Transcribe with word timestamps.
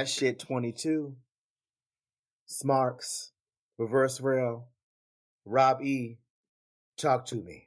Cash 0.00 0.14
Shit 0.14 0.38
22, 0.38 1.14
Smarks, 2.46 3.32
Reverse 3.76 4.18
Rell, 4.18 4.68
Rob 5.44 5.82
E. 5.82 6.16
Talk 6.96 7.26
to 7.26 7.34
me. 7.36 7.66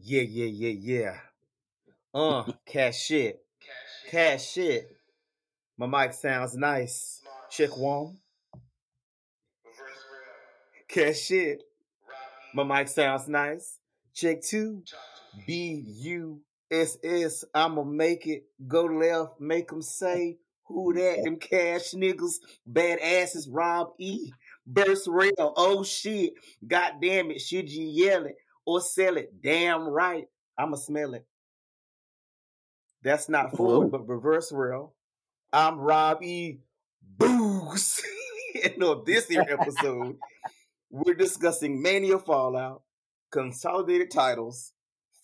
Yeah, 0.00 0.22
yeah, 0.22 0.46
yeah, 0.46 0.74
yeah. 0.80 1.16
Uh, 2.12 2.50
Cash 2.66 2.98
Shit. 3.00 3.44
Cash 4.10 4.44
Shit. 4.44 4.88
My 5.78 5.86
mic 5.86 6.14
sounds 6.14 6.56
nice. 6.56 7.22
Check 7.48 7.76
one. 7.76 8.16
Cash 10.88 11.20
Shit. 11.20 11.62
My 12.52 12.64
mic 12.64 12.88
sounds 12.88 13.28
nice. 13.28 13.78
Check 14.12 14.42
two. 14.42 14.82
B 15.46 15.84
U 16.00 16.40
S 16.72 16.98
S. 17.04 17.44
I'ma 17.54 17.84
make 17.84 18.26
it. 18.26 18.46
Go 18.66 18.86
left. 18.86 19.40
Make 19.40 19.68
them 19.68 19.80
say 19.80 20.38
who 20.72 20.94
that? 20.94 21.24
Them 21.24 21.36
cash 21.36 21.92
niggas. 21.92 22.36
Bad 22.66 22.98
asses. 23.00 23.48
Rob 23.48 23.92
E. 23.98 24.32
Burst 24.66 25.08
rail. 25.08 25.52
Oh 25.56 25.82
shit. 25.82 26.34
God 26.66 26.94
damn 27.00 27.30
it. 27.30 27.40
Should 27.40 27.70
you 27.70 27.86
yell 27.86 28.26
it 28.26 28.36
or 28.64 28.80
sell 28.80 29.16
it? 29.16 29.42
Damn 29.42 29.88
right. 29.88 30.26
I'ma 30.56 30.76
smell 30.76 31.14
it. 31.14 31.26
That's 33.02 33.28
not 33.28 33.56
forward, 33.56 33.90
but 33.90 34.08
reverse 34.08 34.52
Rell. 34.52 34.94
I'm 35.52 35.78
Rob 35.78 36.22
E. 36.22 36.60
Boogs. 37.16 38.00
and 38.64 38.82
on 38.82 39.02
this 39.06 39.28
here 39.28 39.46
episode, 39.48 40.18
we're 40.90 41.14
discussing 41.14 41.80
Mania 41.80 42.18
Fallout, 42.18 42.82
consolidated 43.30 44.10
titles, 44.10 44.72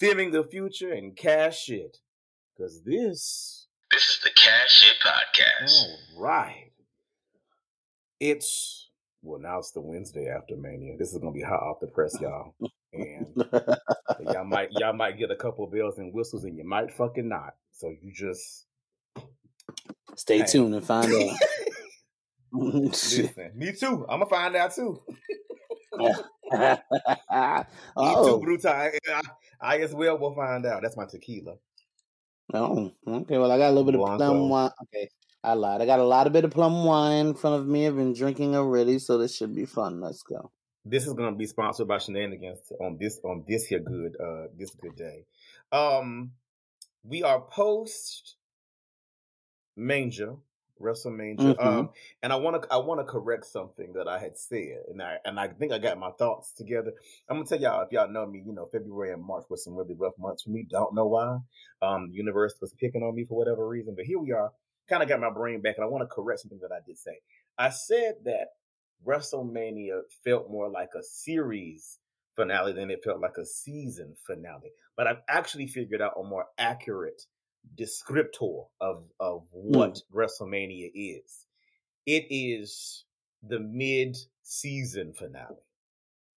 Femme'n 0.00 0.32
The 0.32 0.44
Future, 0.44 0.92
and 0.92 1.14
cash 1.14 1.64
shit. 1.64 1.98
Cause 2.56 2.80
this 2.82 3.65
This 3.96 4.08
is 4.08 4.20
the 4.24 4.30
Cash 4.36 4.68
Shit 4.68 4.96
Podcast. 5.02 5.84
All 5.86 6.20
right. 6.20 6.70
It's 8.20 8.90
well 9.22 9.40
now 9.40 9.58
it's 9.58 9.70
the 9.70 9.80
Wednesday 9.80 10.28
after 10.28 10.54
Mania. 10.54 10.98
This 10.98 11.14
is 11.14 11.18
gonna 11.18 11.32
be 11.32 11.40
hot 11.40 11.62
off 11.62 11.80
the 11.80 11.86
press, 11.86 12.14
y'all. 12.20 12.54
And 12.92 13.26
y'all 14.20 14.44
might 14.44 14.68
y'all 14.72 14.92
might 14.92 15.16
get 15.18 15.30
a 15.30 15.34
couple 15.34 15.64
of 15.64 15.72
bells 15.72 15.96
and 15.96 16.12
whistles 16.12 16.44
and 16.44 16.58
you 16.58 16.64
might 16.68 16.92
fucking 16.92 17.26
not. 17.26 17.54
So 17.72 17.88
you 18.02 18.12
just 18.12 18.66
Stay 20.14 20.40
Hey. 20.40 20.44
tuned 20.46 20.74
and 20.74 20.84
find 20.84 21.10
out. 21.10 21.38
listen. 22.52 23.52
Me 23.54 23.72
too. 23.72 24.04
I'm 24.10 24.20
gonna 24.20 24.26
find 24.26 24.56
out 24.56 24.74
too. 24.74 25.00
Me 25.96 26.12
too, 26.12 26.22
oh, 27.96 28.42
Bruta. 28.44 28.66
I, 28.66 28.92
I, 29.10 29.22
I 29.58 29.78
as 29.78 29.94
well 29.94 30.18
will 30.18 30.34
find 30.34 30.66
out. 30.66 30.82
That's 30.82 30.98
my 30.98 31.06
tequila. 31.06 31.54
Oh, 32.54 32.92
okay. 33.06 33.38
Well, 33.38 33.50
I 33.50 33.58
got 33.58 33.68
a 33.68 33.74
little 33.74 33.84
bit 33.84 33.94
of 33.94 34.00
Blanco. 34.00 34.16
plum 34.16 34.48
wine. 34.48 34.70
Okay, 34.82 35.08
I 35.42 35.54
lied. 35.54 35.80
I 35.80 35.86
got 35.86 36.00
a 36.00 36.04
lot 36.04 36.26
of 36.26 36.32
bit 36.32 36.44
of 36.44 36.50
plum 36.50 36.84
wine 36.84 37.26
in 37.26 37.34
front 37.34 37.56
of 37.60 37.66
me. 37.66 37.86
I've 37.86 37.96
been 37.96 38.12
drinking 38.12 38.56
already, 38.56 38.98
so 38.98 39.18
this 39.18 39.36
should 39.36 39.54
be 39.54 39.64
fun. 39.64 40.00
Let's 40.00 40.22
go. 40.22 40.50
This 40.84 41.06
is 41.06 41.14
gonna 41.14 41.34
be 41.34 41.46
sponsored 41.46 41.88
by 41.88 41.98
Shenanigans 41.98 42.72
on 42.80 42.96
this 42.98 43.20
on 43.24 43.44
this 43.48 43.66
here 43.66 43.80
good 43.80 44.16
uh 44.20 44.46
this 44.56 44.70
good 44.74 44.94
day. 44.96 45.24
Um 45.72 46.32
we 47.02 47.22
are 47.22 47.40
post 47.40 48.36
Manger, 49.76 50.36
WrestleMania. 50.80 51.54
Mhm. 51.58 51.58
Um 51.58 51.90
and 52.22 52.32
I 52.32 52.36
wanna 52.36 52.60
I 52.70 52.78
wanna 52.78 53.04
correct 53.04 53.46
something 53.46 53.92
that 53.94 54.08
I 54.08 54.18
had 54.18 54.36
said 54.38 54.84
and 54.88 55.02
I 55.02 55.18
and 55.24 55.38
I 55.40 55.48
think 55.48 55.72
I 55.72 55.78
got 55.78 55.98
my 55.98 56.10
thoughts 56.12 56.52
together. 56.52 56.92
I'm 57.28 57.36
gonna 57.36 57.46
tell 57.46 57.60
y'all 57.60 57.82
if 57.82 57.92
y'all 57.92 58.08
know 58.10 58.26
me, 58.26 58.42
you 58.44 58.52
know, 58.52 58.66
February 58.66 59.12
and 59.12 59.22
March 59.24 59.44
was 59.48 59.64
some 59.64 59.74
really 59.74 59.94
rough 59.94 60.18
months 60.18 60.42
for 60.42 60.50
me. 60.50 60.66
Don't 60.68 60.94
know 60.94 61.06
why. 61.06 61.38
Um 61.82 62.08
the 62.08 62.14
universe 62.14 62.54
was 62.60 62.72
picking 62.74 63.02
on 63.02 63.14
me 63.14 63.24
for 63.24 63.36
whatever 63.36 63.66
reason, 63.68 63.94
but 63.94 64.04
here 64.06 64.18
we 64.18 64.32
are. 64.32 64.52
Kind 64.88 65.02
of 65.02 65.08
got 65.08 65.20
my 65.20 65.30
brain 65.30 65.60
back 65.62 65.76
and 65.76 65.84
I 65.84 65.88
want 65.88 66.02
to 66.08 66.14
correct 66.14 66.40
something 66.40 66.60
that 66.60 66.72
I 66.72 66.80
did 66.86 66.98
say. 66.98 67.20
I 67.58 67.70
said 67.70 68.16
that 68.24 68.48
WrestleMania 69.04 70.02
felt 70.24 70.50
more 70.50 70.68
like 70.68 70.90
a 70.94 71.02
series 71.02 71.98
finale 72.34 72.72
than 72.72 72.90
it 72.90 73.02
felt 73.04 73.20
like 73.20 73.36
a 73.38 73.44
season 73.46 74.14
finale. 74.26 74.72
But 74.96 75.06
I've 75.06 75.22
actually 75.28 75.66
figured 75.66 76.02
out 76.02 76.14
a 76.18 76.22
more 76.22 76.46
accurate 76.58 77.22
descriptor 77.74 78.66
of 78.80 79.04
of 79.20 79.46
what 79.52 80.00
WrestleMania 80.14 80.90
is. 80.94 81.46
It 82.06 82.26
is 82.30 83.04
the 83.42 83.58
mid 83.60 84.16
season 84.42 85.12
finale. 85.12 85.56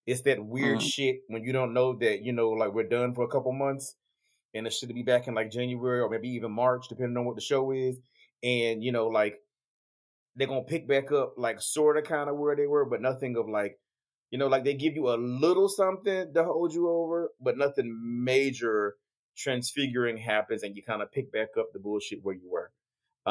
It's 0.05 0.21
that 0.21 0.43
weird 0.43 0.79
Mhm. 0.79 0.91
shit 0.91 1.21
when 1.27 1.43
you 1.43 1.53
don't 1.53 1.73
know 1.73 1.93
that 1.97 2.23
you 2.23 2.31
know 2.33 2.49
like 2.49 2.73
we're 2.73 2.87
done 2.87 3.13
for 3.13 3.23
a 3.23 3.27
couple 3.29 3.51
months 3.51 3.95
and 4.53 4.65
it 4.65 4.73
should 4.73 4.93
be 4.93 5.03
back 5.03 5.27
in 5.27 5.35
like 5.35 5.51
January 5.51 6.01
or 6.01 6.09
maybe 6.09 6.29
even 6.29 6.51
March 6.51 6.87
depending 6.89 7.17
on 7.17 7.25
what 7.25 7.35
the 7.35 7.41
show 7.41 7.71
is 7.71 7.99
and 8.41 8.83
you 8.83 8.91
know 8.91 9.07
like 9.07 9.39
they're 10.35 10.47
gonna 10.47 10.63
pick 10.63 10.87
back 10.87 11.11
up 11.11 11.33
like 11.37 11.61
sort 11.61 11.97
of 11.97 12.05
kind 12.05 12.29
of 12.29 12.37
where 12.37 12.55
they 12.55 12.67
were, 12.67 12.85
but 12.85 13.01
nothing 13.01 13.35
of 13.35 13.49
like, 13.49 13.79
you 14.31 14.37
know, 14.37 14.47
like 14.47 14.63
they 14.63 14.73
give 14.73 14.95
you 14.95 15.09
a 15.09 15.17
little 15.17 15.67
something 15.67 16.33
to 16.33 16.43
hold 16.43 16.73
you 16.73 16.87
over, 16.87 17.31
but 17.41 17.57
nothing 17.57 18.23
major 18.23 18.95
transfiguring 19.39 20.17
happens, 20.17 20.63
and 20.63 20.75
you 20.75 20.83
kind 20.83 21.01
of 21.01 21.11
pick 21.11 21.31
back 21.31 21.49
up 21.57 21.71
the 21.71 21.79
bullshit 21.79 22.19
where 22.23 22.35
you 22.35 22.49
were, 22.49 22.71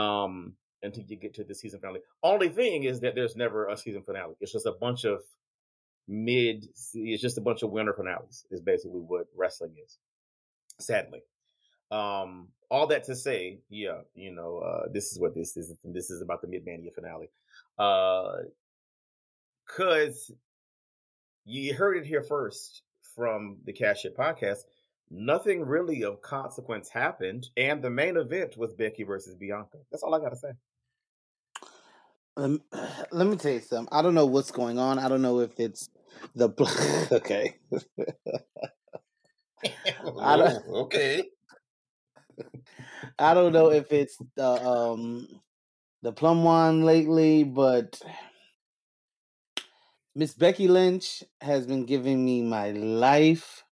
um, 0.01 0.55
until 0.83 1.05
you 1.05 1.17
get 1.17 1.35
to 1.35 1.45
the 1.45 1.55
season 1.55 1.81
finale. 1.81 2.01
Only 2.23 2.49
thing 2.49 2.85
is 2.85 3.01
that 3.01 3.15
there's 3.15 3.37
never 3.37 3.69
a 3.69 3.77
season 3.77 4.03
finale. 4.03 4.35
It's 4.41 4.53
just 4.53 4.67
a 4.67 4.73
bunch 4.73 5.05
of 5.05 5.21
mid. 6.09 6.67
It's 6.95 7.23
just 7.23 7.39
a 7.39 7.43
bunch 7.43 7.63
of 7.63 7.71
winter 7.71 7.93
finales. 7.93 8.47
Is 8.51 8.61
basically 8.61 9.01
what 9.01 9.27
wrestling 9.37 9.75
is. 9.85 9.99
Sadly. 10.81 11.21
Um, 11.91 12.49
all 12.71 12.87
that 12.89 13.05
to 13.05 13.17
say, 13.17 13.61
yeah, 13.71 14.01
you 14.15 14.31
know, 14.31 14.59
uh, 14.59 14.89
this 14.93 15.13
is 15.13 15.19
what 15.19 15.35
this 15.35 15.57
is. 15.57 15.75
This 15.85 16.11
is 16.11 16.23
about 16.23 16.41
the 16.41 16.49
mid 16.49 16.65
mania 16.65 16.91
finale. 16.95 17.31
Uh, 17.79 18.45
cause 19.67 20.31
you 21.45 21.75
heard 21.75 21.97
it 21.97 22.05
here 22.05 22.23
first 22.23 22.83
from 23.15 23.57
the 23.65 23.73
Cash 23.73 24.03
Shit 24.03 24.17
podcast. 24.17 24.65
Nothing 25.11 25.65
really 25.65 26.05
of 26.05 26.21
consequence 26.21 26.89
happened, 26.91 27.49
and 27.57 27.83
the 27.83 27.91
main 27.91 28.17
event 28.17 28.57
was 28.59 28.75
Becky 28.75 29.05
versus 29.05 29.35
Bianca. 29.35 29.79
That's 29.91 30.03
all 30.03 30.15
I 30.15 30.21
gotta 30.21 30.37
say. 30.37 30.51
Let 32.37 32.51
me, 32.51 32.61
let 33.13 33.27
me 33.27 33.37
tell 33.37 33.53
you 33.53 33.61
something. 33.61 33.89
I 33.93 34.03
don't 34.03 34.15
know 34.15 34.27
what's 34.27 34.51
going 34.51 34.79
on. 34.79 34.99
I 34.99 35.09
don't 35.09 35.23
know 35.23 35.41
if 35.41 35.59
it's 35.59 35.89
the 36.35 36.51
okay. 37.13 37.57
I 40.21 40.37
don't- 40.37 40.67
okay. 40.69 41.25
I 43.19 43.35
don't 43.35 43.53
know 43.53 43.71
if 43.71 43.93
it's 43.93 44.17
the 44.37 44.47
um 44.47 45.27
the 46.03 46.13
plum 46.13 46.45
wine 46.45 46.83
lately, 46.83 47.45
but 47.45 48.01
Miss 50.15 50.35
Becky 50.35 50.69
Lynch 50.69 51.25
has 51.41 51.67
been 51.67 51.85
giving 51.85 52.25
me 52.25 52.43
my 52.43 52.71
life. 52.73 53.65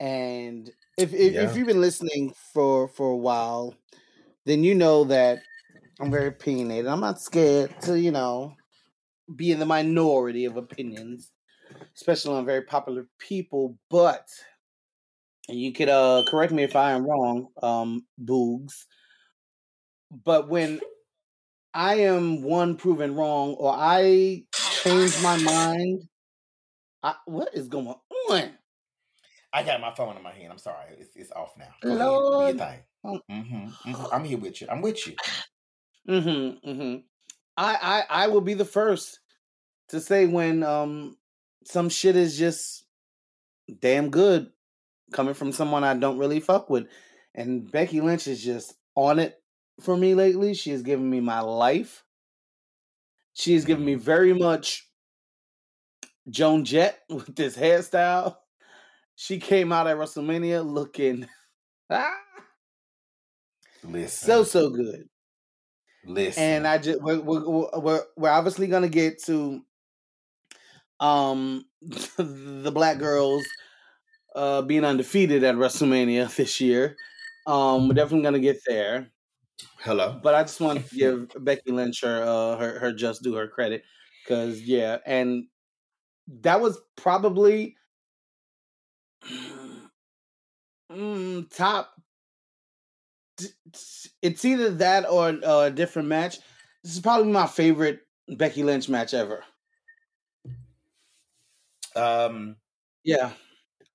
And 0.00 0.70
if 0.96 1.12
if, 1.14 1.34
Yeah. 1.34 1.42
if 1.50 1.56
you've 1.56 1.66
been 1.66 1.80
listening 1.80 2.34
for 2.34 2.88
for 2.88 3.10
a 3.10 3.16
while, 3.16 3.74
then 4.46 4.64
you 4.64 4.74
know 4.74 5.04
that 5.04 5.44
I'm 6.00 6.10
very 6.10 6.28
opinionated. 6.28 6.86
I'm 6.86 7.00
not 7.00 7.20
scared 7.20 7.80
to, 7.82 7.98
you 8.00 8.12
know, 8.12 8.56
be 9.36 9.52
in 9.52 9.60
the 9.60 9.66
minority 9.66 10.44
of 10.46 10.56
opinions, 10.56 11.32
especially 11.96 12.36
on 12.36 12.46
very 12.46 12.62
popular 12.62 13.08
people, 13.18 13.78
but 13.90 14.28
and 15.48 15.58
you 15.60 15.72
could 15.72 15.88
uh 15.88 16.24
correct 16.28 16.52
me 16.52 16.62
if 16.62 16.76
I 16.76 16.92
am 16.92 17.04
wrong, 17.06 17.48
um, 17.62 18.06
Boogs. 18.20 18.86
But 20.10 20.48
when 20.48 20.80
I 21.74 21.96
am 21.96 22.42
one 22.42 22.76
proven 22.76 23.14
wrong 23.16 23.54
or 23.54 23.74
I 23.76 24.46
change 24.70 25.18
my 25.18 25.36
mind, 25.36 26.08
I, 27.02 27.16
what 27.26 27.54
is 27.54 27.68
going 27.68 27.88
on? 27.88 28.00
I 29.56 29.62
got 29.62 29.80
my 29.80 29.90
phone 29.94 30.18
in 30.18 30.22
my 30.22 30.32
hand. 30.32 30.52
I'm 30.52 30.58
sorry. 30.58 30.96
It's, 30.98 31.16
it's 31.16 31.32
off 31.32 31.56
now. 31.56 31.72
Lord. 31.82 32.60
Oh. 33.02 33.18
Mm-hmm. 33.30 33.94
I'm 34.12 34.24
here 34.24 34.36
with 34.36 34.60
you. 34.60 34.66
I'm 34.70 34.82
with 34.82 35.06
you. 35.06 35.14
Mm-hmm. 36.06 36.68
Mm-hmm. 36.68 36.96
I, 37.56 38.04
I 38.10 38.24
I 38.24 38.26
will 38.26 38.42
be 38.42 38.52
the 38.52 38.66
first 38.66 39.18
to 39.88 40.00
say 40.00 40.26
when 40.26 40.62
um 40.62 41.16
some 41.64 41.88
shit 41.88 42.16
is 42.16 42.36
just 42.36 42.84
damn 43.80 44.10
good 44.10 44.50
coming 45.12 45.32
from 45.32 45.52
someone 45.52 45.84
I 45.84 45.94
don't 45.94 46.18
really 46.18 46.40
fuck 46.40 46.68
with. 46.68 46.88
And 47.34 47.70
Becky 47.72 48.02
Lynch 48.02 48.28
is 48.28 48.44
just 48.44 48.74
on 48.94 49.18
it 49.18 49.40
for 49.80 49.96
me 49.96 50.14
lately. 50.14 50.52
She 50.52 50.70
has 50.72 50.82
given 50.82 51.08
me 51.08 51.20
my 51.20 51.40
life. 51.40 52.04
She 53.32 53.54
has 53.54 53.64
given 53.64 53.86
me 53.86 53.94
very 53.94 54.34
much 54.34 54.86
Joan 56.28 56.66
Jett 56.66 56.98
with 57.08 57.34
this 57.34 57.56
hairstyle. 57.56 58.36
She 59.16 59.38
came 59.40 59.72
out 59.72 59.86
at 59.86 59.96
WrestleMania 59.96 60.64
looking 60.64 61.26
ah, 61.90 62.14
Listen. 63.82 64.26
so 64.26 64.44
so 64.44 64.70
good. 64.70 65.08
listen. 66.04 66.42
and 66.42 66.66
I 66.66 66.78
just 66.78 67.00
we're, 67.02 67.20
we're 67.20 67.68
we're 67.80 68.02
we're 68.16 68.30
obviously 68.30 68.66
gonna 68.66 68.88
get 68.88 69.22
to 69.24 69.62
um 71.00 71.64
the 72.16 72.72
black 72.72 72.98
girls 72.98 73.44
uh 74.34 74.62
being 74.62 74.84
undefeated 74.84 75.44
at 75.44 75.54
WrestleMania 75.56 76.34
this 76.36 76.60
year. 76.60 76.96
Um, 77.46 77.88
we're 77.88 77.94
definitely 77.94 78.24
gonna 78.24 78.38
get 78.40 78.60
there. 78.66 79.08
Hello. 79.78 80.18
But 80.22 80.34
I 80.34 80.42
just 80.42 80.60
want 80.60 80.86
to 80.88 80.94
give 80.96 81.32
Becky 81.44 81.70
Lynch 81.70 82.02
her 82.02 82.22
uh, 82.22 82.56
her 82.58 82.78
her 82.80 82.92
just 82.92 83.22
do 83.22 83.34
her 83.34 83.46
credit 83.48 83.84
because 84.24 84.60
yeah, 84.62 84.98
and 85.06 85.44
that 86.42 86.60
was 86.60 86.80
probably 86.96 87.76
mm, 90.90 91.48
top. 91.50 91.94
It's 94.22 94.44
either 94.44 94.70
that 94.70 95.08
or 95.08 95.28
uh, 95.28 95.66
a 95.66 95.70
different 95.70 96.08
match. 96.08 96.38
This 96.82 96.94
is 96.94 97.00
probably 97.00 97.30
my 97.32 97.46
favorite 97.46 98.00
Becky 98.28 98.62
Lynch 98.62 98.88
match 98.88 99.14
ever. 99.14 99.44
Um. 101.94 102.56
Yeah. 103.04 103.32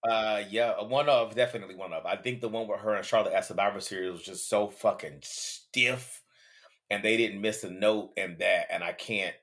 Uh. 0.08 0.44
Yeah. 0.50 0.82
One 0.84 1.10
of 1.10 1.36
definitely 1.36 1.76
one 1.76 1.94
of. 1.94 2.06
I 2.06 2.16
think 2.18 2.42
the 2.42 2.50
one 2.50 2.68
with 2.68 2.82
her 2.82 2.96
and 2.96 3.06
Charlotte 3.06 3.34
at 3.34 3.46
Survivor 3.46 3.82
Series 3.82 4.12
was 4.12 4.24
just 4.24 4.50
so 4.50 4.70
fucking 4.70 5.20
stiff, 5.24 6.22
and 6.90 7.04
they 7.04 7.18
didn't 7.18 7.42
miss 7.42 7.64
a 7.64 7.72
note 7.72 8.12
in 8.18 8.38
that. 8.40 8.68
And 8.72 8.84
I 8.84 8.94
can't. 8.94 9.36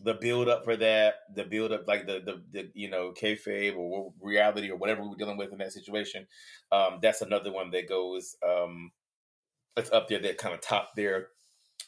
The 0.00 0.14
build 0.14 0.48
up 0.48 0.64
for 0.64 0.76
that, 0.76 1.14
the 1.34 1.44
build 1.44 1.72
up, 1.72 1.88
like 1.88 2.06
the 2.06 2.20
the, 2.20 2.42
the 2.52 2.70
you 2.74 2.90
know 2.90 3.12
kayfabe 3.12 3.76
or 3.76 4.12
reality 4.20 4.70
or 4.70 4.76
whatever 4.76 5.02
we 5.02 5.08
were 5.08 5.16
dealing 5.16 5.38
with 5.38 5.52
in 5.52 5.58
that 5.58 5.72
situation. 5.72 6.26
Um, 6.70 6.98
that's 7.00 7.22
another 7.22 7.50
one 7.52 7.70
that 7.70 7.88
goes. 7.88 8.36
Um, 8.46 8.92
it's 9.76 9.92
up 9.92 10.08
there 10.08 10.18
that 10.20 10.38
kind 10.38 10.54
of 10.54 10.60
top 10.60 10.90
their 10.96 11.28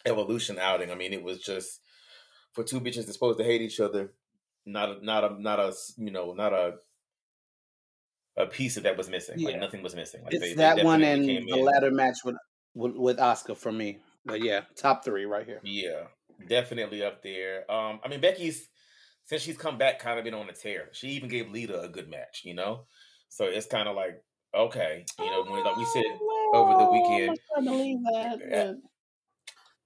evolution 0.07 0.59
outing. 0.59 0.91
I 0.91 0.95
mean, 0.95 1.13
it 1.13 1.23
was 1.23 1.39
just 1.39 1.81
for 2.53 2.65
two 2.65 2.81
bitches 2.81 3.07
that's 3.07 3.13
supposed 3.13 3.39
to 3.39 3.45
hate 3.45 3.63
each 3.63 3.81
other. 3.81 4.13
Not 4.67 4.89
a, 4.89 5.05
not 5.05 5.25
a, 5.25 5.43
not 5.43 5.61
a, 5.61 5.73
you 5.97 6.11
know, 6.11 6.33
not 6.33 6.53
a, 6.53 6.75
a 8.37 8.47
piece 8.47 8.77
of 8.77 8.83
that 8.85 8.97
was 8.97 9.09
missing. 9.09 9.39
Yeah. 9.39 9.51
Like 9.51 9.61
nothing 9.61 9.83
was 9.83 9.95
missing. 9.95 10.23
Like 10.25 10.35
it's 10.35 10.43
they, 10.43 10.55
that 10.55 10.77
they 10.77 10.85
one 10.85 11.03
and 11.03 11.25
the 11.25 11.37
in. 11.39 11.65
ladder 11.65 11.91
match 11.91 12.19
with, 12.25 12.37
with 12.75 13.19
Asuka 13.19 13.57
for 13.57 13.73
me. 13.73 13.99
But 14.25 14.43
yeah, 14.43 14.63
top 14.77 15.05
three 15.05 15.25
right 15.25 15.47
here. 15.47 15.61
Yeah, 15.63 16.05
definitely 16.47 17.03
up 17.03 17.23
there. 17.23 17.71
Um, 17.71 18.01
I 18.05 18.09
mean 18.09 18.21
Becky's 18.21 18.69
since 19.25 19.43
she's 19.43 19.59
come 19.59 19.77
back, 19.77 19.99
kind 19.99 20.19
of 20.19 20.25
been 20.25 20.35
on 20.35 20.49
a 20.49 20.53
tear. 20.53 20.89
She 20.93 21.09
even 21.09 21.29
gave 21.29 21.51
Lita 21.51 21.81
a 21.81 21.89
good 21.89 22.09
match, 22.09 22.43
you 22.45 22.55
know. 22.55 22.87
So 23.29 23.45
it's 23.45 23.67
kind 23.67 23.89
of 23.89 23.97
like 23.97 24.23
okay, 24.55 25.05
you 25.19 25.27
know, 25.27 25.45
when 25.45 25.65
like 25.65 25.77
we 25.77 25.85
said 25.87 26.05
over 26.55 26.73
the 26.79 26.91
weekend. 26.91 27.39
I 27.57 27.61
believe 27.61 27.99
that. 28.13 28.81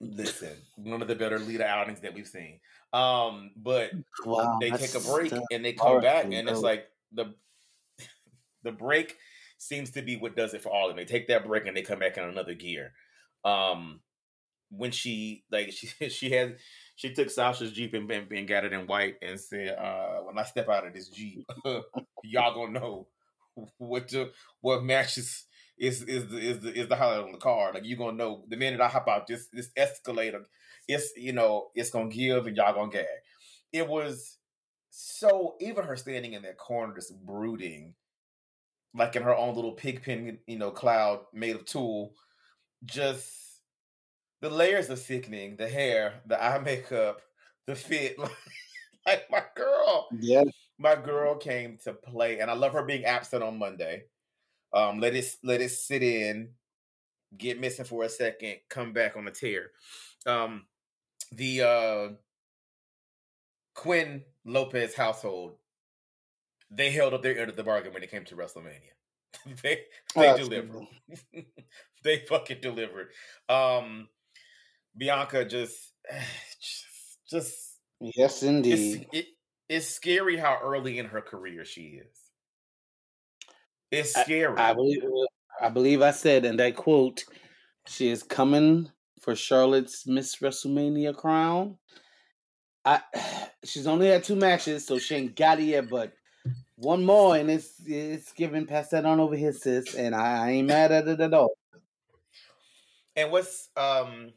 Listen, 0.00 0.50
one 0.76 1.00
of 1.00 1.08
the 1.08 1.14
better 1.14 1.38
Lita 1.38 1.64
outings 1.64 2.00
that 2.00 2.12
we've 2.12 2.26
seen. 2.26 2.58
Um, 2.92 3.52
but 3.56 3.92
wow, 4.24 4.58
they 4.60 4.70
take 4.70 4.94
a 4.94 5.00
break 5.00 5.32
and 5.50 5.64
they 5.64 5.72
come 5.72 6.00
back, 6.00 6.24
and 6.24 6.48
it's 6.48 6.60
like 6.60 6.88
the 7.12 7.34
the 8.64 8.72
break 8.72 9.16
seems 9.58 9.92
to 9.92 10.02
be 10.02 10.16
what 10.16 10.36
does 10.36 10.54
it 10.54 10.62
for 10.62 10.70
all 10.70 10.90
of 10.90 10.96
them. 10.96 11.04
They 11.04 11.10
take 11.10 11.28
that 11.28 11.46
break 11.46 11.66
and 11.66 11.76
they 11.76 11.82
come 11.82 12.00
back 12.00 12.18
in 12.18 12.24
another 12.24 12.54
gear. 12.54 12.92
Um, 13.44 14.00
when 14.74 14.90
she 14.90 15.44
like 15.50 15.72
she 15.72 15.86
she 16.08 16.30
had 16.30 16.56
she 16.96 17.12
took 17.12 17.30
Sasha's 17.30 17.72
Jeep 17.72 17.94
and, 17.94 18.10
and, 18.10 18.30
and 18.30 18.48
got 18.48 18.64
it 18.64 18.72
in 18.72 18.86
white 18.86 19.16
and 19.22 19.38
said, 19.40 19.76
uh, 19.78 20.20
when 20.22 20.38
I 20.38 20.44
step 20.44 20.68
out 20.68 20.86
of 20.86 20.92
this 20.92 21.08
Jeep, 21.08 21.44
y'all 22.24 22.54
gonna 22.54 22.78
know 22.78 23.06
what 23.78 24.08
the 24.08 24.30
what 24.60 24.84
matches 24.84 25.44
is 25.78 26.02
is 26.02 26.28
the 26.28 26.38
is 26.38 26.60
the 26.60 26.72
is 26.72 26.88
the 26.88 26.96
highlight 26.96 27.24
on 27.24 27.32
the 27.32 27.38
car. 27.38 27.72
Like 27.72 27.84
you 27.84 27.96
gonna 27.96 28.16
know 28.16 28.44
the 28.48 28.56
minute 28.56 28.80
I 28.80 28.88
hop 28.88 29.08
out 29.08 29.26
this 29.26 29.48
this 29.52 29.70
escalator, 29.76 30.42
it's 30.88 31.12
you 31.16 31.32
know 31.32 31.68
it's 31.74 31.90
gonna 31.90 32.08
give 32.08 32.46
and 32.46 32.56
y'all 32.56 32.74
gonna 32.74 32.90
gag. 32.90 33.06
It 33.72 33.88
was 33.88 34.38
so 34.90 35.56
even 35.60 35.84
her 35.84 35.96
standing 35.96 36.34
in 36.34 36.42
that 36.42 36.58
corner 36.58 36.94
just 36.94 37.18
brooding, 37.24 37.94
like 38.94 39.16
in 39.16 39.22
her 39.22 39.34
own 39.34 39.54
little 39.54 39.72
pigpen, 39.72 40.38
you 40.46 40.58
know, 40.58 40.70
cloud 40.70 41.20
made 41.32 41.56
of 41.56 41.64
tulle, 41.64 42.12
just 42.84 43.41
the 44.42 44.50
layers 44.50 44.90
are 44.90 44.96
sickening. 44.96 45.56
The 45.56 45.68
hair, 45.68 46.20
the 46.26 46.42
eye 46.42 46.58
makeup, 46.58 47.22
the 47.66 47.74
fit, 47.74 48.18
like 49.06 49.30
my 49.30 49.42
girl. 49.56 50.08
Yeah, 50.20 50.44
my 50.78 50.96
girl 50.96 51.36
came 51.36 51.78
to 51.84 51.94
play, 51.94 52.40
and 52.40 52.50
I 52.50 52.54
love 52.54 52.72
her 52.74 52.82
being 52.82 53.04
absent 53.04 53.42
on 53.42 53.58
Monday. 53.58 54.04
Um, 54.74 55.00
let 55.00 55.14
it 55.14 55.24
let 55.42 55.60
it 55.62 55.70
sit 55.70 56.02
in, 56.02 56.50
get 57.38 57.60
missing 57.60 57.84
for 57.84 58.04
a 58.04 58.08
second, 58.08 58.56
come 58.68 58.92
back 58.92 59.16
on 59.16 59.26
a 59.28 59.30
tear. 59.30 59.70
Um, 60.26 60.66
the 61.30 61.62
uh, 61.62 62.08
Quin 63.74 64.22
Lopez 64.44 64.94
household, 64.94 65.54
they 66.70 66.90
held 66.90 67.14
up 67.14 67.22
their 67.22 67.38
end 67.38 67.48
of 67.48 67.56
the 67.56 67.62
bargain 67.62 67.94
when 67.94 68.02
it 68.02 68.10
came 68.10 68.24
to 68.24 68.36
WrestleMania. 68.36 68.92
they 69.62 69.82
they 70.16 70.30
oh, 70.30 70.36
delivered. 70.36 70.86
they 72.02 72.18
fucking 72.28 72.58
delivered. 72.60 73.10
Um, 73.48 74.08
Bianca 74.96 75.44
just, 75.44 75.92
just, 76.60 77.18
just 77.30 77.78
yes, 78.00 78.42
indeed. 78.42 79.06
It, 79.12 79.26
it's 79.68 79.88
scary 79.88 80.36
how 80.36 80.58
early 80.62 80.98
in 80.98 81.06
her 81.06 81.20
career 81.20 81.64
she 81.64 82.00
is. 82.02 82.18
It's 83.90 84.12
scary. 84.14 84.56
I, 84.58 84.70
I 84.70 84.74
believe 84.74 85.02
I 85.60 85.68
believe 85.68 86.02
I 86.02 86.10
said, 86.10 86.44
and 86.44 86.60
I 86.60 86.72
quote, 86.72 87.24
she 87.86 88.08
is 88.10 88.22
coming 88.22 88.90
for 89.20 89.36
Charlotte's 89.36 90.06
Miss 90.06 90.36
WrestleMania 90.36 91.16
crown. 91.16 91.78
I 92.84 93.00
she's 93.64 93.86
only 93.86 94.08
had 94.08 94.24
two 94.24 94.36
matches, 94.36 94.86
so 94.86 94.98
she 94.98 95.14
ain't 95.14 95.36
got 95.36 95.60
it 95.60 95.64
yet, 95.64 95.88
but 95.88 96.12
one 96.76 97.04
more 97.04 97.36
and 97.36 97.50
it's 97.50 97.74
it's 97.86 98.32
giving 98.32 98.66
pass 98.66 98.88
that 98.88 99.04
on 99.04 99.20
over 99.20 99.36
here, 99.36 99.52
sis, 99.52 99.94
and 99.94 100.14
I, 100.14 100.46
I 100.46 100.50
ain't 100.50 100.68
mad 100.68 100.90
at 100.90 101.06
it 101.06 101.20
at 101.20 101.34
all. 101.34 101.52
And 103.14 103.30
what's 103.30 103.68
um 103.76 104.32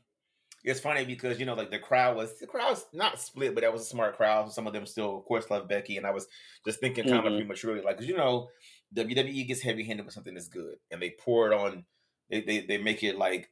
it's 0.65 0.79
funny 0.79 1.05
because 1.05 1.39
you 1.39 1.45
know 1.45 1.53
like 1.53 1.71
the 1.71 1.79
crowd 1.79 2.17
was 2.17 2.37
the 2.39 2.47
crowd's 2.47 2.85
not 2.91 3.19
split 3.19 3.53
but 3.53 3.61
that 3.61 3.71
was 3.71 3.83
a 3.83 3.85
smart 3.85 4.17
crowd 4.17 4.51
some 4.51 4.67
of 4.67 4.73
them 4.73 4.85
still 4.85 5.17
of 5.17 5.25
course 5.25 5.49
love 5.49 5.67
becky 5.67 5.97
and 5.97 6.05
i 6.05 6.11
was 6.11 6.27
just 6.65 6.79
thinking 6.79 7.03
kind 7.03 7.23
mm-hmm. 7.23 7.33
of 7.33 7.39
prematurely 7.39 7.81
like 7.81 7.97
because 7.97 8.09
you 8.09 8.17
know 8.17 8.49
wwe 8.95 9.47
gets 9.47 9.61
heavy 9.61 9.83
handed 9.83 10.05
with 10.05 10.13
something 10.13 10.33
that's 10.33 10.49
good 10.49 10.75
and 10.91 11.01
they 11.01 11.13
pour 11.19 11.51
it 11.51 11.53
on 11.53 11.85
they 12.29 12.41
they, 12.41 12.59
they 12.61 12.77
make 12.77 13.03
it 13.03 13.17
like 13.17 13.49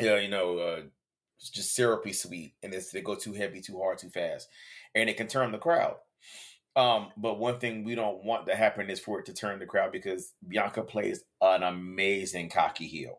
yeah 0.00 0.18
you 0.18 0.28
know 0.28 0.58
uh 0.58 0.80
just 1.40 1.74
syrupy 1.74 2.12
sweet 2.12 2.54
and 2.62 2.74
it's 2.74 2.90
they 2.90 3.00
go 3.00 3.14
too 3.14 3.32
heavy 3.32 3.60
too 3.60 3.78
hard 3.78 3.98
too 3.98 4.10
fast 4.10 4.48
and 4.94 5.08
it 5.08 5.16
can 5.16 5.28
turn 5.28 5.52
the 5.52 5.58
crowd 5.58 5.96
um, 6.76 7.08
but 7.16 7.40
one 7.40 7.58
thing 7.58 7.82
we 7.82 7.96
don't 7.96 8.22
want 8.22 8.46
to 8.46 8.54
happen 8.54 8.88
is 8.88 9.00
for 9.00 9.18
it 9.18 9.26
to 9.26 9.32
turn 9.32 9.58
the 9.58 9.66
crowd 9.66 9.90
because 9.90 10.32
Bianca 10.46 10.84
plays 10.84 11.24
an 11.40 11.64
amazing 11.64 12.50
cocky 12.50 12.86
heel. 12.86 13.18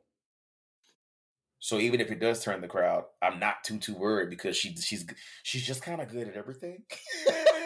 So 1.60 1.78
even 1.80 2.00
if 2.00 2.10
it 2.10 2.20
does 2.20 2.44
turn 2.44 2.62
the 2.62 2.68
crowd, 2.68 3.06
I'm 3.22 3.40
not 3.40 3.64
too 3.64 3.78
too 3.80 3.96
worried 3.96 4.30
because 4.30 4.56
she 4.56 4.76
she's 4.76 5.06
she's 5.44 5.66
just 5.66 5.82
kind 5.82 6.02
of 6.02 6.10
good 6.10 6.28
at 6.28 6.36
everything. 6.36 6.84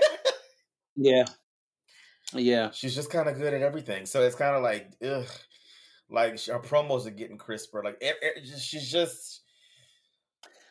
yeah, 0.95 1.25
yeah, 2.33 2.71
she's 2.71 2.95
just 2.95 3.11
kind 3.11 3.29
of 3.29 3.37
good 3.37 3.53
at 3.53 3.61
everything. 3.61 4.05
So 4.05 4.23
it's 4.23 4.35
kind 4.35 4.55
of 4.55 4.63
like, 4.63 4.91
ugh, 5.05 5.27
like 6.09 6.43
her 6.45 6.59
promos 6.59 7.05
are 7.05 7.11
getting 7.11 7.37
crisper. 7.37 7.83
Like 7.83 7.97
it, 8.01 8.15
it, 8.21 8.47
she's 8.59 8.91
just. 8.91 9.41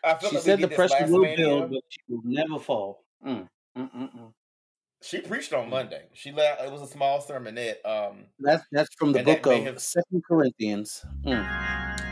I 0.04 0.14
feel 0.14 0.30
she 0.30 0.36
like 0.36 0.44
said 0.44 0.60
the 0.60 0.68
pressure 0.68 1.06
will 1.06 1.24
build, 1.36 1.70
but 1.70 1.82
she 1.88 2.00
will 2.08 2.22
never 2.24 2.58
fall. 2.58 3.04
Mm, 3.24 3.48
mm, 3.78 3.94
mm, 3.94 4.16
mm. 4.16 4.32
She 5.02 5.20
preached 5.20 5.52
on 5.52 5.68
Monday. 5.68 6.04
She 6.12 6.30
let 6.30 6.60
it 6.60 6.70
was 6.70 6.80
a 6.80 6.86
small 6.86 7.20
sermonette. 7.20 7.84
Um, 7.84 8.26
that's 8.38 8.64
that's 8.70 8.94
from 8.94 9.12
the 9.12 9.22
book 9.22 9.44
of 9.46 9.80
Second 9.80 10.22
Corinthians. 10.26 11.04
Mm. 11.26 11.42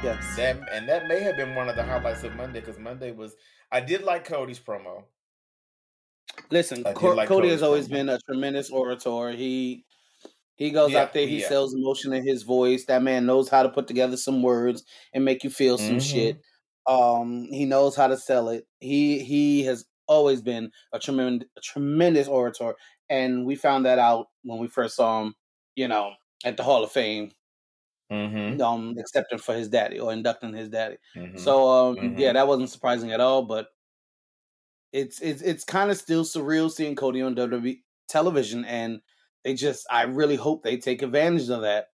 Yes. 0.03 0.37
That 0.37 0.59
and 0.73 0.89
that 0.89 1.07
may 1.07 1.21
have 1.21 1.37
been 1.37 1.55
one 1.55 1.69
of 1.69 1.77
the 1.77 1.85
highlights 1.85 2.25
of 2.25 2.35
Monday 2.35 2.61
because 2.61 2.79
Monday 2.79 3.13
was 3.13 3.37
I 3.71 3.81
did 3.81 4.03
like 4.03 4.25
Cody's 4.25 4.59
promo. 4.59 5.05
Listen, 6.51 6.83
Co- 6.83 7.15
like 7.15 7.29
Cody 7.29 7.51
has 7.51 7.63
always 7.63 7.87
promo. 7.87 7.93
been 7.93 8.09
a 8.09 8.19
tremendous 8.29 8.71
orator. 8.71 9.31
He 9.31 9.85
he 10.57 10.71
goes 10.71 10.91
yeah, 10.91 11.03
out 11.03 11.15
there, 11.15 11.27
he 11.27 11.41
yeah. 11.41 11.49
sells 11.49 11.75
emotion 11.75 12.13
in 12.13 12.27
his 12.27 12.43
voice. 12.43 12.87
That 12.87 13.03
man 13.03 13.25
knows 13.25 13.49
how 13.49 13.63
to 13.63 13.69
put 13.69 13.87
together 13.87 14.17
some 14.17 14.43
words 14.43 14.85
and 15.15 15.25
make 15.25 15.45
you 15.45 15.51
feel 15.51 15.79
some 15.79 15.97
mm-hmm. 15.97 15.99
shit. 15.99 16.41
Um, 16.87 17.47
he 17.51 17.67
knows 17.67 17.95
how 17.95 18.09
to 18.09 18.17
sell 18.17 18.49
it. 18.49 18.67
He 18.81 19.21
he 19.21 19.65
has 19.65 19.85
always 20.11 20.43
been 20.43 20.71
a 20.93 20.99
tremendous 20.99 21.49
a 21.57 21.61
tremendous 21.61 22.29
orator, 22.29 22.75
and 23.09 23.47
we 23.47 23.55
found 23.55 23.87
that 23.87 23.99
out 23.99 24.27
when 24.43 24.59
we 24.59 24.69
first 24.69 24.97
saw 24.97 25.23
him. 25.23 25.35
You 25.77 25.89
know, 25.89 26.13
at 26.45 26.57
the 26.57 26.63
Hall 26.63 26.85
of 26.85 26.93
Fame 26.93 27.31
mm-hmm. 28.11 28.61
um 28.61 28.97
accepting 28.99 29.39
for 29.39 29.55
his 29.55 29.69
daddy 29.69 29.99
or 29.99 30.13
inducting 30.13 30.53
his 30.53 30.69
daddy. 30.69 30.97
Mm-hmm. 31.17 31.39
So 31.39 31.69
um 31.69 31.97
mm-hmm. 31.97 32.19
yeah, 32.19 32.33
that 32.33 32.49
wasn't 32.49 32.71
surprising 32.71 33.13
at 33.13 33.21
all, 33.21 33.43
but 33.43 33.69
it's 34.93 35.21
it's 35.21 35.43
it's 35.43 35.65
kind 35.65 35.91
of 35.91 35.97
still 35.97 36.25
surreal 36.25 36.71
seeing 36.71 36.97
Cody 36.97 37.23
on 37.23 37.35
WWE 37.35 37.81
television 38.09 38.65
and 38.65 39.01
they 39.45 39.55
just 39.55 39.87
I 39.91 40.03
really 40.03 40.37
hope 40.37 40.63
they 40.63 40.77
take 40.77 41.03
advantage 41.03 41.49
of 41.49 41.63
that. 41.63 41.87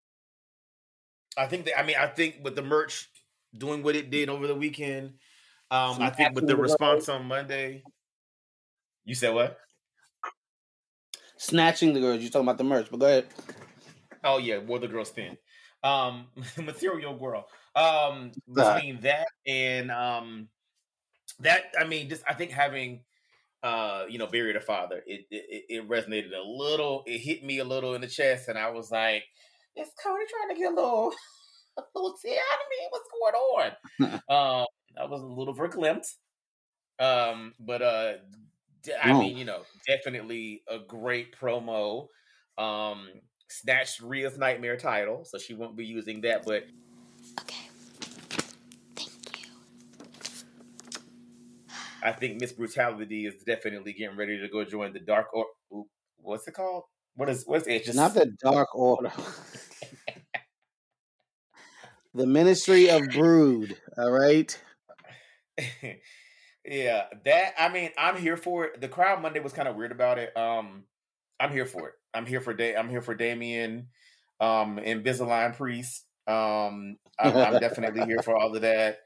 I 1.36 1.46
think 1.46 1.66
that 1.66 1.78
I 1.78 1.82
mean 1.82 1.96
I 1.98 2.06
think 2.06 2.36
with 2.42 2.56
the 2.56 2.62
merch 2.62 3.10
doing 3.56 3.82
what 3.82 3.96
it 3.96 4.10
did 4.10 4.28
over 4.28 4.46
the 4.46 4.54
weekend, 4.54 5.14
um 5.70 6.00
I 6.00 6.10
think 6.10 6.34
with 6.34 6.46
the 6.46 6.56
response 6.56 7.08
on 7.08 7.26
Monday. 7.26 7.82
You 9.06 9.14
said 9.14 9.32
what? 9.32 9.58
Snatching 11.38 11.94
the 11.94 12.00
girls. 12.00 12.20
You're 12.20 12.30
talking 12.30 12.46
about 12.46 12.58
the 12.58 12.64
merch, 12.64 12.88
but 12.90 13.00
go 13.00 13.06
ahead. 13.06 13.26
Oh 14.24 14.38
yeah, 14.38 14.58
wore 14.58 14.78
the 14.78 14.88
girls 14.88 15.10
thin. 15.10 15.38
Um, 15.82 16.26
Material 16.58 17.16
Girl. 17.16 17.46
Um, 17.74 18.32
between 18.52 19.00
that 19.02 19.28
and 19.46 19.90
um, 19.90 20.48
that 21.40 21.72
I 21.78 21.84
mean, 21.84 22.08
just 22.08 22.24
I 22.28 22.34
think 22.34 22.50
having 22.50 23.04
uh, 23.62 24.04
you 24.08 24.18
know, 24.18 24.26
buried 24.26 24.56
a 24.56 24.60
father, 24.60 25.02
it, 25.06 25.26
it 25.30 25.64
it 25.68 25.88
resonated 25.88 26.32
a 26.36 26.46
little. 26.46 27.02
It 27.06 27.18
hit 27.18 27.44
me 27.44 27.58
a 27.58 27.64
little 27.64 27.94
in 27.94 28.00
the 28.00 28.06
chest, 28.06 28.48
and 28.48 28.58
I 28.58 28.70
was 28.70 28.90
like, 28.90 29.24
"Is 29.76 29.88
Cody 30.02 30.24
trying 30.28 30.54
to 30.54 30.60
get 30.60 30.72
a 30.72 30.74
little, 30.74 31.12
a 31.78 31.82
little 31.94 32.16
tea 32.22 32.36
out 32.36 32.60
of 32.60 32.68
me? 32.70 32.86
What's 32.90 33.08
going 33.10 33.34
on?" 33.34 34.12
um, 34.60 34.66
I 35.00 35.06
was 35.06 35.22
a 35.22 35.26
little 35.26 35.54
verklempt. 35.54 36.06
Um, 36.98 37.54
but 37.58 37.82
uh, 37.82 38.12
I 39.02 39.12
mean, 39.12 39.36
you 39.36 39.44
know, 39.44 39.62
definitely 39.86 40.62
a 40.68 40.78
great 40.78 41.36
promo. 41.38 42.08
Um, 42.58 43.08
snatched 43.48 44.00
Rhea's 44.00 44.38
nightmare 44.38 44.76
title, 44.76 45.24
so 45.24 45.38
she 45.38 45.54
won't 45.54 45.76
be 45.76 45.84
using 45.84 46.22
that, 46.22 46.44
but 46.44 46.64
Okay. 47.40 47.68
Thank 48.96 49.42
you. 49.42 49.48
I 52.02 52.12
think 52.12 52.40
Miss 52.40 52.52
Brutality 52.52 53.26
is 53.26 53.34
definitely 53.44 53.92
getting 53.92 54.16
ready 54.16 54.38
to 54.40 54.48
go 54.48 54.64
join 54.64 54.92
the 54.92 55.00
Dark 55.00 55.26
or 55.34 55.46
oop, 55.74 55.86
what's 56.18 56.46
it 56.48 56.54
called? 56.54 56.84
What 57.16 57.28
is 57.28 57.44
what's 57.46 57.66
it? 57.66 57.84
Just 57.84 57.96
Not 57.96 58.14
the 58.14 58.26
Dark 58.42 58.74
Order. 58.74 59.12
the 62.14 62.26
Ministry 62.26 62.90
of 62.90 63.08
Brood. 63.08 63.76
All 63.98 64.10
right. 64.10 64.58
yeah, 66.66 67.04
that 67.24 67.54
I 67.58 67.68
mean, 67.68 67.90
I'm 67.98 68.16
here 68.16 68.36
for 68.36 68.66
it. 68.66 68.80
The 68.80 68.88
crowd 68.88 69.22
Monday 69.22 69.40
was 69.40 69.52
kind 69.52 69.68
of 69.68 69.76
weird 69.76 69.92
about 69.92 70.18
it. 70.18 70.36
Um, 70.36 70.84
I'm 71.38 71.52
here 71.52 71.66
for 71.66 71.88
it. 71.88 71.94
I'm 72.14 72.26
here 72.26 72.40
for 72.40 72.54
day. 72.54 72.74
I'm 72.74 72.88
here 72.88 73.02
for 73.02 73.14
Damian, 73.14 73.88
um, 74.40 74.78
Invisalign 74.78 75.56
Priest. 75.56 76.04
Um, 76.26 76.96
I'm, 77.18 77.36
I'm 77.36 77.60
definitely 77.60 78.04
here 78.06 78.22
for 78.22 78.36
all 78.36 78.54
of 78.54 78.62
that. 78.62 78.98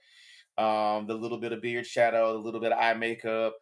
Um, 0.56 1.06
the 1.06 1.14
little 1.14 1.38
bit 1.38 1.52
of 1.52 1.62
beard 1.62 1.86
shadow, 1.86 2.32
the 2.32 2.38
little 2.38 2.60
bit 2.60 2.72
of 2.72 2.78
eye 2.78 2.94
makeup. 2.94 3.54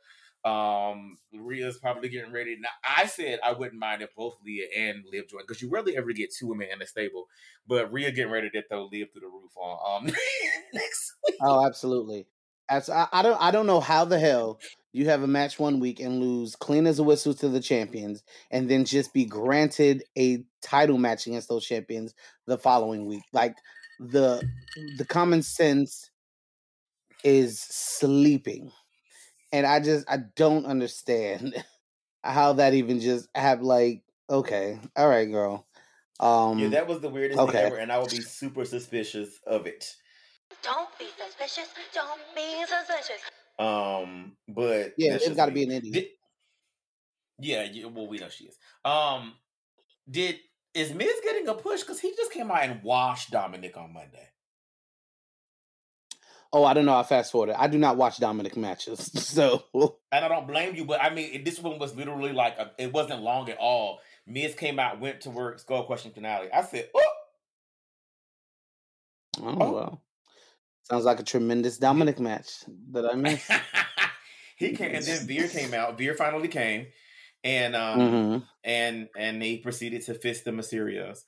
Um, 0.44 1.18
Rhea's 1.32 1.78
probably 1.78 2.08
getting 2.08 2.32
ready. 2.32 2.56
Now, 2.60 2.68
I 2.84 3.06
said 3.06 3.40
I 3.44 3.52
wouldn't 3.52 3.78
mind 3.78 4.02
if 4.02 4.14
both 4.14 4.36
Leah 4.44 4.68
and 4.76 5.04
Liv 5.10 5.28
joined 5.28 5.44
because 5.46 5.60
you 5.60 5.68
rarely 5.68 5.96
ever 5.96 6.12
get 6.12 6.32
two 6.32 6.46
women 6.46 6.68
in 6.72 6.80
a 6.80 6.86
stable. 6.86 7.26
But 7.66 7.92
Rhea 7.92 8.12
getting 8.12 8.32
ready 8.32 8.50
to 8.50 8.62
throw 8.68 8.84
Liv 8.84 9.08
through 9.12 9.22
the 9.22 9.26
roof 9.26 9.56
on 9.56 10.06
um 10.06 10.06
next 10.72 11.14
week. 11.26 11.36
Oh, 11.42 11.66
absolutely. 11.66 12.26
As 12.70 12.90
I, 12.90 13.08
I 13.12 13.22
don't 13.22 13.40
I 13.40 13.50
don't 13.50 13.66
know 13.66 13.80
how 13.80 14.04
the 14.04 14.18
hell 14.18 14.60
you 14.92 15.06
have 15.06 15.22
a 15.22 15.26
match 15.26 15.58
one 15.58 15.80
week 15.80 16.00
and 16.00 16.20
lose 16.20 16.56
clean 16.56 16.86
as 16.86 16.98
a 16.98 17.02
whistle 17.02 17.34
to 17.34 17.48
the 17.48 17.60
champions, 17.60 18.22
and 18.50 18.70
then 18.70 18.84
just 18.84 19.12
be 19.14 19.24
granted 19.24 20.04
a 20.16 20.44
title 20.62 20.98
match 20.98 21.26
against 21.26 21.48
those 21.48 21.64
champions 21.66 22.14
the 22.46 22.58
following 22.58 23.06
week. 23.06 23.24
Like 23.32 23.56
the 23.98 24.44
the 24.96 25.06
common 25.06 25.42
sense 25.42 26.10
is 27.24 27.60
sleeping, 27.60 28.72
and 29.52 29.66
I 29.66 29.80
just 29.80 30.10
I 30.10 30.18
don't 30.36 30.66
understand 30.66 31.64
how 32.24 32.54
that 32.54 32.74
even 32.74 33.00
just 33.00 33.28
have 33.36 33.62
like 33.62 34.04
okay, 34.30 34.80
all 34.96 35.08
right, 35.08 35.26
girl. 35.30 35.68
Um, 36.20 36.58
Yeah, 36.58 36.68
that 36.68 36.86
was 36.86 37.00
the 37.00 37.08
weirdest 37.08 37.44
okay. 37.44 37.58
thing 37.58 37.58
ever, 37.60 37.76
and 37.76 37.90
I 37.92 37.98
would 38.00 38.10
be 38.10 38.20
super 38.22 38.64
suspicious 38.64 39.38
of 39.46 39.66
it. 39.66 39.96
Don't 40.62 40.88
be 40.98 41.06
suspicious. 41.16 41.68
Don't 41.94 42.20
be 42.34 42.64
suspicious. 42.66 43.22
Um, 43.58 44.36
but 44.48 44.94
yeah, 44.96 45.12
that's 45.12 45.26
it's 45.26 45.36
got 45.36 45.46
to 45.46 45.52
be 45.52 45.64
an 45.64 45.72
idiot. 45.72 45.94
Did, 45.94 46.06
yeah, 47.40 47.66
yeah, 47.70 47.86
well, 47.86 48.06
we 48.08 48.18
know 48.18 48.28
she 48.28 48.44
is. 48.44 48.56
Um, 48.84 49.34
did 50.10 50.36
is 50.74 50.92
Miz 50.92 51.12
getting 51.24 51.48
a 51.48 51.54
push 51.54 51.80
because 51.82 52.00
he 52.00 52.12
just 52.16 52.32
came 52.32 52.50
out 52.50 52.62
and 52.64 52.82
washed 52.82 53.30
Dominik 53.32 53.76
on 53.76 53.92
Monday? 53.92 54.28
Oh, 56.52 56.64
I 56.64 56.72
don't 56.72 56.86
know. 56.86 56.96
I 56.96 57.02
fast 57.02 57.30
forwarded. 57.30 57.56
I 57.58 57.66
do 57.66 57.76
not 57.78 57.96
watch 57.96 58.16
Dominik 58.18 58.56
matches, 58.56 59.10
so 59.26 59.64
And 60.12 60.24
I 60.24 60.28
don't 60.28 60.46
blame 60.46 60.74
you, 60.74 60.84
but 60.86 61.02
I 61.02 61.10
mean, 61.10 61.30
it- 61.34 61.44
this 61.44 61.58
one 61.60 61.78
was 61.78 61.94
literally 61.94 62.32
like 62.32 62.56
a, 62.58 62.70
it 62.78 62.92
wasn't 62.92 63.22
long 63.22 63.48
at 63.50 63.58
all. 63.58 64.00
Miz 64.26 64.54
came 64.54 64.78
out, 64.78 64.98
went 65.00 65.20
to 65.22 65.30
work, 65.30 65.58
skull 65.58 65.84
crushing 65.84 66.12
finale. 66.12 66.48
I 66.52 66.62
said, 66.62 66.88
"Oh, 66.94 67.02
oh, 69.42 69.56
Oh. 69.60 69.72
well. 69.72 70.02
Sounds 70.90 71.04
like 71.04 71.20
a 71.20 71.24
tremendous 71.24 71.78
Dominik 71.78 72.18
match 72.18 72.64
that 72.92 73.04
I 73.04 73.14
missed. 73.14 73.50
he 74.56 74.72
came, 74.72 74.94
and 74.94 75.04
then 75.04 75.26
Veer 75.26 75.48
came 75.48 75.74
out. 75.74 75.98
Veer 75.98 76.14
finally 76.14 76.48
came, 76.48 76.86
and 77.44 77.76
um, 77.76 78.00
Mhm. 78.00 78.46
and 78.64 79.08
and 79.16 79.42
they 79.42 79.58
proceeded 79.58 80.02
to 80.06 80.14
fist 80.14 80.44
the 80.44 80.50
Mysterios. 80.50 81.24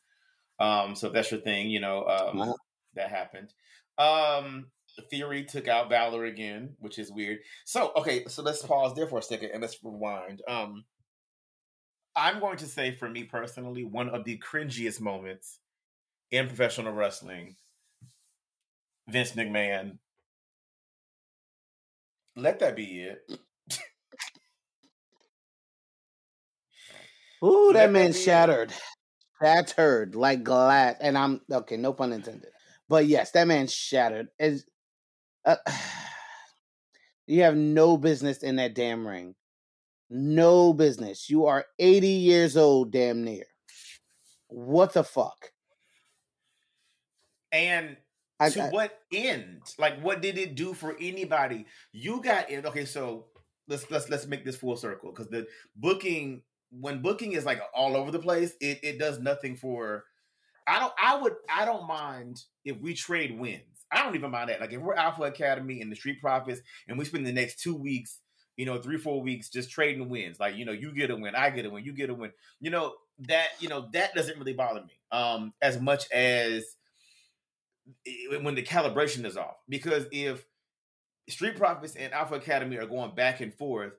Um, 0.59 0.95
so 0.95 1.09
if 1.09 1.13
that's 1.13 1.31
your 1.31 1.41
thing, 1.41 1.71
you 1.71 1.81
know, 1.81 2.07
um, 2.07 2.39
Wow. 2.39 2.57
that 2.95 3.11
happened. 3.11 3.53
Um, 3.99 4.71
Theory 5.11 5.45
took 5.45 5.69
out 5.69 5.89
Balor 5.89 6.25
again, 6.25 6.77
which 6.79 6.99
is 6.99 7.13
weird. 7.13 7.39
So 7.65 7.93
okay, 7.97 8.25
so 8.27 8.43
let's 8.43 8.63
pause 8.63 8.95
there 8.95 9.07
for 9.07 9.19
a 9.19 9.23
second 9.23 9.51
and 9.53 9.61
let's 9.63 9.83
rewind. 9.83 10.43
Um, 10.49 10.85
I'm 12.17 12.41
going 12.41 12.57
to 12.59 12.67
say 12.67 12.93
for 12.93 13.09
me 13.09 13.25
personally, 13.25 13.85
one 13.85 14.09
of 14.09 14.25
the 14.25 14.39
cringiest 14.39 15.01
moments 15.01 15.61
in 16.31 16.49
professional 16.49 16.93
wrestling, 16.93 17.57
Vince 19.11 19.33
McMahon. 19.33 19.99
Let 22.37 22.61
that 22.61 22.77
be 22.77 23.03
it. 23.03 23.23
Ooh, 27.45 27.73
that 27.73 27.87
that 27.87 27.93
man 27.93 28.13
shattered, 28.13 28.73
shattered 29.43 30.15
like 30.15 30.43
glass. 30.43 30.97
And 31.01 31.19
I'm 31.19 31.41
okay, 31.51 31.77
no 31.77 31.93
pun 31.93 32.13
intended. 32.13 32.51
But 32.89 33.07
yes, 33.07 33.33
that 33.33 33.47
man 33.47 33.67
shattered. 33.67 34.29
Is 34.39 34.65
uh, 35.45 35.57
you 37.27 37.43
have 37.43 37.57
no 37.57 37.97
business 37.97 38.43
in 38.43 38.57
that 38.57 38.75
damn 38.75 39.07
ring. 39.07 39.35
No 40.11 40.73
business. 40.73 41.31
You 41.31 41.47
are 41.47 41.65
80 41.79 42.09
years 42.09 42.57
old, 42.57 42.91
damn 42.91 43.25
near. 43.25 43.45
What 44.49 44.93
the 44.93 45.05
fuck? 45.05 45.53
And 47.53 47.97
I, 48.41 48.51
to 48.51 48.65
I- 48.65 48.71
what 48.71 48.99
end? 49.13 49.63
Like, 49.79 50.01
what 50.01 50.23
did 50.23 50.39
it 50.39 50.55
do 50.55 50.75
for 50.75 50.97
anybody? 51.01 51.67
You 51.93 52.23
got 52.23 52.51
in. 52.51 52.67
Okay, 52.67 52.85
so 52.85 53.27
let's 53.69 53.91
let's 53.91 54.09
let's 54.09 54.27
make 54.27 54.45
this 54.45 54.57
full 54.57 54.77
circle 54.77 55.11
because 55.13 55.29
the 55.29 55.47
booking 55.77 56.43
when 56.71 57.03
booking 57.03 57.33
is 57.33 57.45
like 57.45 57.61
all 57.75 57.97
over 57.97 58.11
the 58.11 58.19
place, 58.19 58.55
it 58.61 58.81
it 58.83 58.99
does 58.99 59.19
nothing 59.19 59.57
for. 59.57 60.05
I 60.67 60.79
don't. 60.79 60.93
I 61.03 61.17
would. 61.21 61.35
I 61.49 61.65
don't 61.65 61.87
mind 61.87 62.43
if 62.65 62.81
we 62.81 62.95
trade 62.95 63.39
wins. 63.39 63.63
I 63.93 64.05
don't 64.05 64.15
even 64.15 64.31
mind 64.31 64.51
that. 64.51 64.61
Like 64.61 64.73
if 64.73 64.81
we're 64.81 64.95
Alpha 64.95 65.23
Academy 65.23 65.81
and 65.81 65.91
the 65.91 65.97
Street 65.97 66.21
Profits, 66.21 66.61
and 66.89 66.99
we 66.99 67.05
spend 67.05 67.27
the 67.27 67.33
next 67.33 67.61
two 67.61 67.75
weeks, 67.75 68.21
you 68.57 68.67
know, 68.67 68.79
three 68.81 68.99
four 68.99 69.21
weeks 69.21 69.49
just 69.49 69.71
trading 69.71 70.09
wins. 70.09 70.39
Like 70.39 70.57
you 70.57 70.65
know, 70.65 70.73
you 70.73 70.93
get 70.93 71.11
a 71.11 71.17
win, 71.17 71.35
I 71.35 71.51
get 71.51 71.67
a 71.67 71.71
win, 71.71 71.85
you 71.85 71.93
get 71.93 72.11
a 72.11 72.15
win. 72.15 72.31
You 72.61 72.71
know 72.71 72.95
that. 73.27 73.49
You 73.59 73.69
know 73.69 73.89
that 73.93 74.15
doesn't 74.15 74.39
really 74.39 74.55
bother 74.55 74.83
me 74.83 74.93
um 75.13 75.53
as 75.61 75.81
much 75.81 76.09
as 76.13 76.65
when 78.43 78.55
the 78.55 78.63
calibration 78.63 79.25
is 79.25 79.37
off. 79.37 79.57
Because 79.69 80.07
if 80.13 80.45
Street 81.29 81.57
Profits 81.57 81.97
and 81.97 82.13
Alpha 82.13 82.35
Academy 82.35 82.77
are 82.79 82.87
going 82.87 83.15
back 83.15 83.41
and 83.41 83.55
forth, 83.55 83.93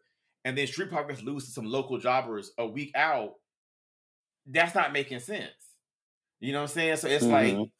and 0.45 0.57
then 0.57 0.67
Street 0.67 0.89
Profits 0.89 1.21
lose 1.21 1.45
to 1.45 1.51
some 1.51 1.65
local 1.65 1.97
jobbers 1.97 2.51
a 2.57 2.65
week 2.67 2.91
out, 2.95 3.35
that's 4.45 4.75
not 4.75 4.93
making 4.93 5.19
sense. 5.19 5.51
You 6.39 6.53
know 6.53 6.59
what 6.59 6.69
I'm 6.71 6.73
saying? 6.75 6.97
So 6.97 7.07
it's 7.07 7.29
like 7.29 7.53
Mhm. 7.53 7.71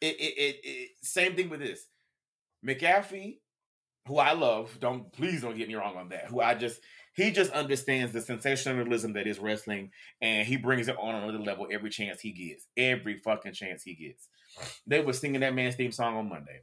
it, 0.00 0.16
it, 0.20 0.38
it, 0.38 0.60
it 0.64 0.90
same 1.02 1.36
thing 1.36 1.48
with 1.50 1.60
this. 1.60 1.86
McAfee, 2.66 3.40
who 4.06 4.18
I 4.18 4.32
love, 4.32 4.78
don't 4.80 5.12
please 5.12 5.42
don't 5.42 5.56
get 5.56 5.68
me 5.68 5.74
wrong 5.74 5.96
on 5.96 6.08
that. 6.10 6.26
Who 6.26 6.40
I 6.40 6.54
just 6.54 6.80
he 7.14 7.30
just 7.30 7.52
understands 7.52 8.12
the 8.12 8.20
sensationalism 8.20 9.12
that 9.14 9.26
is 9.26 9.38
wrestling, 9.38 9.90
and 10.20 10.46
he 10.46 10.56
brings 10.56 10.88
it 10.88 10.96
on 10.98 11.14
another 11.14 11.38
level 11.38 11.68
every 11.70 11.90
chance 11.90 12.20
he 12.20 12.32
gets. 12.32 12.66
Every 12.76 13.18
fucking 13.18 13.52
chance 13.54 13.82
he 13.82 13.94
gets. 13.94 14.28
They 14.86 15.00
were 15.00 15.12
singing 15.12 15.40
that 15.40 15.54
man's 15.54 15.76
theme 15.76 15.92
song 15.92 16.16
on 16.16 16.28
Monday. 16.28 16.60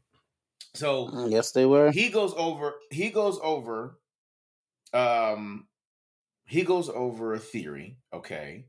So 0.73 1.27
yes, 1.27 1.51
they 1.51 1.65
were. 1.65 1.91
he 1.91 2.09
goes 2.09 2.33
over 2.37 2.75
he 2.91 3.09
goes 3.09 3.39
over 3.41 3.99
um 4.93 5.67
he 6.45 6.63
goes 6.63 6.89
over 6.89 7.33
a 7.33 7.39
theory 7.39 7.97
okay 8.13 8.65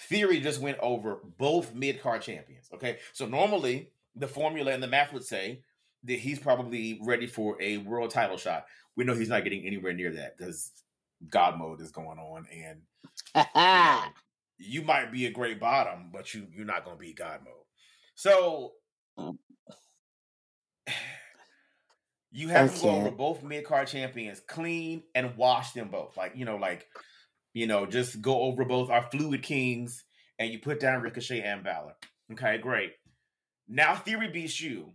theory 0.00 0.40
just 0.40 0.60
went 0.60 0.78
over 0.80 1.20
both 1.38 1.74
mid-card 1.74 2.22
champions 2.22 2.68
okay 2.74 2.98
so 3.12 3.26
normally 3.26 3.90
the 4.16 4.26
formula 4.26 4.72
and 4.72 4.82
the 4.82 4.86
math 4.86 5.12
would 5.12 5.24
say 5.24 5.62
that 6.04 6.18
he's 6.18 6.38
probably 6.38 6.98
ready 7.02 7.26
for 7.26 7.60
a 7.60 7.78
world 7.78 8.10
title 8.10 8.36
shot 8.36 8.66
we 8.96 9.04
know 9.04 9.14
he's 9.14 9.28
not 9.28 9.44
getting 9.44 9.64
anywhere 9.64 9.92
near 9.92 10.12
that 10.12 10.36
because 10.36 10.72
god 11.30 11.56
mode 11.56 11.80
is 11.80 11.92
going 11.92 12.18
on 12.18 12.46
and 12.52 12.80
you, 13.34 13.42
know, 13.54 14.02
you 14.58 14.82
might 14.82 15.12
be 15.12 15.26
a 15.26 15.30
great 15.30 15.60
bottom 15.60 16.10
but 16.12 16.34
you 16.34 16.46
you're 16.52 16.66
not 16.66 16.84
going 16.84 16.96
to 16.96 17.00
be 17.00 17.12
god 17.12 17.40
mode 17.44 17.54
so 18.18 18.72
Mm. 19.16 19.36
you 22.32 22.48
have 22.48 22.74
to 22.74 22.80
go 22.82 22.90
over 22.90 23.10
both 23.12 23.42
mid 23.42 23.64
card 23.64 23.86
champions 23.88 24.40
clean 24.40 25.02
and 25.14 25.36
wash 25.36 25.72
them 25.72 25.88
both. 25.88 26.16
Like, 26.16 26.32
you 26.36 26.44
know, 26.44 26.56
like, 26.56 26.86
you 27.54 27.66
know, 27.66 27.86
just 27.86 28.20
go 28.20 28.40
over 28.42 28.64
both 28.64 28.90
our 28.90 29.02
fluid 29.10 29.42
kings 29.42 30.04
and 30.38 30.50
you 30.52 30.58
put 30.58 30.80
down 30.80 31.02
Ricochet 31.02 31.42
and 31.42 31.62
Balor. 31.64 31.94
Okay, 32.32 32.58
great. 32.58 32.92
Now 33.68 33.94
Theory 33.94 34.28
beats 34.28 34.60
you. 34.60 34.94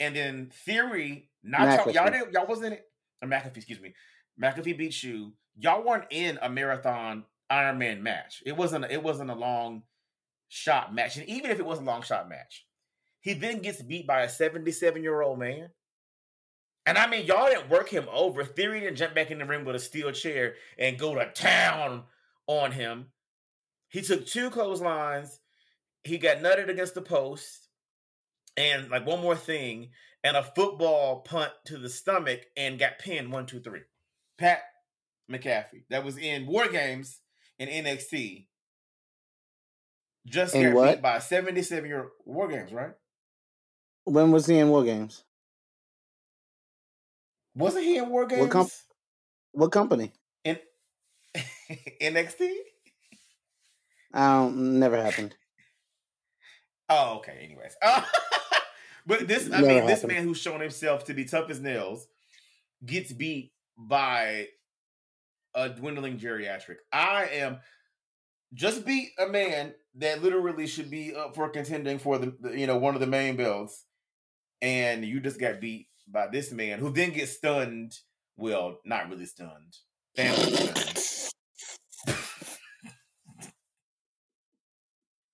and 0.00 0.14
then 0.14 0.50
Theory, 0.64 1.30
not 1.42 1.86
y'all, 1.86 1.94
y'all 1.94 2.10
didn't, 2.10 2.32
y'all 2.32 2.46
wasn't 2.46 2.74
it. 2.74 2.84
Or 3.22 3.28
McAfee, 3.28 3.56
excuse 3.56 3.80
me. 3.80 3.94
McAfee 4.40 4.76
beats 4.78 5.02
you. 5.02 5.32
Y'all 5.56 5.84
weren't 5.84 6.06
in 6.10 6.38
a 6.42 6.48
marathon 6.48 7.24
Iron 7.50 7.78
Man 7.78 8.02
match. 8.02 8.42
It 8.46 8.56
wasn't. 8.56 8.84
It 8.90 9.02
wasn't 9.02 9.30
a 9.30 9.34
long 9.34 9.82
shot 10.48 10.94
match, 10.94 11.16
and 11.16 11.28
even 11.28 11.50
if 11.50 11.58
it 11.58 11.66
was 11.66 11.78
a 11.78 11.82
long 11.82 12.02
shot 12.02 12.28
match, 12.28 12.66
he 13.20 13.34
then 13.34 13.60
gets 13.60 13.82
beat 13.82 14.06
by 14.06 14.22
a 14.22 14.28
seventy-seven 14.28 15.02
year 15.02 15.20
old 15.20 15.38
man. 15.38 15.70
And 16.86 16.96
I 16.96 17.06
mean, 17.06 17.26
y'all 17.26 17.48
didn't 17.48 17.68
work 17.68 17.90
him 17.90 18.06
over. 18.10 18.44
Theory 18.44 18.80
didn't 18.80 18.96
jump 18.96 19.14
back 19.14 19.30
in 19.30 19.38
the 19.38 19.44
ring 19.44 19.64
with 19.64 19.76
a 19.76 19.78
steel 19.78 20.10
chair 20.10 20.54
and 20.78 20.98
go 20.98 21.14
to 21.14 21.30
town 21.32 22.04
on 22.46 22.72
him. 22.72 23.06
He 23.90 24.00
took 24.00 24.26
two 24.26 24.48
clotheslines. 24.50 25.38
He 26.04 26.16
got 26.16 26.38
nutted 26.38 26.70
against 26.70 26.94
the 26.94 27.02
post. 27.02 27.68
And 28.56 28.90
like 28.90 29.06
one 29.06 29.20
more 29.20 29.36
thing, 29.36 29.90
and 30.24 30.36
a 30.36 30.42
football 30.42 31.20
punt 31.20 31.52
to 31.66 31.78
the 31.78 31.88
stomach 31.88 32.40
and 32.56 32.78
got 32.78 32.98
pinned 32.98 33.30
one, 33.30 33.46
two, 33.46 33.60
three. 33.60 33.82
Pat 34.38 34.62
McAfee. 35.30 35.84
That 35.90 36.04
was 36.04 36.16
in 36.16 36.46
War 36.46 36.68
Games 36.68 37.20
in 37.58 37.68
NXT. 37.68 38.47
Just 40.28 40.54
In 40.54 40.62
got 40.64 40.74
what? 40.74 40.94
beat 40.96 41.02
by 41.02 41.16
a 41.16 41.20
77 41.20 41.88
year 41.88 42.08
War 42.24 42.48
Games, 42.48 42.72
right? 42.72 42.92
When 44.04 44.30
was 44.32 44.46
he 44.46 44.58
in 44.58 44.68
War 44.68 44.84
Games? 44.84 45.24
Wasn't 47.54 47.84
he 47.84 47.96
in 47.98 48.08
War 48.08 48.26
Games? 48.26 48.42
What 48.42 48.50
comp- 48.50 48.70
What 49.52 49.72
company? 49.72 50.12
in 50.44 50.58
NXT? 52.00 52.50
Um, 54.14 54.78
never 54.78 55.00
happened. 55.00 55.34
Oh, 56.90 57.16
okay. 57.18 57.40
Anyways, 57.44 57.76
uh, 57.82 58.00
but 59.06 59.28
this, 59.28 59.44
I 59.52 59.60
Never 59.60 59.66
mean, 59.66 59.86
this 59.86 60.04
man 60.04 60.24
who's 60.24 60.38
shown 60.38 60.58
himself 60.60 61.04
to 61.04 61.12
be 61.12 61.26
tough 61.26 61.50
as 61.50 61.60
nails 61.60 62.06
gets 62.86 63.12
beat 63.12 63.52
by 63.76 64.46
a 65.54 65.68
dwindling 65.68 66.18
geriatric. 66.18 66.76
I 66.90 67.26
am 67.26 67.58
just 68.54 68.84
beat 68.86 69.10
a 69.18 69.26
man 69.26 69.74
that 69.96 70.22
literally 70.22 70.66
should 70.66 70.90
be 70.90 71.14
up 71.14 71.34
for 71.34 71.48
contending 71.50 71.98
for 71.98 72.18
the, 72.18 72.36
the- 72.40 72.58
you 72.58 72.66
know, 72.66 72.76
one 72.78 72.94
of 72.94 73.00
the 73.00 73.06
main 73.06 73.36
belts, 73.36 73.84
and 74.62 75.04
you 75.04 75.20
just 75.20 75.40
got 75.40 75.60
beat 75.60 75.88
by 76.08 76.28
this 76.28 76.52
man 76.52 76.78
who 76.78 76.90
then 76.90 77.12
gets 77.12 77.32
stunned. 77.32 77.92
Well, 78.36 78.78
not 78.84 79.08
really 79.10 79.26
stunned. 79.26 79.76
Family 80.16 80.52
stunned. 80.52 81.34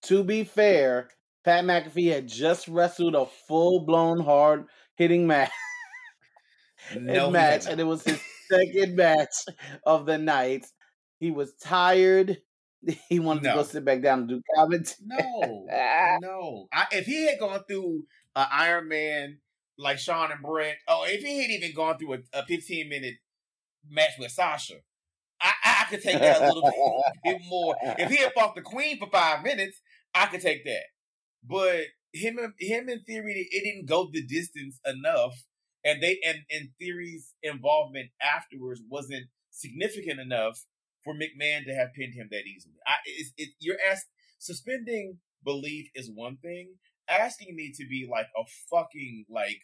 To 0.02 0.22
be 0.22 0.44
fair, 0.44 1.10
Pat 1.44 1.64
McAfee 1.64 2.12
had 2.12 2.26
just 2.28 2.68
wrestled 2.68 3.14
a 3.14 3.26
full 3.26 3.80
blown 3.84 4.20
hard 4.20 4.66
hitting 4.96 5.26
match, 5.26 5.50
No, 6.98 7.30
match 7.30 7.66
and 7.66 7.80
it 7.80 7.84
was 7.84 8.04
his 8.04 8.20
second 8.50 8.96
match 8.96 9.34
of 9.86 10.06
the 10.06 10.18
night. 10.18 10.66
He 11.20 11.30
was 11.30 11.54
tired. 11.54 12.42
He 13.08 13.18
wanted 13.18 13.44
to 13.44 13.54
go 13.54 13.62
sit 13.62 13.84
back 13.84 14.02
down 14.02 14.20
and 14.20 14.28
do 14.28 14.42
commentary. 14.54 14.96
No, 15.06 15.66
no. 16.20 16.68
I, 16.72 16.86
if 16.92 17.06
he 17.06 17.26
had 17.26 17.38
gone 17.38 17.60
through 17.68 18.04
an 18.36 18.46
Iron 18.50 18.88
Man 18.88 19.38
like 19.78 19.98
Shawn 19.98 20.32
and 20.32 20.42
Bret, 20.42 20.76
oh, 20.88 21.04
if 21.06 21.22
he 21.22 21.42
had 21.42 21.50
even 21.50 21.74
gone 21.74 21.98
through 21.98 22.14
a, 22.14 22.18
a 22.32 22.46
15 22.46 22.88
minute 22.88 23.14
match 23.88 24.12
with 24.18 24.30
Sasha, 24.30 24.74
I, 25.40 25.52
I 25.64 25.84
could 25.90 26.02
take 26.02 26.18
that 26.18 26.42
a 26.42 26.46
little 26.46 26.70
bit 27.24 27.40
more. 27.48 27.76
If 27.82 28.10
he 28.10 28.16
had 28.16 28.32
fought 28.34 28.54
the 28.54 28.62
Queen 28.62 28.98
for 28.98 29.08
five 29.10 29.42
minutes, 29.42 29.80
I 30.14 30.26
could 30.26 30.40
take 30.40 30.64
that. 30.64 30.84
But 31.42 31.84
him 32.12 32.38
him 32.58 32.88
in 32.88 33.00
theory, 33.00 33.48
it 33.50 33.64
didn't 33.64 33.88
go 33.88 34.08
the 34.10 34.24
distance 34.24 34.78
enough, 34.86 35.34
and 35.84 36.02
they 36.02 36.18
and 36.26 36.38
and 36.50 36.70
theory's 36.78 37.34
involvement 37.42 38.10
afterwards 38.22 38.80
wasn't 38.88 39.26
significant 39.50 40.20
enough 40.20 40.64
for 41.04 41.14
McMahon 41.14 41.64
to 41.66 41.74
have 41.74 41.92
pinned 41.94 42.14
him 42.14 42.28
that 42.30 42.46
easily. 42.46 42.74
I, 42.86 42.94
it's, 43.04 43.32
it, 43.36 43.50
you're 43.60 43.76
asked 43.90 44.06
suspending 44.38 45.18
belief 45.44 45.88
is 45.94 46.10
one 46.12 46.38
thing. 46.38 46.74
Asking 47.08 47.54
me 47.54 47.72
to 47.76 47.86
be 47.86 48.08
like 48.10 48.28
a 48.36 48.44
fucking 48.70 49.26
like 49.28 49.60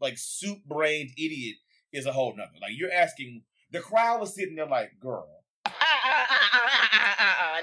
like 0.00 0.18
soup 0.18 0.58
brained 0.66 1.10
idiot 1.16 1.56
is 1.92 2.06
a 2.06 2.12
whole 2.12 2.36
nother. 2.36 2.58
Like 2.60 2.72
you're 2.76 2.92
asking. 2.92 3.42
The 3.70 3.80
crowd 3.80 4.20
was 4.20 4.34
sitting 4.34 4.54
there 4.54 4.66
like, 4.66 4.92
"Girl, 5.00 5.28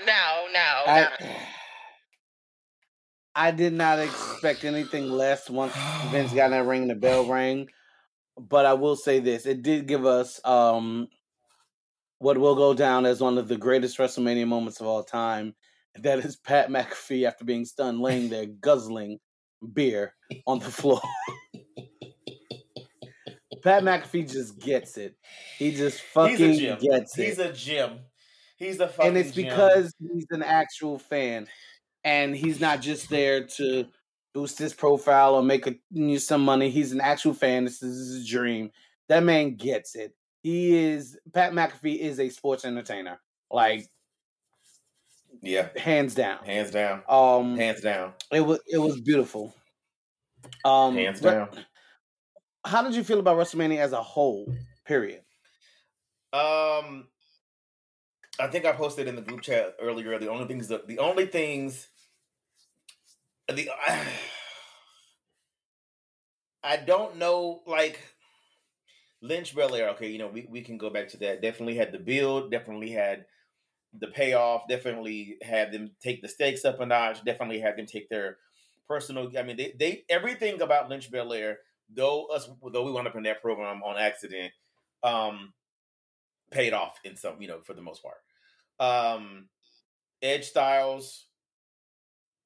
no, 0.06 0.48
no, 0.54 0.84
I, 0.88 1.10
I 3.36 3.52
did 3.52 3.74
not 3.74 4.00
expect 4.00 4.64
anything 4.64 5.10
less 5.10 5.50
once 5.50 5.74
Vince 6.12 6.34
got 6.34 6.46
in 6.46 6.52
that 6.52 6.66
ring 6.66 6.84
and 6.84 6.92
the 6.92 6.96
bell 6.96 7.26
rang. 7.26 7.68
But 8.38 8.66
I 8.66 8.74
will 8.74 8.96
say 8.96 9.20
this: 9.20 9.46
it 9.46 9.62
did 9.62 9.88
give 9.88 10.06
us 10.06 10.40
um, 10.46 11.08
what 12.20 12.38
will 12.38 12.56
go 12.56 12.74
down 12.74 13.06
as 13.06 13.22
one 13.22 13.38
of 13.38 13.48
the 13.48 13.58
greatest 13.58 13.98
WrestleMania 13.98 14.48
moments 14.48 14.80
of 14.80 14.88
all 14.88 15.04
time. 15.04 15.56
That 15.96 16.20
is 16.20 16.36
Pat 16.36 16.70
McAfee 16.70 17.28
after 17.28 17.46
being 17.46 17.66
stunned, 17.66 18.02
laying 18.02 18.30
there 18.30 18.46
guzzling 18.46 19.20
beer 19.74 20.14
on 20.46 20.60
the 20.60 20.66
floor. 20.66 21.02
Pat 23.64 23.84
McAfee 23.84 24.30
just 24.30 24.60
gets 24.60 24.98
it. 24.98 25.16
He 25.58 25.72
just 25.72 26.02
fucking 26.02 26.78
gets 26.80 27.18
it 27.18 27.26
he's 27.26 27.40
a 27.40 27.52
gym. 27.52 28.00
He's 28.58 28.80
a 28.80 28.88
fucking 28.88 29.10
and 29.10 29.18
it's 29.18 29.36
because 29.36 29.94
he's 30.00 30.28
an 30.32 30.44
actual 30.44 31.00
fan 31.00 31.48
and 32.06 32.36
he's 32.36 32.62
not 32.62 32.82
just 32.82 33.10
there 33.10 33.46
to 33.46 33.86
boost 34.34 34.60
his 34.60 34.74
profile 34.74 35.36
or 35.36 35.44
make 35.44 35.66
a, 35.68 36.20
some 36.20 36.44
money 36.46 36.70
he's 36.70 36.92
an 36.92 37.02
actual 37.02 37.34
fan 37.34 37.64
this 37.64 37.82
is 37.82 38.16
his 38.16 38.30
dream 38.30 38.70
that 39.08 39.24
man 39.24 39.56
gets 39.56 39.96
it 39.96 40.14
he 40.46 40.78
is 40.78 41.18
pat 41.34 41.54
mcafee 41.54 41.98
is 41.98 42.20
a 42.20 42.30
sports 42.30 42.66
entertainer. 42.66 43.20
Like 43.50 43.88
yeah, 45.42 45.70
hands 45.76 46.14
down. 46.14 46.46
Hands 46.46 46.70
down, 46.70 47.02
um 47.10 47.58
hands 47.58 47.82
down, 47.82 48.14
it 48.32 48.42
was 48.42 48.60
it 48.68 48.78
was 48.78 49.02
beautiful. 49.02 49.56
Um 50.64 50.96
hands 50.96 51.20
down. 51.20 51.50
how 52.64 52.84
did 52.84 52.94
you 52.94 53.04
feel 53.04 53.20
about 53.20 53.38
wrestlemania 53.38 53.80
as 53.80 53.92
a 53.92 54.04
whole? 54.04 54.54
Period. 54.86 55.24
Um, 56.32 57.08
I 58.40 58.46
think 58.52 58.66
I 58.66 58.74
posted 58.74 59.08
in 59.08 59.16
the 59.16 59.24
group 59.24 59.42
chat 59.42 59.76
earlier. 59.82 60.20
The 60.20 60.30
only 60.30 60.46
things 60.46 60.68
that 60.68 60.88
the 60.88 61.00
only 61.00 61.26
things 61.26 61.88
the 63.52 63.68
I 66.64 66.78
don't 66.78 67.18
know 67.18 67.64
like 67.66 68.00
Lynch 69.26 69.56
Belair. 69.56 69.90
Okay, 69.90 70.10
you 70.10 70.20
know 70.20 70.28
we 70.28 70.48
we 70.50 70.62
can 70.62 70.78
go 70.78 70.90
back 70.90 71.10
to 71.10 71.18
that. 71.18 71.42
Definitely 71.42 71.76
had 71.76 71.92
the 71.92 72.00
build. 72.00 72.52
Definitely 72.52 72.92
had 72.92 73.26
the 73.94 74.08
payoff. 74.08 74.68
Definitely 74.70 75.38
had 75.42 75.72
them 75.72 75.92
take 76.02 76.22
the 76.22 76.28
stakes 76.30 76.66
up 76.66 76.80
a 76.80 76.86
notch. 76.86 77.24
Definitely 77.24 77.60
had 77.60 77.78
them 77.78 77.86
take 77.86 78.10
their 78.10 78.38
personal. 78.88 79.32
I 79.38 79.44
mean, 79.44 79.58
they 79.58 79.74
they 79.78 80.04
everything 80.10 80.62
about 80.62 80.90
Lynch 80.90 81.12
Belair. 81.12 81.60
Though 81.90 82.26
us, 82.28 82.50
though 82.72 82.84
we 82.84 82.92
wound 82.92 83.08
up 83.08 83.16
in 83.16 83.24
that 83.24 83.42
program 83.42 83.84
on 83.84 83.98
accident. 83.98 84.54
Um, 85.04 85.54
paid 86.52 86.74
off 86.74 87.00
in 87.04 87.16
some, 87.16 87.42
you 87.42 87.48
know, 87.48 87.62
for 87.62 87.74
the 87.74 87.82
most 87.82 88.02
part. 88.04 88.18
Um 88.80 89.50
Edge 90.22 90.46
Styles, 90.46 91.28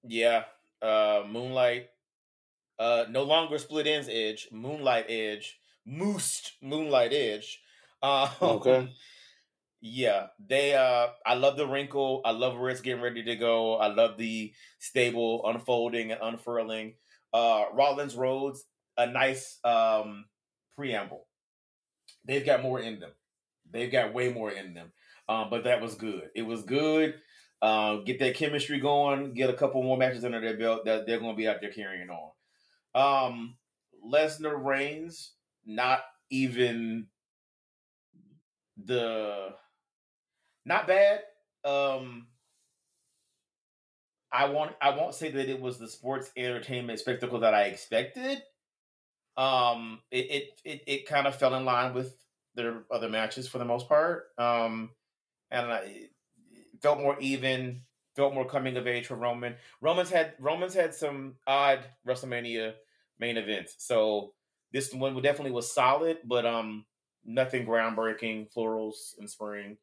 yeah. 0.04 0.44
Uh 0.82 1.24
Moonlight, 1.28 1.90
uh 2.78 3.06
no 3.10 3.24
longer 3.24 3.58
split 3.58 3.88
ends 3.88 4.08
Edge, 4.10 4.48
Moonlight 4.52 5.06
Edge, 5.10 5.60
Moosed 5.88 6.52
Moonlight 6.62 7.14
Edge. 7.14 7.62
Um, 8.02 8.30
Okay. 8.42 8.90
Yeah, 9.82 10.28
they 10.46 10.74
uh 10.74 11.08
I 11.26 11.36
love 11.36 11.56
the 11.58 11.68
wrinkle. 11.68 12.22
I 12.26 12.32
love 12.32 12.58
where 12.58 12.70
it's 12.70 12.82
getting 12.82 13.02
ready 13.02 13.24
to 13.24 13.36
go. 13.36 13.76
I 13.78 13.88
love 13.88 14.18
the 14.18 14.54
stable 14.80 15.42
unfolding 15.46 16.12
and 16.12 16.22
unfurling. 16.22 16.96
Uh 17.34 17.66
Rollins 17.74 18.16
Rhodes, 18.16 18.66
a 18.98 19.08
nice 19.08 19.60
um 19.64 20.26
preamble. 20.76 21.28
They've 22.26 22.46
got 22.46 22.62
more 22.62 22.80
in 22.80 23.00
them. 23.00 23.12
They've 23.72 23.92
got 23.92 24.14
way 24.14 24.32
more 24.32 24.52
in 24.52 24.74
them. 24.74 24.92
Um, 25.28 25.50
but 25.50 25.64
that 25.66 25.82
was 25.82 25.96
good. 25.96 26.30
It 26.36 26.42
was 26.44 26.64
good. 26.64 27.16
Uh, 27.62 27.98
get 27.98 28.20
that 28.20 28.36
chemistry 28.36 28.80
going. 28.80 29.34
Get 29.34 29.50
a 29.50 29.54
couple 29.54 29.84
more 29.84 29.98
matches 29.98 30.26
under 30.26 30.42
their 30.42 30.58
belt 30.58 30.86
that 30.86 31.06
they're 31.06 31.20
going 31.20 31.34
to 31.34 31.38
be 31.38 31.48
out 31.48 31.62
there 31.62 31.72
carrying 31.72 32.10
on. 32.10 32.32
Um, 32.96 33.58
Lesnar 34.06 34.64
Reigns, 34.64 35.34
not 35.66 36.00
even 36.30 37.08
the, 38.84 39.50
not 40.66 40.88
bad. 40.88 41.22
Um, 41.66 42.28
I 44.32 44.46
want 44.46 44.76
I 44.82 44.92
won't 44.92 45.16
say 45.16 45.32
that 45.32 45.50
it 45.50 45.60
was 45.60 45.78
the 45.78 45.88
sports 45.88 46.32
entertainment 46.38 47.00
spectacle 47.00 47.40
that 47.40 47.54
I 47.54 47.64
expected. 47.64 48.42
Um, 49.38 50.02
it 50.12 50.32
it 50.32 50.62
it, 50.64 50.82
it 50.86 51.08
kind 51.08 51.28
of 51.28 51.36
fell 51.36 51.56
in 51.56 51.66
line 51.66 51.94
with 51.94 52.16
their 52.56 52.84
other 52.92 53.10
matches 53.10 53.48
for 53.48 53.58
the 53.58 53.66
most 53.66 53.88
part. 53.88 54.26
Um, 54.38 54.92
and 55.50 55.72
I 55.72 56.10
felt 56.82 57.00
more 57.00 57.18
even, 57.20 57.82
felt 58.16 58.34
more 58.34 58.46
coming 58.46 58.78
of 58.78 58.88
age 58.88 59.08
for 59.08 59.16
Roman. 59.16 59.56
Roman's 59.82 60.12
had 60.12 60.34
Roman's 60.40 60.76
had 60.76 60.94
some 60.94 61.36
odd 61.48 61.80
WrestleMania 62.08 62.74
main 63.20 63.38
events. 63.38 63.76
So 63.80 64.34
this 64.72 64.94
one 64.94 65.16
definitely 65.22 65.52
was 65.52 65.74
solid, 65.74 66.18
but 66.26 66.46
um, 66.46 66.86
nothing 67.26 67.66
groundbreaking. 67.66 68.52
Florals 68.54 69.18
in 69.20 69.28
spring. 69.28 69.78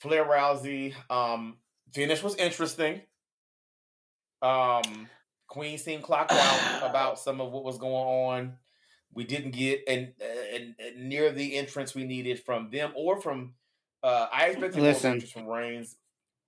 Flair 0.00 0.24
Rousey 0.24 0.94
um 1.08 1.56
finish 1.92 2.22
was 2.22 2.34
interesting. 2.36 3.02
Um, 4.42 5.08
Queen 5.48 5.78
seemed 5.78 6.02
clocked 6.02 6.32
out 6.32 6.82
about 6.90 7.18
some 7.18 7.40
of 7.40 7.52
what 7.52 7.64
was 7.64 7.78
going 7.78 7.94
on. 7.94 8.54
We 9.12 9.24
didn't 9.24 9.52
get 9.52 9.82
and, 9.86 10.12
and, 10.52 10.74
and 10.78 11.08
near 11.08 11.30
the 11.30 11.56
entrance 11.56 11.94
we 11.94 12.04
needed 12.04 12.40
from 12.40 12.70
them 12.70 12.92
or 12.96 13.20
from. 13.20 13.54
Uh, 14.02 14.26
I 14.32 14.46
expected 14.48 14.78
more 14.80 14.88
Listen. 14.88 15.12
entrance 15.12 15.32
from 15.32 15.46
Reigns. 15.46 15.96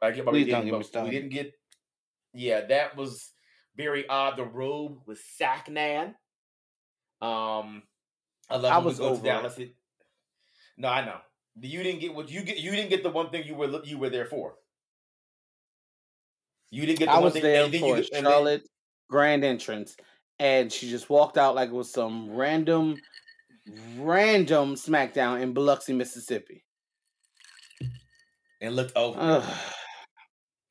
I 0.02 0.11
get, 0.11 0.24
but 0.24 0.35
we 0.35 0.44
Please 0.44 0.50
don't 0.50 0.66
didn't. 0.66 0.80
get 0.82 0.92
But 0.92 1.04
we 1.04 1.11
didn't 1.11 1.30
get. 1.30 1.52
Yeah, 2.35 2.61
that 2.66 2.96
was 2.96 3.30
very 3.76 4.06
odd. 4.09 4.37
The 4.37 4.44
robe 4.44 4.98
was 5.06 5.20
Sacknan. 5.40 6.14
Um, 7.22 7.83
I 8.50 8.57
love. 8.57 8.64
I 8.72 8.79
was 8.79 9.00
over. 9.00 9.24
Dallas. 9.24 9.59
It, 9.59 9.74
no, 10.76 10.88
I 10.88 11.05
know. 11.05 11.16
You 11.61 11.83
didn't 11.83 12.00
get 12.00 12.14
what 12.14 12.31
you 12.31 12.42
get. 12.42 12.59
You 12.59 12.70
didn't 12.72 12.90
get 12.90 13.02
the 13.02 13.11
one 13.11 13.31
thing 13.31 13.44
you 13.46 13.55
were 13.55 13.83
you 13.85 13.98
were 13.98 14.11
there 14.11 14.26
for. 14.26 14.55
You 16.70 16.85
didn't 16.85 16.98
get. 16.98 17.07
The 17.07 17.12
I 17.12 17.14
one 17.16 17.24
was 17.24 17.33
thing, 17.35 17.42
there 17.42 17.68
for 17.70 17.96
and 17.96 18.05
then- 18.12 18.22
Charlotte 18.22 18.68
grand 19.09 19.44
entrance, 19.44 19.96
and 20.38 20.70
she 20.72 20.90
just 20.90 21.09
walked 21.09 21.38
out 21.38 21.55
like 21.55 21.70
it 21.70 21.74
was 21.74 21.90
some 21.92 22.29
random, 22.31 22.96
random 23.98 24.74
SmackDown 24.74 25.40
in 25.40 25.55
Biloxi, 25.55 25.92
Mississippi. 25.94 26.64
and 28.61 28.74
looked 28.76 28.96
over 28.96 29.44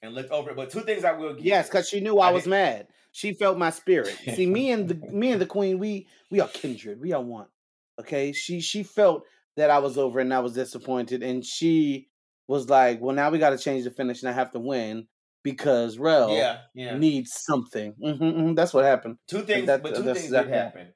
and 0.02 0.14
looked 0.14 0.32
over 0.32 0.52
it. 0.52 0.56
But 0.56 0.70
two 0.70 0.82
things 0.82 1.04
I 1.04 1.14
will 1.14 1.34
give. 1.34 1.46
Yes, 1.46 1.68
because 1.68 1.88
she 1.90 2.00
knew 2.02 2.20
I, 2.20 2.28
I 2.30 2.32
was 2.32 2.44
did- 2.44 2.50
mad. 2.52 2.88
She 3.16 3.34
felt 3.34 3.58
my 3.58 3.70
spirit. 3.70 4.18
See, 4.36 4.46
me 4.46 4.72
and 4.72 4.90
the 4.90 4.96
me 4.96 5.32
and 5.32 5.42
the 5.42 5.46
queen, 5.46 5.80
we 5.80 6.06
we 6.30 6.42
are 6.42 6.50
kindred. 6.50 7.00
We 7.00 7.14
are 7.14 7.22
one. 7.22 7.48
Okay. 7.98 8.34
She 8.34 8.60
she 8.60 8.84
felt 8.84 9.24
that 9.56 9.70
I 9.70 9.80
was 9.80 9.98
over 9.98 10.20
and 10.20 10.34
I 10.34 10.40
was 10.40 10.52
disappointed, 10.52 11.24
and 11.24 11.44
she 11.46 12.10
was 12.50 12.70
like, 12.70 13.00
"Well, 13.00 13.16
now 13.16 13.30
we 13.30 13.40
got 13.40 13.52
to 13.52 13.58
change 13.58 13.86
the 13.86 13.92
finish, 13.92 14.22
and 14.22 14.30
I 14.30 14.34
have 14.34 14.52
to 14.52 14.60
win 14.60 15.08
because 15.44 15.98
Rell 15.98 16.30
yeah, 16.36 16.58
yeah. 16.74 16.98
needs 16.98 17.32
something." 17.42 17.94
hmm 17.94 18.12
hmm 18.12 18.54
that's 18.54 18.74
what 18.74 18.84
happened. 18.84 19.18
Two 19.28 19.44
things, 19.44 19.68
that- 19.68 19.82
but 19.82 19.96
two 19.96 20.04
things 20.04 20.32
did 20.32 20.50
happen. 20.50 20.94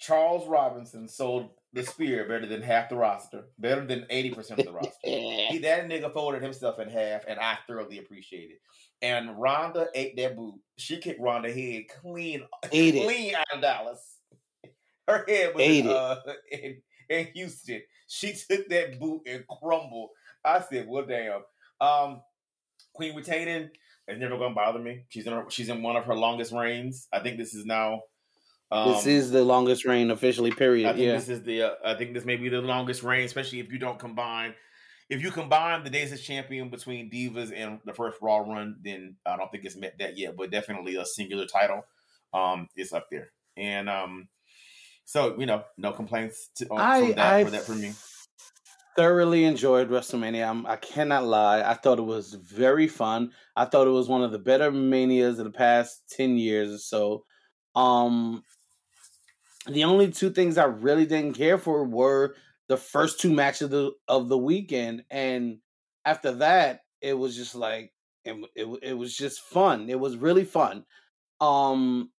Charles 0.00 0.48
Robinson 0.48 1.06
sold 1.06 1.50
the 1.72 1.82
spear 1.84 2.26
better 2.26 2.46
than 2.46 2.62
half 2.62 2.88
the 2.88 2.96
roster, 2.96 3.44
better 3.58 3.84
than 3.84 4.06
eighty 4.10 4.30
percent 4.30 4.60
of 4.60 4.66
the 4.66 4.72
roster. 4.80 4.90
He, 5.04 5.58
that 5.62 5.88
nigga 5.88 6.12
folded 6.12 6.42
himself 6.42 6.78
in 6.78 6.88
half, 6.88 7.22
and 7.28 7.38
I 7.38 7.58
thoroughly 7.66 7.98
appreciate 7.98 8.50
it. 8.50 8.60
And 9.02 9.38
Ronda 9.38 9.88
ate 9.94 10.16
that 10.16 10.36
boot. 10.36 10.54
She 10.76 10.98
kicked 10.98 11.20
Ronda 11.20 11.52
head 11.52 11.84
clean, 12.00 12.42
Ate 12.72 12.94
it. 12.96 13.04
clean 13.04 13.34
out 13.34 13.46
of 13.54 13.60
Dallas. 13.60 14.16
Her 15.08 15.24
head 15.28 15.54
was 15.54 15.62
in, 15.64 15.86
it. 15.86 15.92
uh, 15.92 16.16
in, 16.52 16.82
in 17.08 17.26
Houston. 17.34 17.82
She 18.08 18.32
took 18.32 18.68
that 18.68 18.98
boot 18.98 19.22
and 19.26 19.44
crumbled. 19.46 20.10
I 20.44 20.60
said, 20.60 20.86
"Well, 20.88 21.06
damn." 21.06 21.42
Um, 21.80 22.22
Queen 22.94 23.14
retaining 23.14 23.70
is 24.08 24.18
never 24.18 24.36
going 24.38 24.50
to 24.50 24.54
bother 24.56 24.78
me. 24.80 25.04
She's 25.10 25.26
in 25.26 25.32
her, 25.32 25.44
she's 25.50 25.68
in 25.68 25.82
one 25.82 25.96
of 25.96 26.04
her 26.06 26.14
longest 26.14 26.52
reigns. 26.52 27.06
I 27.12 27.20
think 27.20 27.36
this 27.38 27.54
is 27.54 27.64
now. 27.66 28.02
Um, 28.70 28.92
this 28.92 29.06
is 29.06 29.30
the 29.30 29.42
longest 29.44 29.84
reign 29.84 30.10
officially. 30.10 30.50
I 30.52 30.54
Period. 30.54 30.94
think 30.94 30.98
Yeah. 31.06 31.12
this 31.16 31.28
is 31.28 31.42
the. 31.42 31.62
Uh, 31.62 31.74
I 31.84 31.94
think 31.94 32.12
this 32.14 32.24
may 32.24 32.36
be 32.36 32.48
the 32.48 32.60
longest 32.60 33.02
reign, 33.02 33.24
especially 33.24 33.60
if 33.60 33.72
you 33.72 33.78
don't 33.78 33.98
combine. 33.98 34.54
If 35.08 35.22
you 35.22 35.30
combine 35.30 35.84
the 35.84 35.90
days 35.90 36.12
as 36.12 36.20
champion 36.20 36.68
between 36.68 37.10
Divas 37.10 37.50
and 37.56 37.80
the 37.86 37.94
first 37.94 38.18
Raw 38.20 38.38
run, 38.40 38.76
then 38.84 39.16
I 39.24 39.36
don't 39.38 39.50
think 39.50 39.64
it's 39.64 39.74
met 39.76 39.94
that 40.00 40.18
yet, 40.18 40.36
but 40.36 40.50
definitely 40.50 40.96
a 40.96 41.06
singular 41.06 41.46
title. 41.46 41.82
Um, 42.34 42.68
is 42.76 42.92
up 42.92 43.06
there, 43.10 43.30
and 43.56 43.88
um, 43.88 44.28
so 45.06 45.34
you 45.40 45.46
know, 45.46 45.64
no 45.78 45.92
complaints 45.92 46.50
to, 46.56 46.66
on, 46.68 46.78
I 46.78 47.00
from 47.00 47.14
that 47.16 47.34
I 47.34 47.44
for 47.44 47.50
that 47.52 47.62
for 47.62 47.72
me. 47.74 47.92
thoroughly 48.96 49.44
enjoyed 49.44 49.88
WrestleMania. 49.88 50.46
I'm, 50.46 50.66
I 50.66 50.76
cannot 50.76 51.24
lie. 51.24 51.62
I 51.62 51.72
thought 51.72 51.98
it 51.98 52.02
was 52.02 52.34
very 52.34 52.86
fun. 52.86 53.32
I 53.56 53.64
thought 53.64 53.86
it 53.86 53.92
was 53.92 54.08
one 54.10 54.22
of 54.22 54.30
the 54.30 54.38
better 54.38 54.70
manias 54.70 55.38
of 55.38 55.46
the 55.46 55.50
past 55.50 56.02
ten 56.10 56.36
years 56.36 56.70
or 56.70 56.76
so. 56.78 57.24
Um, 57.74 58.42
the 59.68 59.84
only 59.84 60.10
two 60.10 60.30
things 60.30 60.58
I 60.58 60.64
really 60.64 61.06
didn't 61.06 61.34
care 61.34 61.58
for 61.58 61.84
were 61.84 62.34
the 62.68 62.76
first 62.76 63.20
two 63.20 63.32
matches 63.32 63.62
of 63.62 63.70
the 63.70 63.92
of 64.08 64.28
the 64.28 64.38
weekend, 64.38 65.04
and 65.10 65.58
after 66.04 66.32
that, 66.32 66.80
it 67.00 67.14
was 67.14 67.36
just 67.36 67.54
like 67.54 67.92
it, 68.24 68.36
it, 68.54 68.66
it 68.82 68.92
was 68.94 69.16
just 69.16 69.40
fun. 69.40 69.88
It 69.88 69.98
was 69.98 70.16
really 70.16 70.44
fun. 70.44 70.84
Um, 71.40 72.10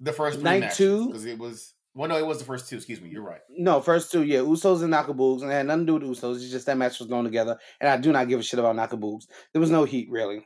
The 0.00 0.12
first 0.12 0.40
Night 0.40 0.60
matches, 0.60 0.76
two- 0.76 1.06
because 1.06 1.24
it 1.24 1.38
was 1.38 1.72
well, 1.94 2.10
no, 2.10 2.18
it 2.18 2.26
was 2.26 2.38
the 2.38 2.44
first 2.44 2.68
two. 2.68 2.76
Excuse 2.76 3.00
me, 3.00 3.08
you're 3.08 3.22
right. 3.22 3.40
No, 3.48 3.80
first 3.80 4.12
two, 4.12 4.22
yeah, 4.22 4.40
Usos 4.40 4.82
and 4.82 4.92
Nakaboogs, 4.92 5.40
and 5.40 5.50
it 5.50 5.54
had 5.54 5.66
nothing 5.66 5.86
to 5.86 5.98
do 5.98 6.08
with 6.08 6.18
Usos. 6.20 6.36
It's 6.36 6.50
just 6.50 6.66
that 6.66 6.76
match 6.76 6.98
was 6.98 7.08
going 7.08 7.24
together, 7.24 7.58
and 7.80 7.88
I 7.88 7.96
do 7.96 8.12
not 8.12 8.28
give 8.28 8.38
a 8.38 8.42
shit 8.42 8.60
about 8.60 8.76
Nakaboogs. 8.76 9.26
There 9.52 9.60
was 9.60 9.70
no 9.70 9.84
heat 9.84 10.10
really, 10.10 10.44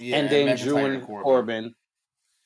Yeah, 0.00 0.18
and 0.18 0.30
then 0.30 0.46
McIntyre 0.56 0.62
Drew 0.62 0.76
and 0.76 1.02
Corbin. 1.04 1.74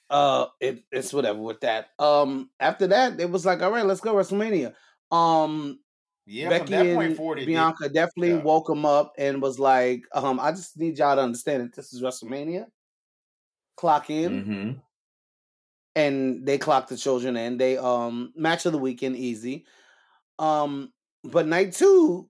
Uh, 0.08 0.46
it, 0.60 0.84
it's 0.92 1.12
whatever 1.12 1.40
with 1.40 1.60
that. 1.60 1.88
Um, 1.98 2.50
after 2.60 2.86
that, 2.88 3.20
it 3.20 3.30
was 3.30 3.44
like, 3.44 3.62
all 3.62 3.72
right, 3.72 3.84
let's 3.84 4.00
go 4.00 4.14
WrestleMania. 4.14 4.74
Um, 5.10 5.80
Yeah, 6.26 6.48
Becky 6.48 6.74
and 6.74 7.16
forward, 7.16 7.38
it 7.38 7.40
did- 7.42 7.46
Bianca 7.48 7.88
definitely 7.88 8.30
yeah. 8.30 8.42
woke 8.42 8.68
him 8.70 8.84
up 8.84 9.12
and 9.18 9.42
was 9.42 9.58
like, 9.58 10.02
um, 10.12 10.38
I 10.40 10.52
just 10.52 10.76
need 10.78 10.98
y'all 10.98 11.16
to 11.16 11.22
understand 11.22 11.62
that 11.64 11.74
this 11.74 11.92
is 11.92 12.02
WrestleMania. 12.02 12.66
Clock 13.76 14.10
in, 14.10 14.44
Mhm. 14.44 14.82
and 15.94 16.46
they 16.46 16.58
clocked 16.58 16.88
the 16.88 16.96
children 16.96 17.36
in. 17.36 17.56
They 17.58 17.76
um 17.78 18.32
match 18.36 18.66
of 18.66 18.72
the 18.72 18.78
weekend 18.78 19.16
easy. 19.16 19.66
Um, 20.38 20.92
but 21.24 21.46
night 21.46 21.72
two 21.72 22.28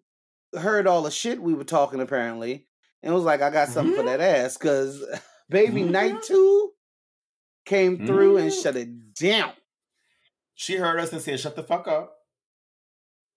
heard 0.59 0.87
all 0.87 1.03
the 1.03 1.11
shit 1.11 1.43
we 1.43 1.55
were 1.55 1.65
talking 1.65 2.01
apparently, 2.01 2.67
and 3.03 3.15
was 3.15 3.25
like, 3.25 3.43
I 3.43 3.51
got 3.51 3.69
something 3.69 3.95
for 3.97 4.03
Mhm. 4.03 4.07
that 4.07 4.21
ass 4.21 4.57
because 4.57 5.03
baby, 5.51 5.85
night 5.85 6.15
Mhm. 6.15 6.27
two 6.27 6.73
came 7.67 8.07
through 8.07 8.39
and 8.39 8.51
Mhm. 8.51 8.63
shut 8.63 8.77
it 8.77 9.15
down. 9.15 9.53
She 10.55 10.77
heard 10.77 10.99
us 10.99 11.13
and 11.13 11.21
said, 11.21 11.39
"Shut 11.39 11.55
the 11.57 11.63
fuck 11.63 11.87
up." 11.87 12.27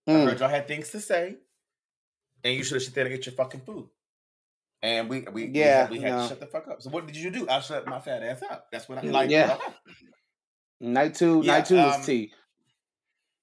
I 0.08 0.12
Mm. 0.12 0.24
heard 0.26 0.40
y'all 0.40 0.50
had 0.50 0.68
things 0.68 0.90
to 0.92 1.02
say, 1.02 1.38
and 2.44 2.54
you 2.56 2.64
should 2.64 2.76
have 2.76 2.84
sit 2.84 2.96
there 2.96 3.06
and 3.06 3.14
get 3.14 3.26
your 3.26 3.36
fucking 3.36 3.62
food. 3.62 3.90
And 4.82 5.10
we 5.10 5.22
we 5.22 5.48
we 5.48 5.60
Yeah, 5.60 5.82
had, 5.82 5.90
we 5.92 6.00
had 6.00 6.16
no. 6.16 6.22
to 6.22 6.28
shut 6.30 6.40
the 6.40 6.48
fuck 6.48 6.68
up. 6.70 6.82
So 6.82 6.90
what 6.90 7.06
did 7.06 7.18
you 7.18 7.30
do? 7.32 7.50
I 7.50 7.60
shut 7.60 7.86
my 7.88 8.00
fat 8.00 8.24
ass 8.24 8.42
up. 8.44 8.72
That's 8.72 8.88
what 8.88 9.00
I 9.00 9.02
Mm, 9.02 9.12
like. 9.12 9.30
yeah. 9.30 9.58
Night 10.80 11.16
two, 11.16 11.42
Yeah, 11.44 11.54
night 11.58 11.66
two 11.66 11.76
was 11.76 11.96
um, 11.98 12.04
tea. 12.04 12.34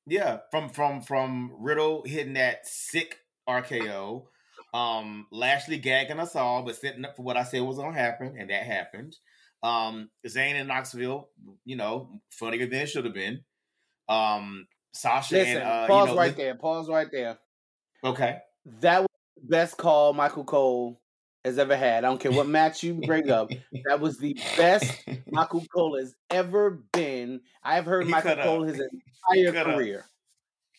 Yeah, 0.06 0.40
from 0.50 0.70
from 0.70 1.02
from 1.02 1.52
Riddle 1.58 2.04
hitting 2.04 2.34
that 2.34 2.66
sick 2.66 3.18
RKO, 3.46 4.28
um, 4.72 5.26
Lashley 5.30 5.78
gagging 5.78 6.20
us 6.20 6.34
all, 6.36 6.62
but 6.62 6.76
setting 6.76 7.04
up 7.04 7.16
for 7.16 7.22
what 7.22 7.36
I 7.36 7.44
said 7.44 7.60
was 7.62 7.76
gonna 7.76 7.92
happen, 7.92 8.36
and 8.38 8.48
that 8.50 8.62
happened. 8.64 9.16
Um, 9.66 10.10
Zayn 10.26 10.54
and 10.54 10.68
Knoxville, 10.68 11.28
you 11.64 11.74
know, 11.76 12.08
funnier 12.30 12.66
than 12.66 12.82
it 12.82 12.86
should 12.86 13.04
have 13.04 13.14
been. 13.14 13.40
Um, 14.08 14.66
Sasha 14.92 15.34
Listen, 15.34 15.56
and 15.56 15.64
uh, 15.64 15.86
pause 15.88 16.08
you 16.08 16.14
know, 16.14 16.20
right 16.20 16.36
there. 16.36 16.54
Pause 16.54 16.88
right 16.88 17.08
there. 17.10 17.38
Okay, 18.04 18.38
That 18.80 19.00
was 19.00 19.08
the 19.36 19.48
best 19.48 19.76
call 19.76 20.12
Michael 20.12 20.44
Cole 20.44 21.00
has 21.44 21.58
ever 21.58 21.76
had. 21.76 22.04
I 22.04 22.08
don't 22.08 22.20
care 22.20 22.30
what 22.32 22.46
match 22.46 22.82
you 22.84 22.94
bring 22.94 23.30
up. 23.30 23.50
That 23.88 23.98
was 24.00 24.18
the 24.18 24.38
best 24.56 25.02
Michael 25.30 25.64
Cole 25.74 25.98
has 25.98 26.14
ever 26.30 26.82
been. 26.92 27.40
I've 27.62 27.86
heard 27.86 28.04
He 28.04 28.10
Michael 28.12 28.36
Cole 28.36 28.62
his 28.62 28.80
entire 29.32 29.52
cut 29.52 29.66
up. 29.70 29.76
career. 29.76 30.04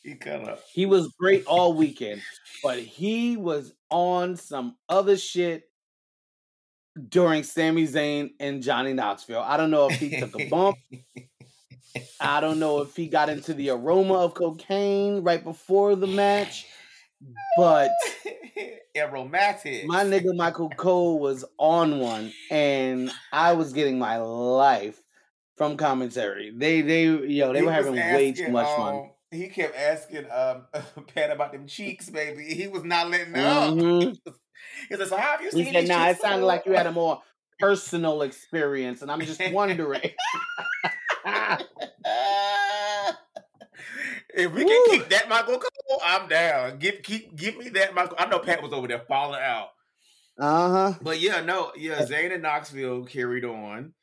he 0.03 0.15
cut 0.15 0.47
up. 0.47 0.61
He 0.71 0.85
was 0.85 1.09
great 1.19 1.45
all 1.45 1.73
weekend, 1.73 2.21
but 2.63 2.79
he 2.79 3.35
was 3.35 3.73
on 3.89 4.37
some 4.37 4.77
other 4.87 5.17
shit 5.17 5.63
during 7.09 7.43
Sami 7.43 7.87
Zayn 7.87 8.31
and 8.39 8.61
Johnny 8.61 8.93
Knoxville. 8.93 9.41
I 9.41 9.57
don't 9.57 9.71
know 9.71 9.89
if 9.89 9.99
he 9.99 10.19
took 10.19 10.39
a 10.39 10.47
bump. 10.49 10.77
I 12.19 12.41
don't 12.41 12.59
know 12.59 12.81
if 12.81 12.95
he 12.95 13.07
got 13.07 13.29
into 13.29 13.53
the 13.53 13.71
aroma 13.71 14.15
of 14.15 14.33
cocaine 14.33 15.23
right 15.23 15.43
before 15.43 15.95
the 15.95 16.07
match, 16.07 16.65
but 17.57 17.91
Aromatic. 18.95 19.85
my 19.85 20.03
nigga 20.03 20.35
Michael 20.35 20.69
Cole 20.69 21.19
was 21.19 21.45
on 21.57 21.99
one, 21.99 22.31
and 22.51 23.11
I 23.31 23.53
was 23.53 23.73
getting 23.73 23.97
my 23.99 24.17
life 24.17 25.01
from 25.57 25.77
commentary. 25.77 26.51
They, 26.55 26.81
they, 26.81 27.05
yo, 27.05 27.53
they 27.53 27.59
He 27.59 27.65
were 27.65 27.71
having 27.71 27.95
way 27.95 28.31
too 28.31 28.41
asking, 28.43 28.53
much 28.53 28.67
fun. 28.67 28.95
um, 28.95 29.09
He 29.31 29.47
kept 29.47 29.75
asking 29.75 30.25
um, 30.31 30.65
Pat 31.15 31.31
about 31.31 31.51
them 31.51 31.67
cheeks, 31.67 32.09
baby. 32.09 32.43
He 32.53 32.67
was 32.67 32.83
not 32.83 33.09
letting 33.09 33.35
up. 33.35 34.15
Mhm. 34.83 34.87
He 34.89 34.95
said, 34.95 35.07
"So 35.07 35.17
how 35.17 35.31
have 35.31 35.41
you 35.41 35.49
He 35.49 35.63
seen 35.63 35.73
said, 35.73 35.81
these 35.83 35.89
"Nah, 35.89 36.07
it 36.09 36.19
sounded 36.19 36.45
like 36.45 36.65
you 36.65 36.73
had 36.73 36.87
a 36.87 36.91
more 36.91 37.21
personal 37.59 38.21
experience," 38.21 39.01
and 39.01 39.11
I'm 39.11 39.21
just 39.21 39.41
wondering. 39.51 40.01
if 44.33 44.51
we 44.53 44.63
Woo. 44.63 44.69
can 44.69 44.85
keep 44.91 45.09
that 45.09 45.27
Michael 45.29 45.59
Cole, 45.59 46.01
I'm 46.03 46.27
down. 46.27 46.79
Give 46.79 47.01
keep 47.03 47.35
give 47.35 47.57
me 47.57 47.69
that 47.69 47.93
Michael. 47.93 48.17
I 48.19 48.27
know 48.27 48.39
Pat 48.39 48.61
was 48.61 48.73
over 48.73 48.87
there 48.87 49.03
falling 49.07 49.41
out. 49.41 49.69
Uh 50.39 50.69
huh. 50.69 50.99
But 51.01 51.19
yeah, 51.19 51.41
no, 51.41 51.71
yeah, 51.75 52.01
Zayn 52.03 52.31
and 52.33 52.43
Knoxville 52.43 53.05
carried 53.05 53.43
on. 53.45 53.93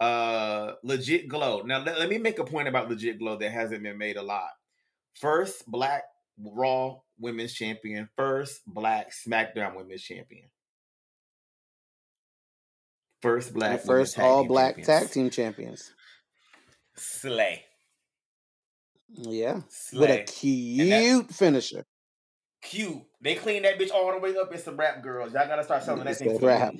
Uh, 0.00 0.74
legit 0.84 1.28
glow. 1.28 1.62
Now 1.62 1.82
let, 1.82 1.98
let 1.98 2.08
me 2.08 2.18
make 2.18 2.38
a 2.38 2.44
point 2.44 2.68
about 2.68 2.88
legit 2.88 3.18
glow 3.18 3.36
that 3.36 3.50
hasn't 3.50 3.82
been 3.82 3.98
made 3.98 4.16
a 4.16 4.22
lot. 4.22 4.50
First 5.14 5.66
black 5.66 6.04
Raw 6.38 6.98
Women's 7.18 7.52
Champion. 7.52 8.08
First 8.16 8.62
black 8.66 9.10
SmackDown 9.12 9.76
Women's 9.76 10.02
Champion. 10.02 10.46
First 13.22 13.52
black. 13.52 13.70
Women's 13.70 13.86
first 13.86 14.18
all 14.18 14.44
black 14.44 14.76
champions. 14.76 14.86
tag 14.86 15.10
team 15.10 15.30
champions. 15.30 15.92
Slay. 16.96 17.64
Yeah. 19.08 19.60
Slay. 19.68 20.00
With 20.00 20.10
a 20.10 20.24
cute 20.24 21.30
finisher. 21.30 21.84
Cute. 22.62 23.02
They 23.20 23.34
clean 23.34 23.62
that 23.62 23.78
bitch 23.78 23.90
all 23.92 24.12
the 24.12 24.18
way 24.18 24.36
up. 24.36 24.52
It's 24.52 24.64
some 24.64 24.76
rap 24.76 25.02
girls. 25.02 25.32
Y'all 25.32 25.46
gotta 25.46 25.64
start 25.64 25.82
selling 25.82 26.04
that 26.04 26.10
It's 26.10 26.18
thing 26.20 26.28
to 26.28 26.34
that 26.34 26.40
the 26.40 26.46
rap. 26.46 26.74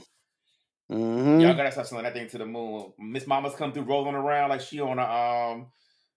moon. 0.89 1.35
hmm 1.37 1.41
Y'all 1.41 1.55
gotta 1.57 1.73
start 1.73 1.87
selling 1.87 2.05
that 2.05 2.15
thing 2.15 2.29
to 2.29 2.39
the 2.39 2.47
moon. 2.47 2.93
Miss 2.99 3.27
Mama's 3.27 3.55
come 3.55 3.73
through 3.73 3.85
rolling 3.85 4.15
around 4.15 4.51
like 4.51 4.61
she 4.61 4.81
on 4.81 4.99
a 4.99 5.03
um, 5.53 5.67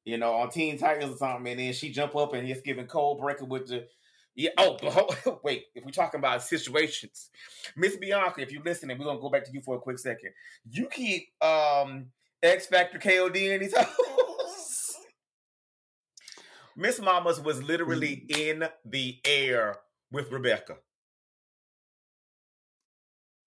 you 0.04 0.18
know, 0.18 0.34
on 0.34 0.50
Teen 0.50 0.78
Titans 0.78 1.14
or 1.14 1.18
something, 1.18 1.52
and 1.52 1.60
then 1.60 1.74
she 1.74 1.92
jump 1.92 2.16
up 2.16 2.34
and 2.34 2.48
it's 2.48 2.62
giving 2.62 2.88
cold 2.88 3.20
breaker 3.20 3.46
with 3.46 3.68
the 3.68 3.86
yeah. 4.36 4.50
Oh, 4.58 4.78
but 4.82 5.44
wait. 5.44 5.66
If 5.76 5.84
we're 5.86 5.92
talking 5.92 6.20
about 6.20 6.44
situations, 6.44 7.30
Miss 7.76 7.96
Bianca, 7.98 8.42
if 8.42 8.52
you're 8.52 8.64
listening, 8.64 8.98
we're 8.98 9.06
gonna 9.06 9.20
go 9.20 9.30
back 9.30 9.46
to 9.46 9.52
you 9.52 9.62
for 9.62 9.76
a 9.76 9.80
quick 9.80 10.00
second. 10.00 10.32
You 10.70 10.88
keep 10.88 11.28
um 11.44 12.08
X 12.44 12.68
Factor 12.68 12.98
KOD 13.00 13.36
in 13.56 13.62
these 13.62 13.74
hoes. 13.76 14.96
Miss 16.76 17.00
Mamas 17.00 17.40
was 17.40 17.62
literally 17.62 18.26
in 18.30 18.64
the 18.86 19.20
air 19.26 19.76
with 20.12 20.32
Rebecca. 20.32 20.78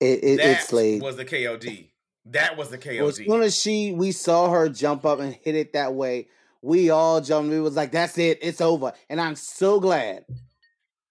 It, 0.01 0.23
it, 0.25 0.37
That 0.37 0.61
it 0.61 0.63
slayed. 0.65 1.03
was 1.03 1.17
the 1.17 1.25
KOD. 1.25 1.91
That 2.27 2.57
was 2.57 2.69
the 2.71 2.79
Well, 2.99 3.09
as 3.09 3.19
KOD. 3.19 3.27
soon 3.27 3.43
as 3.43 3.57
she 3.61 3.93
we 3.93 4.13
saw 4.13 4.51
her 4.51 4.69
jump 4.69 5.05
up 5.05 5.21
and 5.21 5.35
hit 5.35 5.55
it 5.55 5.73
that 5.73 5.95
way, 5.95 6.29
we 6.63 6.91
all 6.91 7.21
jumped. 7.21 7.51
We 7.51 7.61
was 7.61 7.77
like, 7.77 7.93
"That's 7.93 8.17
it, 8.19 8.39
it's 8.43 8.61
over." 8.61 8.93
And 9.11 9.21
I'm 9.21 9.37
so 9.37 9.81
glad 9.81 10.25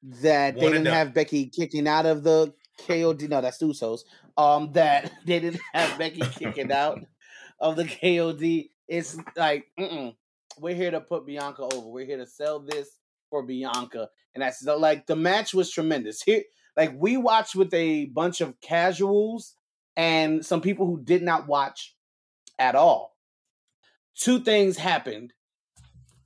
that 0.03 0.55
they 0.59 0.71
didn't 0.71 0.85
have 0.85 1.13
Becky 1.13 1.47
kicking 1.47 1.87
out 1.87 2.05
of 2.05 2.23
the 2.23 2.53
KOD. 2.81 3.29
No, 3.29 3.41
that's 3.41 3.61
Usos. 3.61 4.01
Um, 4.37 4.71
that 4.73 5.11
they 5.25 5.39
didn't 5.39 5.61
have 5.73 5.97
Becky 5.97 6.21
kicking 6.21 6.71
out 6.71 6.99
of 7.59 7.75
the 7.75 7.85
KOD. 7.85 8.69
It's 8.87 9.17
like, 9.35 9.65
mm-mm. 9.79 10.15
we're 10.59 10.75
here 10.75 10.91
to 10.91 11.01
put 11.01 11.25
Bianca 11.25 11.63
over. 11.63 11.87
We're 11.87 12.05
here 12.05 12.17
to 12.17 12.25
sell 12.25 12.59
this 12.59 12.89
for 13.29 13.43
Bianca, 13.43 14.09
and 14.33 14.41
that's 14.41 14.63
like 14.63 15.07
the 15.07 15.15
match 15.15 15.53
was 15.53 15.71
tremendous. 15.71 16.21
Here, 16.21 16.43
like 16.75 16.93
we 16.95 17.17
watched 17.17 17.55
with 17.55 17.73
a 17.73 18.05
bunch 18.05 18.41
of 18.41 18.59
casuals 18.61 19.55
and 19.95 20.45
some 20.45 20.61
people 20.61 20.85
who 20.85 21.01
did 21.03 21.21
not 21.21 21.47
watch 21.47 21.95
at 22.59 22.75
all. 22.75 23.15
Two 24.15 24.39
things 24.39 24.77
happened 24.77 25.33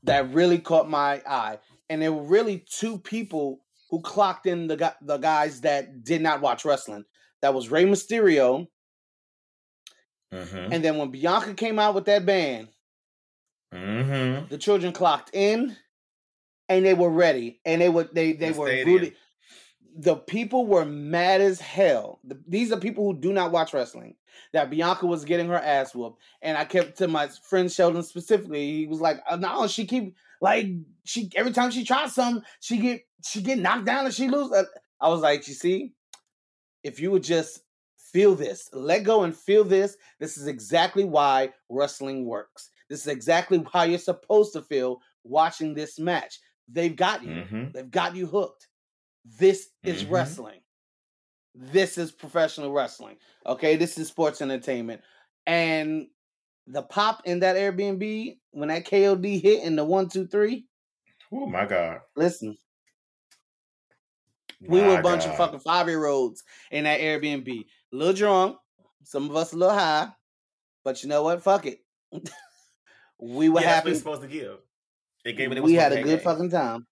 that 0.03 0.33
really 0.33 0.59
caught 0.59 0.89
my 0.89 1.21
eye, 1.27 1.59
and 1.89 2.01
there 2.01 2.13
were 2.13 2.23
really 2.23 2.65
two 2.69 2.97
people 2.97 3.59
who 3.89 4.01
clocked 4.01 4.45
in 4.45 4.67
the 4.67 4.93
the 5.01 5.17
guys 5.17 5.61
that 5.61 6.03
did 6.03 6.21
not 6.21 6.41
watch 6.41 6.65
wrestling. 6.65 7.05
That 7.41 7.53
was 7.53 7.69
Rey 7.69 7.85
Mysterio, 7.85 8.67
Mm-hmm. 10.33 10.73
and 10.73 10.83
then 10.83 10.97
when 10.97 11.09
Bianca 11.09 11.53
came 11.53 11.79
out 11.79 11.95
with 11.95 12.05
that 12.05 12.25
band, 12.25 12.67
Mm-hmm. 13.73 14.47
the 14.49 14.57
children 14.57 14.93
clocked 14.93 15.29
in, 15.33 15.75
and 16.69 16.85
they 16.85 16.93
were 16.93 17.09
ready, 17.09 17.59
and 17.65 17.81
they 17.81 17.89
were 17.89 18.05
they 18.11 18.33
they 18.33 18.51
The 18.51 18.59
were 18.59 18.65
rooted. 18.85 19.15
The 19.99 20.15
people 20.15 20.65
were 20.67 20.85
mad 20.85 21.41
as 21.41 21.59
hell. 21.59 22.19
The- 22.23 22.41
these 22.47 22.71
are 22.71 22.77
people 22.79 23.03
who 23.05 23.19
do 23.19 23.33
not 23.33 23.51
watch 23.51 23.73
wrestling. 23.73 24.15
That 24.53 24.69
Bianca 24.69 25.05
was 25.07 25.25
getting 25.25 25.47
her 25.47 25.55
ass 25.57 25.95
whooped, 25.95 26.21
and 26.41 26.57
I 26.57 26.63
kept 26.65 26.97
to 26.99 27.07
my 27.07 27.27
friend 27.27 27.71
Sheldon 27.71 28.03
specifically. 28.03 28.71
He 28.77 28.85
was 28.87 29.01
like, 29.01 29.19
uh, 29.29 29.35
"No, 29.37 29.67
she 29.67 29.85
keep 29.85 30.15
like 30.41 30.67
she 31.05 31.29
every 31.35 31.51
time 31.51 31.71
she 31.71 31.83
tries 31.83 32.13
something, 32.13 32.43
she 32.59 32.77
get 32.77 33.01
she 33.25 33.41
get 33.41 33.59
knocked 33.59 33.85
down 33.85 34.05
and 34.05 34.13
she 34.13 34.27
lose." 34.27 34.51
Uh, 34.51 34.63
I 35.01 35.09
was 35.09 35.21
like, 35.21 35.47
"You 35.47 35.53
see, 35.53 35.93
if 36.83 36.99
you 36.99 37.11
would 37.11 37.23
just 37.23 37.61
feel 37.97 38.35
this, 38.35 38.69
let 38.73 39.03
go 39.03 39.23
and 39.23 39.35
feel 39.35 39.63
this. 39.63 39.97
This 40.19 40.37
is 40.37 40.47
exactly 40.47 41.03
why 41.03 41.53
wrestling 41.69 42.25
works. 42.25 42.69
This 42.89 43.01
is 43.01 43.07
exactly 43.07 43.63
how 43.71 43.83
you're 43.83 43.99
supposed 43.99 44.53
to 44.53 44.61
feel 44.61 45.01
watching 45.23 45.73
this 45.73 45.99
match. 45.99 46.39
They've 46.69 46.95
got 46.95 47.23
you. 47.23 47.31
Mm-hmm. 47.31 47.71
They've 47.73 47.91
got 47.91 48.15
you 48.15 48.27
hooked. 48.27 48.67
This 49.25 49.69
is 49.83 50.03
Mhm. 50.03 50.11
wrestling. 50.11 50.61
This 51.53 51.97
is 51.97 52.11
professional 52.11 52.71
wrestling. 52.71 53.17
Okay, 53.45 53.75
this 53.75 53.97
is 53.97 54.07
sports 54.07 54.41
entertainment. 54.41 55.01
And 55.45 56.07
the 56.67 56.83
pop 56.83 57.21
in 57.25 57.39
that 57.39 57.55
Airbnb 57.55 58.37
when 58.51 58.69
that 58.69 58.85
KOD 58.85 59.41
hit 59.41 59.63
in 59.63 59.75
the 59.75 59.85
one, 59.85 60.09
two, 60.09 60.27
three. 60.27 60.65
Oh 61.31 61.45
my 61.45 61.65
god. 61.65 62.01
Listen, 62.15 62.57
we 64.61 64.81
were 64.81 64.99
a 64.99 65.03
bunch 65.03 65.25
of 65.25 65.35
fucking 65.37 65.59
five 65.59 65.87
year 65.87 66.05
olds 66.05 66.43
in 66.71 66.83
that 66.83 66.99
Airbnb. 66.99 67.47
A 67.49 67.95
little 67.95 68.13
drunk, 68.13 68.57
some 69.03 69.29
of 69.29 69.35
us 69.35 69.53
a 69.53 69.57
little 69.57 69.73
high, 69.73 70.09
but 70.83 71.03
you 71.03 71.09
know 71.09 71.23
what? 71.23 71.43
Fuck 71.43 71.65
it. 71.65 71.79
we 73.19 73.49
were 73.49 73.61
yeah, 73.61 73.75
happy. 73.75 73.93
supposed 73.95 74.21
to 74.21 74.27
give. 74.27 74.57
It 75.25 75.33
gave 75.33 75.51
it 75.51 75.63
We 75.63 75.73
had 75.73 75.93
a 75.93 76.01
good 76.01 76.21
fucking 76.21 76.49
time. 76.49 76.85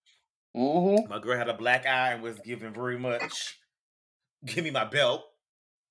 Mm-hmm. 0.55 1.09
My 1.09 1.19
girl 1.19 1.38
had 1.38 1.49
a 1.49 1.53
black 1.53 1.85
eye 1.85 2.13
and 2.13 2.23
was 2.23 2.39
giving 2.39 2.73
very 2.73 2.97
much. 2.97 3.59
Give 4.45 4.63
me 4.63 4.71
my 4.71 4.85
belt, 4.85 5.23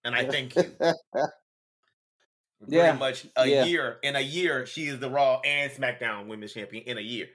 and 0.05 0.14
I 0.14 0.25
thank 0.27 0.55
you. 0.57 0.64
Very 2.68 2.88
Yeah, 2.88 2.92
much 2.92 3.27
a 3.37 3.46
yeah. 3.46 3.64
year. 3.64 3.98
In 4.03 4.16
a 4.16 4.20
year, 4.20 4.66
she 4.66 4.87
is 4.87 4.98
the 4.98 5.11
Raw 5.11 5.40
and 5.44 5.70
SmackDown 5.70 6.27
Women's 6.29 6.53
Champion 6.53 6.85
in 6.85 6.98
a 6.98 7.03
year. 7.03 7.29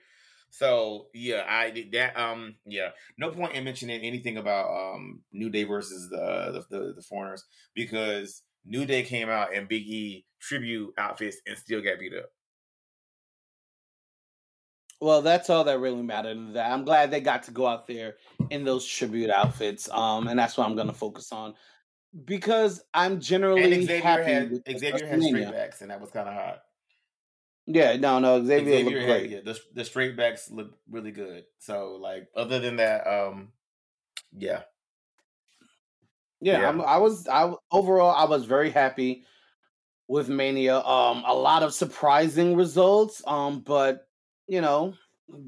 So 0.52 1.08
yeah, 1.14 1.46
I 1.48 1.70
did 1.70 1.92
that. 1.92 2.18
Um, 2.20 2.56
yeah, 2.66 2.90
no 3.18 3.30
point 3.32 3.54
in 3.54 3.64
mentioning 3.64 4.02
anything 4.02 4.38
about 4.38 4.68
um 4.70 5.22
New 5.32 5.50
Day 5.50 5.64
versus 5.64 6.10
the 6.10 6.66
the, 6.70 6.78
the, 6.78 6.94
the 6.96 7.02
foreigners 7.02 7.44
because 7.76 8.42
New 8.66 8.86
Day 8.86 9.04
came 9.04 9.30
out 9.30 9.54
in 9.54 9.68
Big 9.68 9.84
E 9.88 10.26
tribute 10.42 10.94
outfits 10.98 11.38
and 11.46 11.58
still 11.58 11.82
got 11.82 12.00
beat 12.00 12.14
up. 12.16 12.30
Well, 15.02 15.22
that's 15.22 15.50
all 15.50 15.64
that 15.64 15.80
really 15.80 16.02
mattered. 16.02 16.54
That 16.54 16.72
I'm 16.72 16.84
glad 16.84 17.10
they 17.12 17.22
got 17.22 17.44
to 17.44 17.52
go 17.52 17.66
out 17.66 17.88
there 17.88 18.16
in 18.50 18.66
those 18.66 18.86
tribute 18.86 19.30
outfits. 19.30 19.90
Um, 19.90 20.28
and 20.28 20.38
that's 20.38 20.58
what 20.58 20.68
I'm 20.68 20.76
going 20.76 20.88
to 20.88 20.94
focus 20.94 21.32
on 21.32 21.54
because 22.26 22.84
I'm 22.94 23.20
generally 23.20 23.74
And 23.74 23.84
Xavier 23.84 24.02
happy 24.02 24.32
had 24.34 24.52
with 24.52 24.64
Xavier 24.78 25.08
had 25.08 25.24
straight 25.24 25.52
backs, 25.52 25.82
and 25.82 25.92
that 25.92 26.02
was 26.02 26.12
kind 26.12 26.28
of 26.28 26.36
hot. 26.36 26.64
Yeah, 27.66 27.98
no, 27.98 28.20
no, 28.20 28.44
Xavier, 28.44 28.66
Xavier, 28.72 28.84
looked 28.84 29.02
had 29.02 29.06
great. 29.06 29.30
yeah, 29.30 29.42
the 29.42 29.60
the 29.74 29.86
straight 29.86 30.18
backs 30.18 30.50
look 30.50 30.78
really 30.90 31.12
good. 31.12 31.46
So 31.60 31.96
like, 31.96 32.30
other 32.36 32.60
than 32.60 32.78
that, 32.78 33.06
um, 33.06 33.54
yeah, 34.34 34.64
Yeah, 36.42 36.60
Yeah. 36.60 36.70
I'm, 36.70 36.82
I 36.82 36.98
was. 36.98 37.28
I 37.28 37.54
overall, 37.72 38.16
I 38.16 38.26
was 38.26 38.46
very 38.46 38.70
happy 38.70 39.26
with 40.08 40.30
Mania. 40.30 40.80
Um, 40.80 41.24
a 41.26 41.36
lot 41.36 41.64
of 41.64 41.74
surprising 41.74 42.56
results. 42.56 43.24
Um, 43.28 43.62
but 43.62 44.08
you 44.48 44.62
know, 44.62 44.96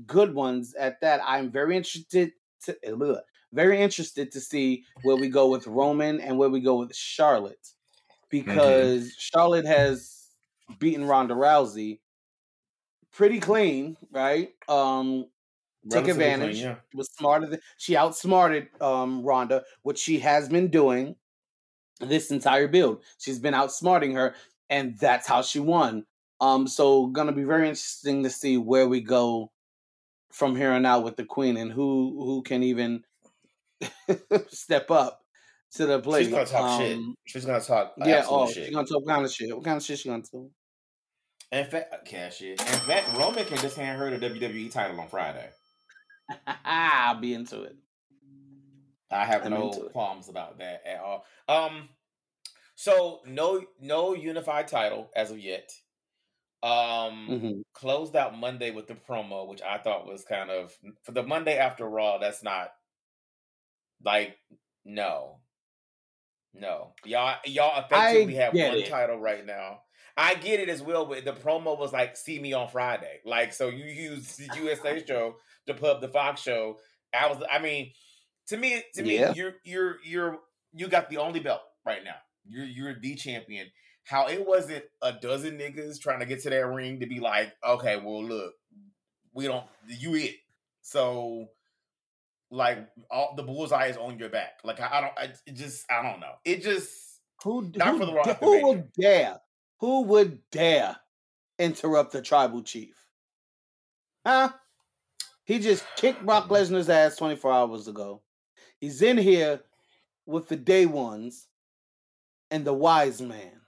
good 0.08 0.34
ones 0.36 0.76
at 0.76 1.02
that. 1.02 1.22
I'm 1.26 1.52
very 1.52 1.78
interested 1.78 2.34
to 2.64 2.78
ugh, 2.94 3.20
very 3.54 3.82
interested 3.82 4.32
to 4.32 4.40
see 4.42 4.86
where 5.04 5.16
we 5.18 5.30
go 5.30 5.50
with 5.50 5.68
Roman 5.68 6.20
and 6.22 6.38
where 6.38 6.50
we 6.50 6.62
go 6.62 6.76
with 6.78 6.96
Charlotte, 6.96 7.74
because 8.30 9.14
Charlotte 9.18 9.66
has 9.66 10.30
beaten 10.80 11.06
Ronda 11.06 11.34
Rousey 11.36 12.00
pretty 13.12 13.40
clean, 13.40 13.98
right? 14.12 14.54
Um, 14.68 15.26
Took 15.90 16.08
Relatively 16.08 16.26
clean, 16.32 16.32
advantage. 16.34 16.62
yeah. 16.62 16.76
was 16.94 17.10
smarter 17.14 17.48
than 17.48 17.60
she 17.78 17.98
outsmarted 17.98 18.70
um 18.82 19.24
Ronda, 19.24 19.64
which 19.84 20.00
she 20.00 20.20
has 20.20 20.48
been 20.50 20.70
doing 20.70 21.16
this 22.00 22.32
entire 22.32 22.68
build. 22.68 23.04
She's 23.20 23.40
been 23.40 23.54
outsmarting 23.54 24.14
her, 24.16 24.36
and 24.70 24.98
that's 25.00 25.28
how 25.28 25.42
she 25.42 25.60
won. 25.60 26.06
Um, 26.42 26.68
so 26.68 27.08
gonna 27.08 27.32
be 27.34 27.44
very 27.44 27.68
interesting 27.70 28.24
to 28.24 28.30
see 28.30 28.58
where 28.58 28.88
we 28.88 29.02
go 29.02 29.52
from 30.32 30.56
here 30.56 30.72
on 30.72 30.86
out 30.86 31.04
with 31.04 31.18
the 31.18 31.26
queen 31.26 31.58
and 31.58 31.72
who 31.72 32.24
who 32.26 32.44
can 32.44 32.64
even 32.64 33.04
step 34.50 34.92
up 34.92 35.20
to 35.76 35.86
the 35.86 36.00
plate. 36.00 36.24
She's 36.26 36.34
gonna 36.34 36.46
talk 36.46 36.82
shit. 36.82 36.98
Um, 36.98 37.16
She's 37.26 37.46
gonna 37.46 37.62
talk 37.62 37.94
Yeah, 37.98 38.26
oh, 38.30 38.48
shit. 38.48 38.66
she's 38.66 38.76
gonna 38.76 38.88
talk 38.88 39.06
kind 39.08 39.26
of 39.26 39.32
shit. 39.32 39.56
What 39.56 39.64
kind 39.66 39.78
of 39.78 39.84
shit 39.84 40.00
she 40.00 40.10
gonna 40.10 40.22
talk? 40.24 40.50
In 41.52 41.66
fact, 41.66 42.06
cash 42.06 42.38
shit. 42.38 42.60
In 42.62 42.66
fact, 42.66 43.16
Roman 43.18 43.46
can 43.46 43.58
just 43.58 43.76
hand 43.78 44.00
her 44.00 44.16
the 44.18 44.30
WWE 44.30 44.72
title 44.72 45.00
on 45.00 45.08
Friday. 45.10 45.50
I'll 46.66 47.20
be 47.20 47.34
into 47.34 47.64
it. 47.64 47.76
I 49.12 49.26
have 49.26 49.44
I'm 49.46 49.52
no 49.52 49.70
it. 49.72 49.92
qualms 49.92 50.30
about 50.30 50.60
that 50.60 50.84
at 50.86 51.02
all. 51.02 51.26
Um, 51.50 51.90
so 52.76 53.20
no, 53.26 53.62
no 53.82 54.14
unified 54.16 54.70
title 54.70 55.10
as 55.16 55.32
of 55.32 55.40
yet. 55.40 55.70
Um, 56.64 57.28
Mhm. 57.30 57.62
closed 57.74 58.16
out 58.16 58.38
Monday 58.38 58.72
with 58.72 58.88
the 58.88 58.94
promo, 58.96 59.48
which 59.48 59.62
I 59.62 59.78
thought 59.80 60.06
was 60.08 60.24
kind 60.24 60.50
of 60.50 60.74
for 61.04 61.12
the 61.12 61.24
Monday 61.24 61.58
after 61.58 61.90
Raw. 61.90 62.20
That's 62.20 62.44
not 62.44 62.72
like 64.04 64.38
no, 64.86 65.40
no. 66.54 66.94
Y'all, 67.06 67.38
y'all 67.46 67.84
effectively 67.84 68.36
have 68.36 68.54
one 68.54 68.78
it. 68.78 68.88
title 68.88 69.20
right 69.20 69.46
now. 69.46 69.82
I 70.18 70.36
get 70.36 70.60
it 70.60 70.70
as 70.70 70.82
well, 70.82 71.06
but 71.06 71.24
the 71.24 71.34
promo 71.34 71.78
was 71.78 71.94
like 71.94 72.18
"See 72.18 72.40
me 72.40 72.54
on 72.54 72.68
Friday," 72.68 73.20
like 73.26 73.54
so 73.54 73.70
you 73.70 73.86
use 73.86 74.36
the 74.36 74.50
USA 74.58 75.04
show 75.06 75.36
to 75.68 75.86
up 75.88 76.02
the 76.02 76.10
Fox 76.10 76.42
show. 76.42 76.78
I 77.14 77.28
was, 77.28 77.38
I 77.50 77.60
mean, 77.60 77.92
to 78.48 78.58
me, 78.58 78.84
to 78.96 79.04
me, 79.04 79.20
Yeah. 79.20 79.34
you're 79.34 79.54
you're 79.64 79.98
you're 80.04 80.40
you 80.74 80.88
got 80.88 81.10
the 81.10 81.18
only 81.18 81.40
belt 81.40 81.62
right 81.86 82.04
now. 82.04 82.16
You're 82.46 82.66
you're 82.66 83.00
the 83.00 83.16
champion. 83.16 83.68
How 84.04 84.28
it 84.28 84.46
wasn't 84.46 84.84
a 85.02 85.14
dozen 85.14 85.58
niggas 85.58 86.02
trying 86.02 86.20
to 86.20 86.26
get 86.26 86.42
to 86.44 86.50
that 86.50 86.66
ring 86.66 87.00
to 87.00 87.06
be 87.06 87.20
like, 87.20 87.54
okay, 87.66 87.98
well, 87.98 88.24
look, 88.24 88.54
we 89.34 89.46
don't, 89.46 89.66
you 89.88 90.16
it. 90.16 90.36
So, 90.82 91.48
like, 92.52 92.88
all 93.10 93.34
the 93.36 93.44
bullseye 93.44 93.88
is 93.88 93.98
on 93.98 94.20
your 94.20 94.30
back. 94.30 94.60
Like, 94.64 94.80
I, 94.80 94.90
I 94.92 95.02
don't, 95.02 95.14
I 95.18 95.24
it 95.46 95.56
just, 95.56 95.90
I 95.90 96.04
don't 96.04 96.20
know. 96.20 96.34
It 96.46 96.62
just, 96.62 96.90
Who, 97.44 97.72
Not 97.76 97.90
who, 97.90 97.98
for 98.00 98.06
the 98.06 98.14
Raw 98.14 98.34
who 98.36 98.68
would 98.68 98.92
dare? 98.94 99.40
Who 99.80 100.02
would 100.04 100.40
dare 100.52 100.98
interrupt 101.58 102.12
the 102.12 102.22
tribal 102.22 102.62
chief? 102.62 102.96
Huh? 104.26 104.50
He 105.44 105.60
just 105.60 105.84
kicked 105.96 106.26
Brock 106.26 106.46
mm-hmm. 106.46 106.54
Lesnar's 106.54 106.90
ass 106.90 107.16
24 107.16 107.52
hours 107.52 107.88
ago. 107.88 108.22
He's 108.80 109.02
in 109.02 109.18
here 109.18 109.62
with 110.26 110.48
the 110.48 110.56
day 110.56 110.86
ones 110.86 111.48
and 112.50 112.66
the 112.66 112.74
wise 112.74 113.22
man. 113.22 113.62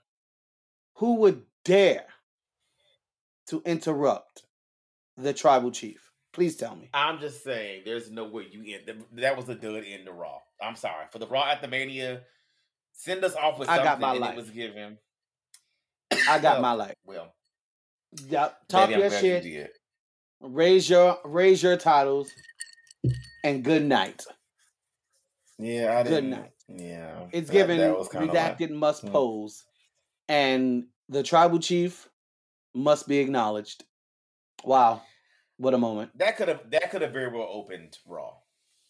Who 0.98 1.16
would 1.16 1.42
dare 1.64 2.06
to 3.48 3.62
interrupt 3.64 4.44
the 5.16 5.32
tribal 5.32 5.70
chief? 5.70 6.03
Please 6.34 6.56
tell 6.56 6.74
me. 6.74 6.88
I'm 6.92 7.20
just 7.20 7.42
saying, 7.44 7.82
there's 7.84 8.10
no 8.10 8.24
way 8.24 8.46
you 8.50 8.74
end. 8.74 9.04
That 9.12 9.36
was 9.36 9.48
a 9.48 9.54
dud 9.54 9.84
in 9.84 10.04
the 10.04 10.12
Raw. 10.12 10.40
I'm 10.60 10.74
sorry 10.76 11.06
for 11.12 11.18
the 11.20 11.26
Raw 11.28 11.46
at 11.48 11.62
the 11.62 11.68
Mania. 11.68 12.22
Send 12.92 13.24
us 13.24 13.34
off 13.36 13.58
with 13.58 13.68
I 13.68 13.76
something, 13.76 13.84
got 13.92 14.00
my 14.00 14.10
and 14.12 14.20
life. 14.20 14.32
it 14.32 14.36
was 14.36 14.50
given. 14.50 14.98
I 16.28 16.38
got 16.40 16.60
my 16.60 16.72
life. 16.72 16.94
Well, 17.06 17.32
Yep. 18.28 18.68
Talk 18.68 18.90
your 18.90 19.10
shit. 19.10 19.44
You. 19.44 19.66
Raise 20.40 20.88
your 20.90 21.18
raise 21.24 21.62
your 21.62 21.76
titles. 21.76 22.30
And 23.44 23.62
good 23.64 23.84
night. 23.84 24.24
Yeah, 25.58 25.98
I 25.98 26.02
Good 26.02 26.10
didn't. 26.10 26.30
night. 26.30 26.50
Yeah, 26.68 27.26
It's 27.32 27.50
given 27.50 27.78
that 27.78 27.96
was 27.96 28.08
kinda 28.08 28.32
like- 28.32 28.58
redacted 28.58 28.70
must 28.70 29.02
Hmm. 29.02 29.10
pose. 29.12 29.64
And 30.28 30.86
the 31.08 31.22
tribal 31.22 31.58
chief 31.58 32.08
must 32.74 33.06
be 33.06 33.18
acknowledged. 33.18 33.84
Wow. 34.64 35.02
What 35.56 35.74
a 35.74 35.78
moment. 35.78 36.10
that 36.18 36.36
could 36.36 36.48
have 36.48 36.68
that 36.70 36.90
could 36.90 37.02
have 37.02 37.12
very 37.12 37.28
well 37.28 37.48
opened 37.50 37.98
Raw. 38.06 38.32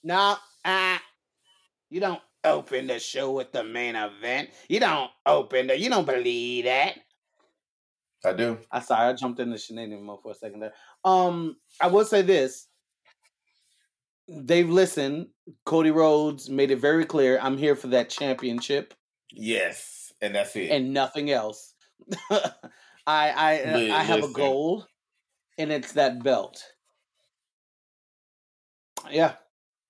Nah, 0.02 0.36
ah, 0.64 1.02
you 1.90 2.00
don't 2.00 2.20
open 2.44 2.86
the 2.86 2.98
show 2.98 3.32
with 3.32 3.52
the 3.52 3.64
main 3.64 3.96
event. 3.96 4.50
You 4.68 4.80
don't 4.80 5.10
open 5.26 5.66
the 5.68 5.78
you 5.78 5.90
don't 5.90 6.06
believe 6.06 6.64
that. 6.64 6.94
I 8.24 8.32
do. 8.32 8.58
I 8.70 8.80
sorry, 8.80 9.08
I 9.10 9.12
jumped 9.12 9.40
in 9.40 9.50
the 9.50 9.58
shenanigan 9.58 10.02
mode 10.02 10.22
for 10.22 10.32
a 10.32 10.34
second 10.34 10.60
there. 10.60 10.72
Um, 11.04 11.56
I 11.80 11.88
will 11.88 12.04
say 12.06 12.22
this. 12.22 12.66
They've 14.26 14.68
listened. 14.68 15.26
Cody 15.66 15.90
Rhodes 15.90 16.48
made 16.48 16.70
it 16.70 16.76
very 16.80 17.04
clear. 17.04 17.38
I'm 17.42 17.58
here 17.58 17.76
for 17.76 17.88
that 17.88 18.08
championship 18.08 18.94
Yes, 19.30 20.12
and 20.22 20.34
that's 20.34 20.56
it. 20.56 20.70
and 20.70 20.94
nothing 20.94 21.30
else. 21.30 21.74
I 22.30 22.40
I 23.06 23.62
Li- 23.74 23.90
I 23.90 24.02
have 24.02 24.24
a 24.24 24.28
goal, 24.32 24.86
and 25.58 25.72
it's 25.72 25.92
that 25.92 26.22
belt. 26.22 26.62
Yeah, 29.10 29.34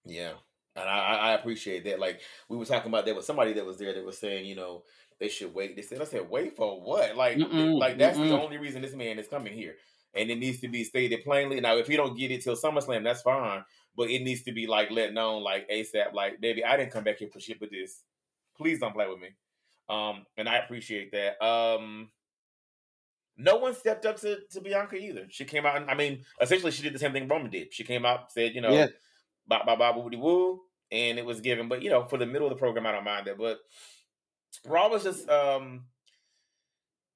Yeah, 0.05 0.33
and 0.77 0.88
I, 0.88 1.14
I 1.14 1.33
appreciate 1.35 1.85
that. 1.85 2.00
Like 2.00 2.20
we 2.48 2.57
were 2.57 2.64
talking 2.64 2.90
about, 2.90 3.05
there 3.05 3.14
was 3.14 3.27
somebody 3.27 3.53
that 3.55 3.64
was 3.66 3.79
there 3.79 3.94
that 3.94 4.05
was 4.05 4.18
saying, 4.18 4.46
you 4.46 4.57
know, 4.57 4.83
they 5.20 5.29
should 5.29 5.55
wait. 5.55 5.77
They 5.77 5.83
said, 5.83 6.00
I 6.00 6.05
said, 6.05 6.29
wait 6.29 6.57
for 6.57 6.81
what? 6.81 7.16
Like, 7.16 7.38
Mm-mm, 7.38 7.79
like 7.79 7.98
that's 7.98 8.18
the 8.18 8.24
mm-mm. 8.24 8.42
only 8.42 8.59
reason 8.59 8.83
this 8.83 8.94
man 8.94 9.18
is 9.18 9.29
coming 9.29 9.53
here, 9.53 9.77
and 10.14 10.31
it 10.31 10.38
needs 10.38 10.61
to 10.61 10.68
be 10.68 10.85
stated 10.85 11.24
plainly. 11.24 11.61
Now, 11.61 11.77
if 11.77 11.87
he 11.87 11.96
don't 11.96 12.18
get 12.18 12.31
it 12.31 12.42
till 12.42 12.57
SummerSlam, 12.57 13.05
that's 13.05 13.22
fine, 13.22 13.64
but 13.96 14.11
it 14.11 14.22
needs 14.22 14.42
to 14.42 14.53
be 14.53 14.66
like 14.66 14.90
let 14.90 15.14
known, 15.14 15.42
like 15.42 15.68
ASAP, 15.70 16.12
like 16.12 16.40
baby, 16.40 16.64
I 16.64 16.77
didn't 16.77 16.92
come 16.92 17.05
back 17.05 17.18
here 17.18 17.29
for 17.33 17.40
shit 17.40 17.61
with 17.61 17.70
this. 17.70 18.03
Please 18.57 18.81
don't 18.81 18.94
play 18.94 19.07
with 19.09 19.20
me. 19.20 19.29
Um, 19.88 20.27
and 20.37 20.48
I 20.48 20.57
appreciate 20.59 21.12
that. 21.12 21.44
Um. 21.44 22.11
No 23.37 23.57
one 23.57 23.75
stepped 23.75 24.07
up 24.07 24.16
to, 24.20 24.38
to 24.53 24.61
Bianca 24.61 24.97
either. 24.97 25.27
She 25.29 25.44
came 25.44 25.66
out 25.66 25.77
and 25.77 25.90
I 25.90 25.94
mean, 25.94 26.25
essentially 26.40 26.70
she 26.70 26.83
did 26.83 26.94
the 26.94 26.99
same 26.99 27.12
thing 27.12 27.27
Roman 27.29 27.51
did. 27.51 27.75
She 27.75 27.85
came 27.85 28.05
out, 28.07 28.31
said, 28.33 28.55
you 28.55 28.61
know, 28.61 28.73
Yeah. 28.73 28.87
bop 29.47 29.66
bop 29.66 29.79
bop 29.79 29.97
woody 29.97 30.16
woo, 30.16 30.61
and 30.92 31.18
it 31.18 31.25
was 31.27 31.40
given. 31.40 31.68
But 31.68 31.83
you 31.83 31.90
know, 31.90 32.05
for 32.05 32.16
the 32.16 32.27
middle 32.27 32.47
of 32.47 32.55
the 32.55 32.59
program, 32.59 32.87
I 32.87 32.92
don't 32.92 33.05
mind 33.05 33.27
that. 33.27 33.38
But 33.38 33.59
Raw 34.66 34.88
was 34.88 35.03
just 35.03 35.29
um 35.29 35.87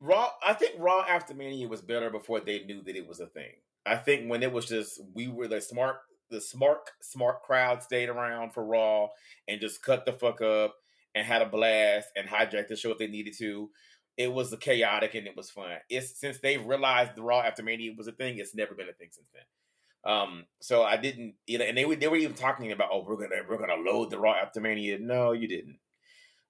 Raw. 0.00 0.30
I 0.42 0.54
think 0.54 0.74
Raw 0.78 1.04
after 1.08 1.34
Mania 1.34 1.68
was 1.68 1.82
better 1.82 2.10
before 2.10 2.40
they 2.40 2.64
knew 2.64 2.82
that 2.82 2.96
it 2.96 3.06
was 3.06 3.20
a 3.20 3.26
thing. 3.26 3.52
I 3.86 3.96
think 3.96 4.28
when 4.28 4.42
it 4.42 4.52
was 4.52 4.66
just 4.66 5.00
we 5.14 5.28
were 5.28 5.48
the 5.48 5.60
smart, 5.60 5.96
the 6.30 6.40
smart, 6.40 6.90
smart 7.00 7.42
crowd 7.42 7.82
stayed 7.82 8.08
around 8.08 8.52
for 8.52 8.64
Raw 8.64 9.08
and 9.46 9.60
just 9.60 9.82
cut 9.82 10.04
the 10.04 10.12
fuck 10.12 10.40
up 10.40 10.74
and 11.14 11.26
had 11.26 11.42
a 11.42 11.46
blast 11.46 12.08
and 12.16 12.28
hijacked 12.28 12.68
the 12.68 12.76
show 12.76 12.90
if 12.90 12.98
they 12.98 13.06
needed 13.06 13.34
to. 13.38 13.70
It 14.18 14.32
was 14.32 14.54
chaotic 14.60 15.14
and 15.14 15.28
it 15.28 15.36
was 15.36 15.48
fun. 15.48 15.70
It's 15.88 16.18
since 16.18 16.38
they've 16.40 16.64
realized 16.66 17.14
the 17.14 17.22
Raw 17.22 17.40
after 17.40 17.62
Mania 17.62 17.92
was 17.96 18.08
a 18.08 18.12
thing. 18.12 18.38
It's 18.38 18.54
never 18.54 18.74
been 18.74 18.88
a 18.88 18.92
thing 18.92 19.08
since 19.12 19.28
then. 19.32 20.12
Um, 20.12 20.44
so 20.60 20.82
I 20.82 20.96
didn't, 20.96 21.34
you 21.46 21.58
know, 21.58 21.64
and 21.64 21.78
they 21.78 21.84
were 21.84 21.94
they 21.94 22.08
were 22.08 22.16
even 22.16 22.34
talking 22.34 22.72
about, 22.72 22.88
oh, 22.92 23.04
we're 23.06 23.16
gonna 23.16 23.42
we're 23.48 23.58
gonna 23.58 23.80
load 23.80 24.10
the 24.10 24.18
Raw 24.18 24.34
after 24.34 24.60
Mania. 24.60 24.98
No, 24.98 25.30
you 25.32 25.46
didn't. 25.46 25.78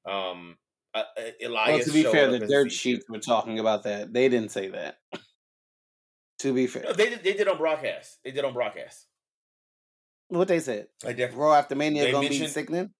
Um, 0.07 0.57
uh, 0.94 1.02
uh, 1.18 1.22
Elias. 1.44 1.68
well, 1.68 1.85
to 1.85 1.92
be 1.92 2.02
fair, 2.04 2.31
the 2.31 2.46
dirt 2.46 2.72
sheets 2.72 3.04
were 3.09 3.18
talking 3.18 3.59
about 3.59 3.83
that. 3.83 4.12
They 4.14 4.31
didn't 4.31 4.50
say 4.50 4.68
that. 4.68 4.98
to 6.38 6.54
be 6.54 6.66
fair, 6.66 6.85
No, 6.85 6.92
they 6.94 7.11
did, 7.11 7.22
they 7.22 7.35
did 7.35 7.48
on 7.48 7.59
broadcast. 7.59 8.18
They 8.24 8.31
did 8.31 8.44
on 8.44 8.54
broadcast. 8.54 9.07
what 10.28 10.48
they 10.48 10.61
said, 10.61 10.87
Like 11.04 11.18
definitely, 11.18 11.44
Raw 11.44 11.54
after 11.54 11.74
Mania 11.74 12.04
They 12.04 12.12
gonna 12.12 12.28
be 12.28 12.46
sickening. 12.46 12.90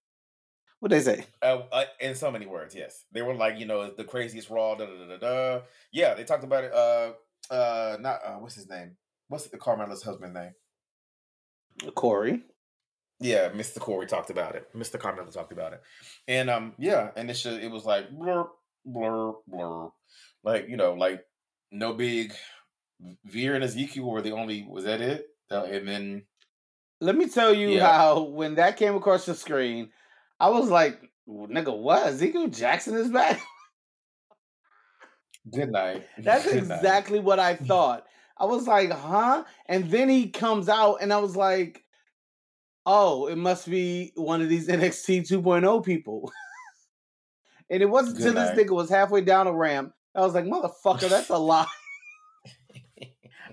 What 0.81 0.91
they 0.91 1.01
say? 1.01 1.27
uh, 1.43 1.63
uh, 1.73 1.85
in 2.01 2.15
so 2.15 2.31
many 2.31 2.47
words, 2.47 2.75
yes, 2.75 3.05
they 3.13 3.23
were 3.23 3.35
like, 3.35 3.59
you 3.59 3.67
know, 3.67 3.91
the 3.91 4.05
craziest 4.05 4.49
Raw. 4.51 4.75
Da 4.77 4.87
da 4.87 4.93
da 4.95 5.07
da. 5.07 5.17
da. 5.19 5.61
Yeah, 5.93 6.15
they 6.15 6.25
talked 6.25 6.45
about 6.45 6.65
it. 6.65 6.73
Uh, 6.73 7.13
uh, 7.53 7.97
not 8.01 8.21
uh, 8.25 8.35
what's 8.35 8.55
his 8.55 8.69
name? 8.69 8.97
What's 9.29 9.49
the 9.49 9.59
Carmella's 9.59 10.03
husband 10.03 10.35
name? 10.35 10.53
Corey. 11.95 12.43
Yeah, 13.21 13.49
Mr. 13.51 13.81
Corey 13.81 14.07
talked 14.07 14.31
about 14.31 14.55
it. 14.55 14.69
Mr. 14.77 14.97
Carmella 15.01 15.33
talked 15.33 15.51
about 15.53 15.73
it, 15.73 15.83
and 16.29 16.49
um, 16.49 16.75
yeah, 16.79 17.11
and 17.17 17.29
it 17.29 17.35
should, 17.37 17.61
it 17.61 17.71
was 17.71 17.85
like 17.85 18.11
blur, 18.11 18.45
blur, 18.85 19.33
blur, 19.49 19.89
like 20.45 20.69
you 20.69 20.77
know, 20.77 20.95
like 20.95 21.25
no 21.73 21.93
big. 21.93 22.33
Veer 23.25 23.55
and 23.55 23.63
Ezekiel 23.65 24.05
were 24.05 24.23
the 24.23 24.33
only. 24.33 24.65
Was 24.69 24.85
that 24.85 25.01
it? 25.01 25.27
Uh, 25.51 25.65
and 25.65 25.89
then 25.89 26.23
Let 27.01 27.17
me 27.17 27.29
tell 27.29 27.55
you 27.55 27.71
Yeah. 27.71 27.93
how 27.97 28.23
when 28.23 28.57
that 28.57 28.77
came 28.77 28.95
across 28.97 29.25
the 29.27 29.35
screen, 29.35 29.91
I 30.41 30.49
was 30.51 30.71
like, 30.71 31.01
"Nigga, 31.29 31.77
what? 31.77 32.07
Ezekiel 32.07 32.49
Jackson 32.49 32.95
is 32.97 33.11
back." 33.11 33.41
good 35.53 35.71
night. 35.73 36.07
That's 36.19 36.45
Good 36.45 36.69
night. 36.69 36.77
exactly 36.77 37.21
what 37.21 37.39
I 37.39 37.55
thought. 37.57 38.05
I 38.37 38.45
was 38.45 38.67
like, 38.67 38.91
huh? 38.93 39.45
And 39.67 39.91
then 39.91 40.09
he 40.09 40.29
comes 40.31 40.69
out, 40.69 40.97
and 41.01 41.13
I 41.13 41.19
was 41.19 41.35
like, 41.37 41.83
oh, 42.87 43.27
it 43.27 43.37
must 43.37 43.69
be 43.69 44.13
one 44.15 44.41
of 44.43 44.49
these 44.49 44.69
NXT 44.69 45.29
2.0 45.29 45.85
people. 45.85 46.31
and 47.69 47.83
it 47.83 47.87
wasn't 47.87 48.17
until 48.19 48.35
this 48.35 48.57
nigga 48.57 48.75
was 48.75 48.89
halfway 48.89 49.23
down 49.23 49.49
a 49.49 49.53
ramp. 49.53 49.93
I 50.15 50.21
was 50.21 50.35
like, 50.35 50.45
motherfucker, 50.45 51.09
that's 51.09 51.31
a 51.31 51.37
lie. 51.37 51.67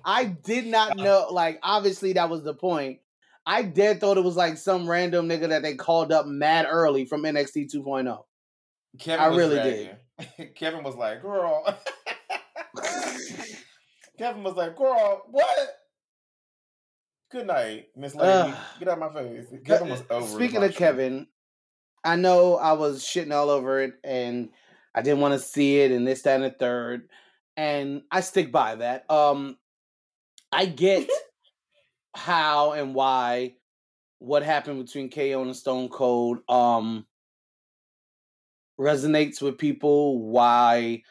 I 0.05 0.25
did 0.25 0.67
not 0.67 0.97
know. 0.97 1.29
Like, 1.31 1.59
obviously, 1.63 2.13
that 2.13 2.29
was 2.29 2.43
the 2.43 2.53
point. 2.53 2.99
I 3.45 3.61
dead 3.61 3.99
thought 3.99 4.17
it 4.17 4.23
was 4.23 4.35
like 4.35 4.57
some 4.57 4.89
random 4.89 5.29
nigga 5.29 5.49
that 5.49 5.61
they 5.61 5.75
called 5.75 6.11
up 6.11 6.25
mad 6.25 6.65
early 6.69 7.05
from 7.05 7.23
NXT 7.23 7.73
2.0. 7.73 8.23
Kevin 8.99 9.23
I 9.23 9.27
was 9.29 9.37
really 9.37 9.55
dragging. 9.55 10.53
Kevin 10.55 10.83
was 10.83 10.95
like, 10.95 11.21
"Girl." 11.21 11.63
Kevin 14.17 14.43
was 14.43 14.55
like, 14.55 14.77
"Girl, 14.77 15.23
what?" 15.29 15.77
Good 17.31 17.47
night, 17.47 17.87
Miss 17.95 18.15
Lady. 18.15 18.31
Ugh. 18.51 18.57
Get 18.79 18.87
out 18.87 19.01
of 19.01 19.13
my 19.13 19.21
face. 19.21 19.47
Kevin 19.65 19.89
was 19.89 20.03
over. 20.09 20.25
Speaking 20.25 20.63
of. 20.63 20.73
Kevin, 20.73 21.27
I 22.03 22.15
know 22.15 22.55
I 22.55 22.73
was 22.73 23.03
shitting 23.03 23.33
all 23.33 23.49
over 23.49 23.81
it 23.81 23.95
and 24.03 24.49
I 24.93 25.01
didn't 25.01 25.19
want 25.19 25.33
to 25.33 25.39
see 25.39 25.81
it 25.81 25.91
and 25.91 26.07
this, 26.07 26.21
that, 26.21 26.35
and 26.35 26.43
the 26.45 26.51
third. 26.51 27.09
And 27.57 28.03
I 28.11 28.21
stick 28.21 28.51
by 28.51 28.75
that. 28.75 29.09
Um 29.09 29.57
I 30.51 30.65
get 30.65 31.09
how 32.15 32.71
and 32.73 32.95
why 32.95 33.55
what 34.19 34.43
happened 34.43 34.83
between 34.85 35.09
KO 35.09 35.41
and 35.41 35.55
Stone 35.55 35.89
Cold 35.89 36.39
um 36.49 37.05
resonates 38.79 39.41
with 39.41 39.57
people, 39.57 40.19
why 40.19 41.01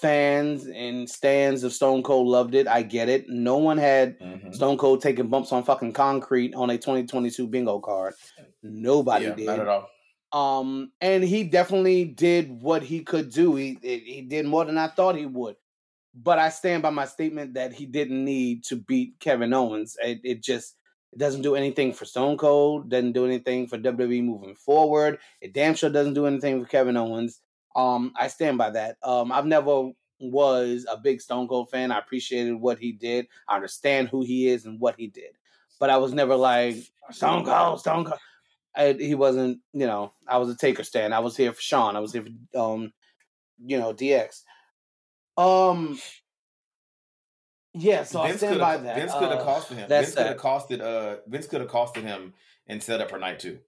fans 0.00 0.66
and 0.66 1.08
stands 1.08 1.64
of 1.64 1.72
Stone 1.72 2.02
Cold 2.02 2.28
loved 2.28 2.54
it. 2.54 2.66
I 2.68 2.82
get 2.82 3.08
it. 3.08 3.28
No 3.28 3.56
one 3.58 3.78
had 3.78 4.18
Mhm. 4.20 4.54
Stone 4.54 4.78
Cold 4.78 5.02
taking 5.02 5.28
bumps 5.28 5.52
on 5.52 5.62
fucking 5.64 5.92
concrete 5.92 6.54
on 6.54 6.70
a 6.70 6.78
2022 6.78 7.46
bingo 7.46 7.80
card. 7.80 8.14
Nobody 8.62 9.26
Yeah, 9.26 9.34
did. 9.34 9.46
not 9.46 9.60
at 9.60 9.68
all. 9.68 9.90
Um, 10.32 10.92
and 11.00 11.24
he 11.24 11.42
definitely 11.44 12.04
did 12.04 12.62
what 12.62 12.84
he 12.84 13.02
could 13.02 13.30
do. 13.30 13.56
He 13.56 13.76
he 13.82 14.22
did 14.22 14.46
more 14.46 14.64
than 14.64 14.78
I 14.78 14.86
thought 14.86 15.16
he 15.16 15.26
would. 15.26 15.56
But 16.14 16.38
I 16.38 16.48
stand 16.48 16.82
by 16.82 16.90
my 16.90 17.06
statement 17.06 17.54
that 17.54 17.72
he 17.72 17.86
didn't 17.86 18.24
need 18.24 18.64
to 18.64 18.76
beat 18.76 19.20
Kevin 19.20 19.54
Owens. 19.54 19.96
It, 20.02 20.20
it 20.24 20.42
just 20.42 20.76
it 21.12 21.18
doesn't 21.18 21.42
do 21.42 21.56
anything 21.56 21.92
for 21.92 22.04
Stone 22.04 22.36
Cold, 22.36 22.88
doesn't 22.88 23.12
do 23.12 23.26
anything 23.26 23.66
for 23.66 23.78
WWE 23.78 24.24
moving 24.24 24.54
forward. 24.54 25.18
It 25.40 25.52
damn 25.52 25.74
sure 25.74 25.90
doesn't 25.90 26.14
do 26.14 26.26
anything 26.26 26.62
for 26.62 26.68
Kevin 26.68 26.96
Owens. 26.96 27.40
Um, 27.74 28.12
I 28.16 28.28
stand 28.28 28.58
by 28.58 28.70
that. 28.70 28.96
Um, 29.02 29.30
I've 29.32 29.46
never 29.46 29.90
was 30.20 30.86
a 30.90 30.96
big 30.96 31.20
Stone 31.20 31.48
Cold 31.48 31.70
fan. 31.70 31.90
I 31.90 31.98
appreciated 31.98 32.54
what 32.54 32.78
he 32.78 32.92
did. 32.92 33.26
I 33.48 33.56
understand 33.56 34.08
who 34.08 34.22
he 34.22 34.48
is 34.48 34.66
and 34.66 34.78
what 34.78 34.96
he 34.98 35.06
did, 35.06 35.36
but 35.78 35.90
I 35.90 35.96
was 35.96 36.12
never 36.12 36.36
like 36.36 36.76
Stone 37.10 37.44
Cold, 37.44 37.80
Stone 37.80 38.04
Cold. 38.04 38.18
I, 38.76 38.92
he 38.92 39.14
wasn't, 39.14 39.58
you 39.72 39.86
know. 39.86 40.12
I 40.28 40.36
was 40.36 40.48
a 40.48 40.56
Taker 40.56 40.84
stand. 40.84 41.12
I 41.12 41.18
was 41.18 41.36
here 41.36 41.52
for 41.52 41.60
Shawn. 41.60 41.96
I 41.96 42.00
was 42.00 42.12
here 42.12 42.24
for, 42.24 42.58
um, 42.60 42.92
you 43.64 43.78
know, 43.78 43.92
DX. 43.92 44.42
Um, 45.40 45.98
yeah. 47.72 48.04
So 48.04 48.20
I 48.20 48.32
stand 48.36 48.60
by 48.60 48.76
that. 48.76 48.96
Vince 48.96 49.12
could 49.12 49.30
have 49.30 49.40
Uh, 49.40 49.44
costed 49.46 49.76
him. 49.76 49.88
that's 49.88 50.06
Vince 50.06 50.14
could 50.16 50.26
have 50.26 50.36
costed. 50.36 50.80
Uh, 50.80 51.20
Vince 51.26 51.46
could 51.46 51.60
have 51.60 51.70
costed 51.70 52.02
him 52.02 52.34
and 52.66 52.82
set 52.82 53.00
up 53.00 53.08
for 53.10 53.18
night 53.18 53.38
two. 53.40 53.58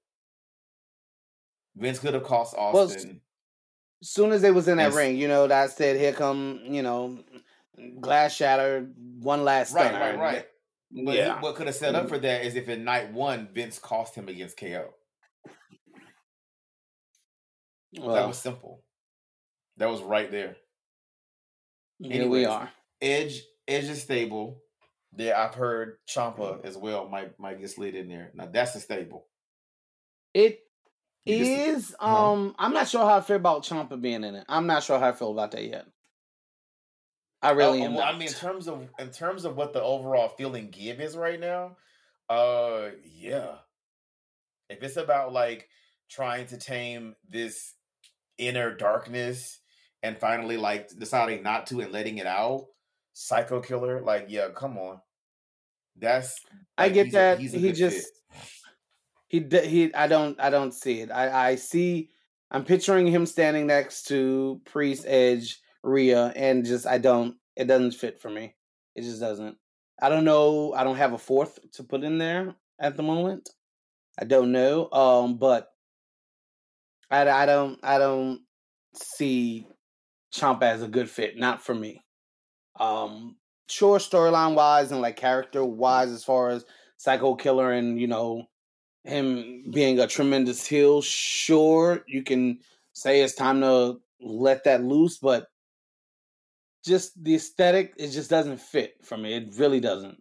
Vince 1.77 1.99
could 1.99 2.15
have 2.15 2.25
cost 2.25 2.55
Well, 2.55 2.85
Austin. 2.85 3.23
As 4.03 4.09
soon 4.11 4.33
as 4.33 4.43
they 4.43 4.51
was 4.51 4.69
in 4.69 4.77
that 4.79 4.89
Yes. 4.89 4.95
ring, 4.97 5.17
you 5.17 5.29
know, 5.29 5.47
that 5.47 5.71
said, 5.71 5.97
"Here 5.97 6.13
come," 6.13 6.61
you 6.65 6.83
know, 6.83 7.25
glass 8.01 8.35
shatter, 8.35 8.81
one 9.21 9.45
last 9.45 9.73
right, 9.73 9.87
stunner. 9.87 10.01
right, 10.01 10.19
right. 10.19 10.49
But 10.91 11.15
Yeah. 11.15 11.41
what 11.41 11.55
could 11.55 11.69
have 11.69 11.77
set 11.77 11.95
up 11.95 12.09
for 12.09 12.19
that 12.19 12.45
is 12.45 12.57
if 12.57 12.69
in 12.69 12.85
night 12.85 13.13
one 13.13 13.49
Vince 13.55 13.79
cost 13.79 14.15
him 14.15 14.29
against 14.29 14.59
KO. 14.59 14.93
that 17.93 18.27
was 18.27 18.39
simple. 18.39 18.85
That 19.77 19.87
was 19.89 20.03
right 20.03 20.31
there. 20.31 20.57
Here 22.03 22.29
we 22.29 22.45
are. 22.45 22.71
Edge, 23.01 23.43
Edge 23.69 23.85
is 23.85 24.03
stable. 24.03 24.63
There, 25.13 25.37
I've 25.37 25.55
heard 25.55 25.99
Ciampa 26.09 26.65
as 26.65 26.77
well 26.77 27.09
might 27.09 27.39
might 27.39 27.61
get 27.61 27.71
slid 27.71 27.95
in 27.95 28.09
there. 28.09 28.31
Now 28.35 28.47
that's 28.47 28.75
a 28.75 28.81
stable. 28.81 29.27
It 30.35 30.61
You 31.25 31.39
just- 31.39 31.51
is. 31.91 31.97
huh? 32.01 32.33
Um, 32.33 32.55
I'm 32.59 32.73
not 32.73 32.89
sure 32.89 33.01
how 33.05 33.17
I 33.19 33.21
feel 33.21 33.37
about 33.37 33.65
Ciampa 33.65 34.01
being 34.01 34.25
in 34.25 34.35
it. 34.35 34.45
I'm 34.49 34.67
not 34.67 34.83
sure 34.83 34.99
how 34.99 35.09
I 35.09 35.13
feel 35.13 35.31
about 35.33 35.51
that 35.53 35.65
yet. 35.65 35.87
I 37.43 37.51
really 37.51 37.83
Oh, 37.83 37.87
am. 37.87 37.95
well, 37.95 38.05
I 38.05 38.13
mean, 38.17 38.29
in 38.29 38.35
terms 38.35 38.69
of 38.69 38.89
in 38.99 39.11
terms 39.11 39.45
of 39.45 39.57
what 39.57 39.73
the 39.73 39.83
overall 39.83 40.29
feeling 40.29 40.71
give 40.71 41.01
is 41.01 41.17
right 41.17 41.39
now, 41.41 41.77
uh, 42.29 42.91
yeah. 43.05 43.59
If 44.71 44.83
it's 44.83 44.97
about 44.97 45.33
like 45.33 45.69
trying 46.09 46.47
to 46.47 46.57
tame 46.57 47.17
this 47.29 47.75
inner 48.39 48.75
darkness 48.75 49.61
and 50.03 50.19
finally 50.19 50.57
like 50.57 50.89
deciding 50.99 51.43
not 51.43 51.67
to 51.69 51.81
and 51.81 51.93
letting 51.93 52.19
it 52.19 52.27
out, 52.27 52.67
Psycho 53.13 53.61
Killer, 53.61 54.01
like 54.01 54.27
yeah, 54.29 54.49
come 54.55 54.79
on. 54.79 55.01
That's 55.97 56.41
I 56.79 56.89
get 56.89 57.13
that. 57.13 57.39
a 57.39 57.43
he 57.43 57.73
just 57.73 58.09
fit. 59.29 59.51
he 59.61 59.69
he. 59.69 59.95
I 59.95 60.07
don't. 60.07 60.41
I 60.41 60.51
don't 60.51 60.73
see 60.73 61.01
it. 61.01 61.11
I 61.11 61.51
I 61.51 61.55
see. 61.57 62.11
I'm 62.51 62.65
picturing 62.65 63.07
him 63.07 63.25
standing 63.27 63.67
next 63.67 64.05
to 64.09 64.61
Priest, 64.67 65.05
Edge, 65.07 65.61
Rhea, 65.83 66.33
and 66.37 66.65
just 66.65 66.87
I 66.87 66.99
don't. 66.99 67.37
It 67.57 67.67
doesn't 67.67 67.93
fit 67.93 68.21
for 68.21 68.31
me. 68.31 68.55
It 68.95 69.03
just 69.03 69.21
doesn't. 69.21 69.57
I 70.01 70.09
don't 70.09 70.25
know. 70.25 70.73
I 70.75 70.85
don't 70.85 70.97
have 70.97 71.13
a 71.13 71.19
fourth 71.19 71.59
to 71.73 71.85
put 71.85 72.03
in 72.03 72.19
there 72.19 72.55
at 72.81 72.97
the 72.97 73.03
moment. 73.03 73.49
I 74.19 74.25
don't 74.25 74.53
know. 74.53 74.91
Um, 74.91 75.37
but 75.37 75.69
I 77.11 77.29
I 77.29 77.47
don't 77.47 77.79
I 77.83 77.99
don't 77.99 78.41
see 78.95 79.67
Ciampa 80.35 80.63
as 80.63 80.83
a 80.83 80.89
good 80.89 81.11
fit. 81.11 81.37
Not 81.37 81.63
for 81.63 81.75
me. 81.75 82.03
Um, 82.81 83.37
sure, 83.69 83.99
storyline 83.99 84.55
wise 84.55 84.93
and 84.93 85.01
like 85.01 85.17
character 85.17 85.65
wise, 85.65 86.11
as 86.11 86.25
far 86.25 86.51
as 86.51 86.65
Psycho 86.97 87.35
Killer 87.35 87.73
and 87.73 88.01
you 88.01 88.07
know 88.07 88.47
him 89.05 89.65
being 89.71 89.99
a 89.99 90.07
tremendous 90.07 90.67
heel. 90.67 91.03
Sure, 91.03 92.03
you 92.07 92.23
can 92.23 92.59
say 92.93 93.21
it's 93.21 93.35
time 93.35 93.61
to 93.61 94.01
let 94.21 94.65
that 94.65 94.83
loose, 94.83 95.19
but 95.19 95.49
just 96.85 97.23
the 97.23 97.35
aesthetic, 97.35 97.95
it 97.97 98.09
just 98.09 98.31
doesn't 98.31 98.61
fit 98.61 98.95
for 99.03 99.17
me. 99.17 99.35
It 99.35 99.55
really 99.57 99.81
doesn't. 99.81 100.19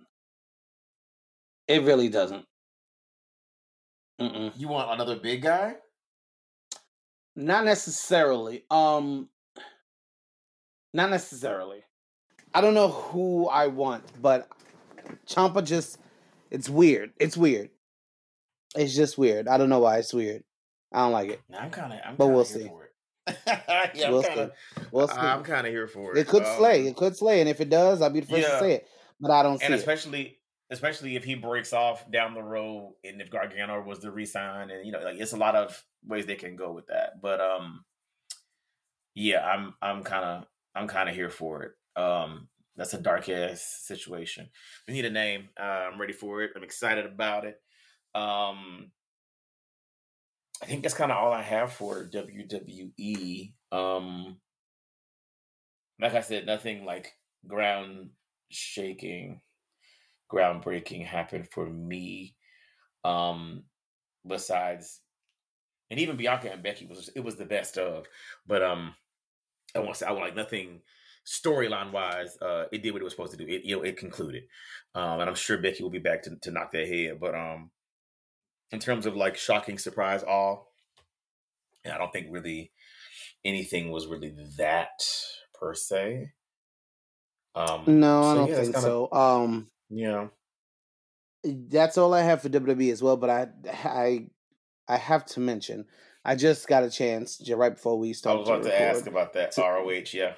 It 1.68 1.84
really 1.84 2.09
doesn't. 2.09 2.45
Mm-mm. 4.20 4.51
You 4.55 4.68
want 4.68 4.91
another 4.91 5.16
big 5.16 5.41
guy? 5.41 5.76
Not 7.36 7.66
necessarily. 7.66 8.66
Um, 8.70 9.30
not 10.93 11.09
necessarily. 11.09 11.83
I 12.53 12.61
don't 12.61 12.73
know 12.73 12.89
who 12.89 13.47
I 13.47 13.67
want, 13.67 14.03
but 14.21 14.47
Ciampa 15.27 15.63
just 15.65 15.97
it's 16.49 16.69
weird. 16.69 17.11
It's 17.19 17.37
weird. 17.37 17.69
It's 18.75 18.95
just 18.95 19.17
weird. 19.17 19.47
I 19.47 19.57
don't 19.57 19.69
know 19.69 19.79
why 19.79 19.97
it's 19.97 20.13
weird. 20.13 20.43
I 20.93 20.99
don't 21.03 21.13
like 21.13 21.29
it. 21.29 21.41
I'm 21.57 21.69
kind 21.71 21.93
of, 21.93 21.99
I'm 22.05 22.15
But 22.15 22.27
we'll 22.27 22.43
see. 22.45 22.67
for 22.67 22.85
it. 22.85 22.91
yeah, 23.47 24.07
I'm 24.07 24.11
We'll 24.13 24.23
kind 24.23 24.39
of, 24.39 24.51
see. 24.77 24.83
We'll 24.91 25.07
see. 25.07 25.15
I'm 25.17 25.43
kind 25.43 25.65
of 25.67 25.71
here 25.71 25.87
for 25.87 26.11
it. 26.15 26.19
It 26.19 26.27
could 26.27 26.43
Um, 26.43 26.57
slay. 26.57 26.87
It 26.87 26.95
could 26.97 27.15
slay, 27.15 27.39
and 27.39 27.49
if 27.49 27.61
it 27.61 27.69
does, 27.69 28.01
I'll 28.01 28.09
be 28.09 28.19
the 28.21 28.27
first 28.27 28.47
to 28.49 28.59
say 28.59 28.73
it. 28.73 28.87
But 29.19 29.31
I 29.31 29.43
don't 29.43 29.59
see 29.59 29.65
and 29.65 29.73
it. 29.73 29.77
especially, 29.77 30.39
especially 30.69 31.15
if 31.15 31.23
he 31.23 31.35
breaks 31.35 31.71
off 31.71 32.09
down 32.11 32.33
the 32.33 32.43
road, 32.43 32.95
and 33.05 33.21
if 33.21 33.29
Gargano 33.29 33.81
was 33.81 33.99
to 33.99 34.11
resign, 34.11 34.71
and 34.71 34.85
you 34.85 34.91
know, 34.91 34.99
like 34.99 35.17
it's 35.19 35.33
a 35.33 35.37
lot 35.37 35.55
of 35.55 35.81
ways 36.05 36.25
they 36.25 36.35
can 36.35 36.55
go 36.57 36.71
with 36.73 36.87
that. 36.87 37.21
But 37.21 37.39
um, 37.39 37.85
yeah, 39.15 39.45
I'm, 39.45 39.73
I'm 39.81 40.03
kind 40.03 40.25
of, 40.25 40.45
I'm 40.76 40.88
kind 40.88 41.09
of 41.09 41.15
here 41.15 41.30
for 41.30 41.63
it. 41.63 41.72
Um, 42.01 42.47
that's 42.76 42.93
a 42.93 43.01
dark 43.01 43.28
ass 43.30 43.82
situation. 43.84 44.49
We 44.88 44.93
need 44.93 45.05
a 45.05 45.11
name. 45.11 45.49
Uh, 45.59 45.63
I'm 45.91 45.99
ready 45.99 46.13
for 46.13 46.41
it. 46.41 46.51
I'm 46.55 46.63
excited 46.63 47.05
about 47.05 47.45
it. 47.45 47.55
Um, 48.15 48.91
I 50.61 50.65
think 50.67 50.84
that's 50.84 50.93
kind 50.93 51.11
of 51.11 51.17
all 51.17 51.34
I 51.34 51.41
have 51.41 51.74
for 51.74 52.09
WWE. 52.13 53.53
Um, 53.72 54.38
like 55.99 56.13
I 56.13 56.22
said, 56.22 56.45
nothing 56.45 56.86
like 56.86 57.13
ground 57.47 58.09
shaking, 58.49 59.41
groundbreaking 60.32 61.05
happened 61.05 61.47
for 61.51 61.67
me. 61.69 62.36
Um, 63.03 63.63
besides, 64.28 65.01
and 65.89 65.99
even 65.99 66.17
Bianca 66.17 66.51
and 66.51 66.63
Becky 66.63 66.86
was 66.86 67.09
it 67.15 67.24
was 67.24 67.36
the 67.36 67.45
best 67.45 67.78
of, 67.78 68.05
but 68.45 68.61
um, 68.61 68.93
I 69.76 69.80
want 69.80 69.93
to 69.93 69.97
say 69.99 70.05
I 70.05 70.11
want 70.11 70.26
like 70.26 70.36
nothing 70.36 70.82
storyline 71.26 71.91
wise. 71.91 72.38
Uh, 72.41 72.65
it 72.72 72.82
did 72.84 72.91
what 72.91 73.01
it 73.01 73.05
was 73.05 73.13
supposed 73.13 73.32
to 73.32 73.38
do. 73.38 73.45
It 73.51 73.63
you 73.63 73.76
know 73.78 73.84
it 73.84 73.97
concluded, 73.97 74.43
um, 74.95 75.19
and 75.19 75.30
I'm 75.30 75.36
sure 75.36 75.57
Becky 75.57 75.84
will 75.84 75.89
be 75.89 75.99
back 75.99 76.24
to 76.24 76.36
to 76.41 76.51
knock 76.51 76.72
that 76.72 76.88
head. 76.88 77.19
But 77.19 77.36
um, 77.36 77.72
in 78.72 78.80
terms 78.80 79.05
of 79.05 79.15
like 79.15 79.38
shocking 79.38 79.78
surprise, 79.78 80.24
all, 80.24 80.72
I 81.86 81.97
don't 81.97 82.11
think 82.11 82.28
really 82.30 82.72
anything 83.45 83.91
was 83.91 84.07
really 84.07 84.36
that 84.57 84.99
per 85.59 85.74
se. 85.74 86.32
Um, 87.55 87.84
no, 87.99 88.24
I 88.24 88.34
don't 88.36 88.49
yeah, 88.49 88.55
think 88.55 88.65
kinda- 88.76 88.82
so. 88.82 89.11
Um, 89.11 89.69
Yeah. 89.89 90.28
that's 91.43 91.97
all 91.97 92.13
I 92.13 92.22
have 92.22 92.41
for 92.41 92.49
WWE 92.49 92.91
as 92.91 93.01
well. 93.03 93.17
But 93.17 93.30
I, 93.30 93.47
I, 93.84 94.28
I 94.88 94.97
have 94.97 95.26
to 95.28 95.39
mention, 95.39 95.86
I 96.24 96.36
just 96.36 96.67
got 96.67 96.84
a 96.84 96.89
chance 96.89 97.41
right 97.49 97.74
before 97.74 97.97
we 97.97 98.09
I 98.09 98.11
started 98.13 98.39
was 98.41 98.49
about 98.49 98.63
to 98.63 98.69
to 98.69 98.82
ask 98.82 99.07
about 99.07 99.34
that 99.34 99.53
So- 99.53 99.63
ROH. 99.67 100.13
Yeah. 100.13 100.34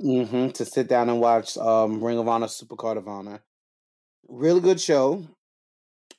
hmm 0.00 0.48
to 0.50 0.64
sit 0.64 0.88
down 0.88 1.08
and 1.08 1.20
watch 1.20 1.56
um, 1.56 2.02
Ring 2.02 2.18
of 2.18 2.28
Honor 2.28 2.46
Supercard 2.46 2.96
of 2.98 3.08
Honor. 3.08 3.42
Really 4.28 4.60
good 4.60 4.80
show. 4.80 5.26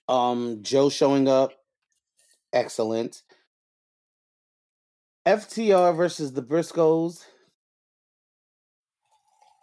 Um, 0.07 0.59
Joe 0.61 0.89
showing 0.89 1.27
up, 1.27 1.51
excellent. 2.53 3.23
FTR 5.25 5.95
versus 5.95 6.33
the 6.33 6.43
Briscoes. 6.43 7.23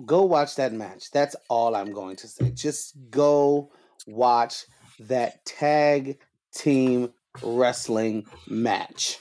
Go 0.05 0.25
watch 0.25 0.57
that 0.57 0.73
match. 0.73 1.11
That's 1.13 1.37
all 1.49 1.77
I'm 1.77 1.93
going 1.93 2.17
to 2.17 2.29
say. 2.29 2.51
Just 2.51 2.97
go 3.11 3.71
watch 4.09 4.65
that 4.99 5.45
tag 5.45 6.19
team 6.53 7.13
wrestling 7.43 8.27
match. 8.49 9.19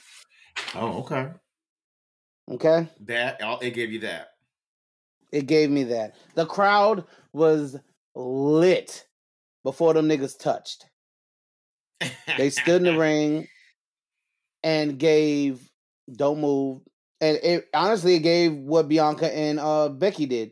Oh, 0.76 1.00
okay. 1.04 1.30
Okay? 2.50 2.88
That 3.02 3.42
I'll- 3.42 3.60
it 3.60 3.72
gave 3.72 3.92
you 3.92 4.00
that. 4.00 4.30
It 5.32 5.46
gave 5.48 5.70
me 5.70 5.84
that. 5.86 6.16
The 6.36 6.46
crowd 6.46 7.06
was 7.34 7.78
lit 8.16 9.08
before 9.64 9.94
them 9.94 10.10
niggas 10.10 10.38
touched. 10.38 10.86
They 12.38 12.50
stood 12.50 12.78
in 12.78 12.84
the 12.84 12.98
ring 13.00 13.48
and 14.64 14.98
gave 15.00 15.70
"Don't 16.12 16.42
Move," 16.42 16.82
and 17.22 17.38
it 17.44 17.70
honestly 17.74 18.16
it 18.16 18.20
gave 18.20 18.54
what 18.56 18.90
Bianca 18.90 19.34
and 19.34 19.60
uh 19.60 19.88
Becky 19.90 20.26
did, 20.26 20.52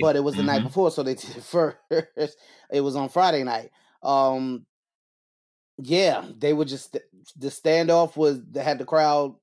but 0.00 0.14
it 0.14 0.20
was 0.20 0.36
the 0.36 0.42
night 0.42 0.60
Mhm. 0.60 0.64
before, 0.64 0.90
so 0.90 1.02
they 1.02 1.14
did 1.16 1.36
it 1.38 1.42
first. 1.42 1.78
it 2.70 2.80
was 2.82 2.94
on 2.96 3.08
Friday 3.08 3.42
night. 3.42 3.70
Um, 4.02 4.66
yeah, 5.78 6.28
they 6.36 6.52
were 6.52 6.64
just 6.66 6.92
the 7.36 7.48
standoff 7.48 8.16
was 8.16 8.40
they 8.44 8.62
had 8.62 8.78
the 8.78 8.84
crowd 8.84 9.34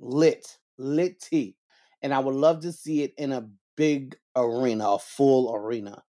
lit, 0.00 0.58
lit 0.78 1.20
tea, 1.20 1.56
and 2.02 2.12
I 2.14 2.18
would 2.18 2.34
love 2.34 2.60
to 2.60 2.72
see 2.72 3.02
it 3.02 3.14
in 3.16 3.32
a 3.32 3.48
big 3.76 4.16
arena, 4.36 4.90
a 4.92 4.98
full 4.98 5.54
arena, 5.54 6.02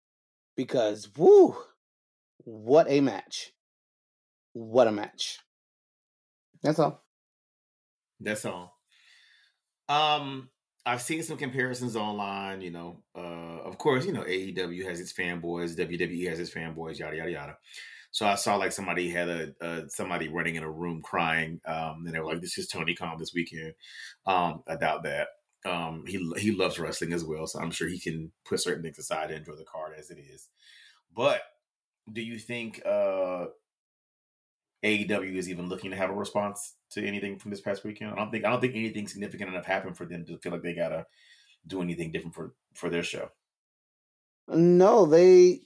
because 0.56 1.10
woo, 1.18 1.56
what 2.44 2.88
a 2.90 3.02
match! 3.02 3.52
What 4.54 4.88
a 4.88 4.92
match! 4.92 5.40
That's 6.62 6.80
all. 6.80 7.04
That's 8.20 8.46
all. 8.46 8.76
Um, 9.88 10.50
I've 10.86 11.02
seen 11.02 11.24
some 11.24 11.38
comparisons 11.38 11.96
online. 11.96 12.62
You 12.62 12.72
know, 12.72 13.04
uh, 13.16 13.62
of 13.64 13.78
course, 13.78 14.06
you 14.06 14.14
know 14.14 14.24
AEW 14.24 14.86
has 14.88 15.00
its 15.00 15.14
fanboys, 15.14 15.76
WWE 15.78 16.30
has 16.30 16.40
its 16.40 16.52
fanboys, 16.52 17.00
yada 17.00 17.18
yada 17.18 17.32
yada. 17.32 17.58
So 18.12 18.26
I 18.26 18.36
saw 18.36 18.56
like 18.56 18.72
somebody 18.72 19.10
had 19.10 19.30
a, 19.30 19.54
a 19.62 19.90
somebody 19.90 20.28
running 20.28 20.56
in 20.56 20.64
a 20.64 20.72
room 20.72 21.02
crying, 21.02 21.62
um, 21.66 22.04
and 22.06 22.14
they 22.14 22.20
were 22.20 22.26
like, 22.26 22.42
"This 22.42 22.58
is 22.58 22.68
Tony 22.68 22.96
Khan 22.96 23.18
this 23.20 23.34
weekend." 23.34 23.74
Um, 24.26 24.64
I 24.68 24.76
doubt 24.78 25.04
that. 25.04 25.28
Um, 25.66 26.06
he 26.08 26.18
he 26.38 26.52
loves 26.52 26.80
wrestling 26.80 27.14
as 27.14 27.24
well, 27.24 27.46
so 27.46 27.60
I'm 27.60 27.72
sure 27.72 27.88
he 27.88 28.00
can 28.00 28.32
put 28.46 28.62
certain 28.62 28.82
things 28.82 28.98
aside 28.98 29.30
and 29.30 29.40
enjoy 29.40 29.58
the 29.58 29.66
card 29.66 29.94
as 29.98 30.10
it 30.10 30.18
is. 30.18 30.50
But 31.16 31.42
do 32.12 32.22
you 32.22 32.40
think 32.40 32.82
uh, 32.86 33.46
AEW 34.84 35.36
is 35.36 35.50
even 35.50 35.70
looking 35.70 35.92
to 35.92 35.98
have 35.98 36.10
a 36.10 36.14
response 36.14 36.76
to 36.92 37.06
anything 37.06 37.38
from 37.38 37.52
this 37.52 37.62
past 37.62 37.84
weekend? 37.84 38.12
I 38.12 38.16
don't 38.16 38.32
think 38.32 38.46
I 38.46 38.50
don't 38.50 38.62
think 38.62 38.76
anything 38.76 39.08
significant 39.08 39.50
enough 39.50 39.66
happened 39.66 39.98
for 39.98 40.06
them 40.06 40.26
to 40.26 40.38
feel 40.38 40.52
like 40.52 40.64
they 40.64 40.74
gotta 40.74 41.06
do 41.68 41.82
anything 41.82 42.12
different 42.12 42.36
for 42.36 42.56
for 42.74 42.90
their 42.90 43.04
show. 43.04 43.30
No, 44.48 45.06
they 45.06 45.62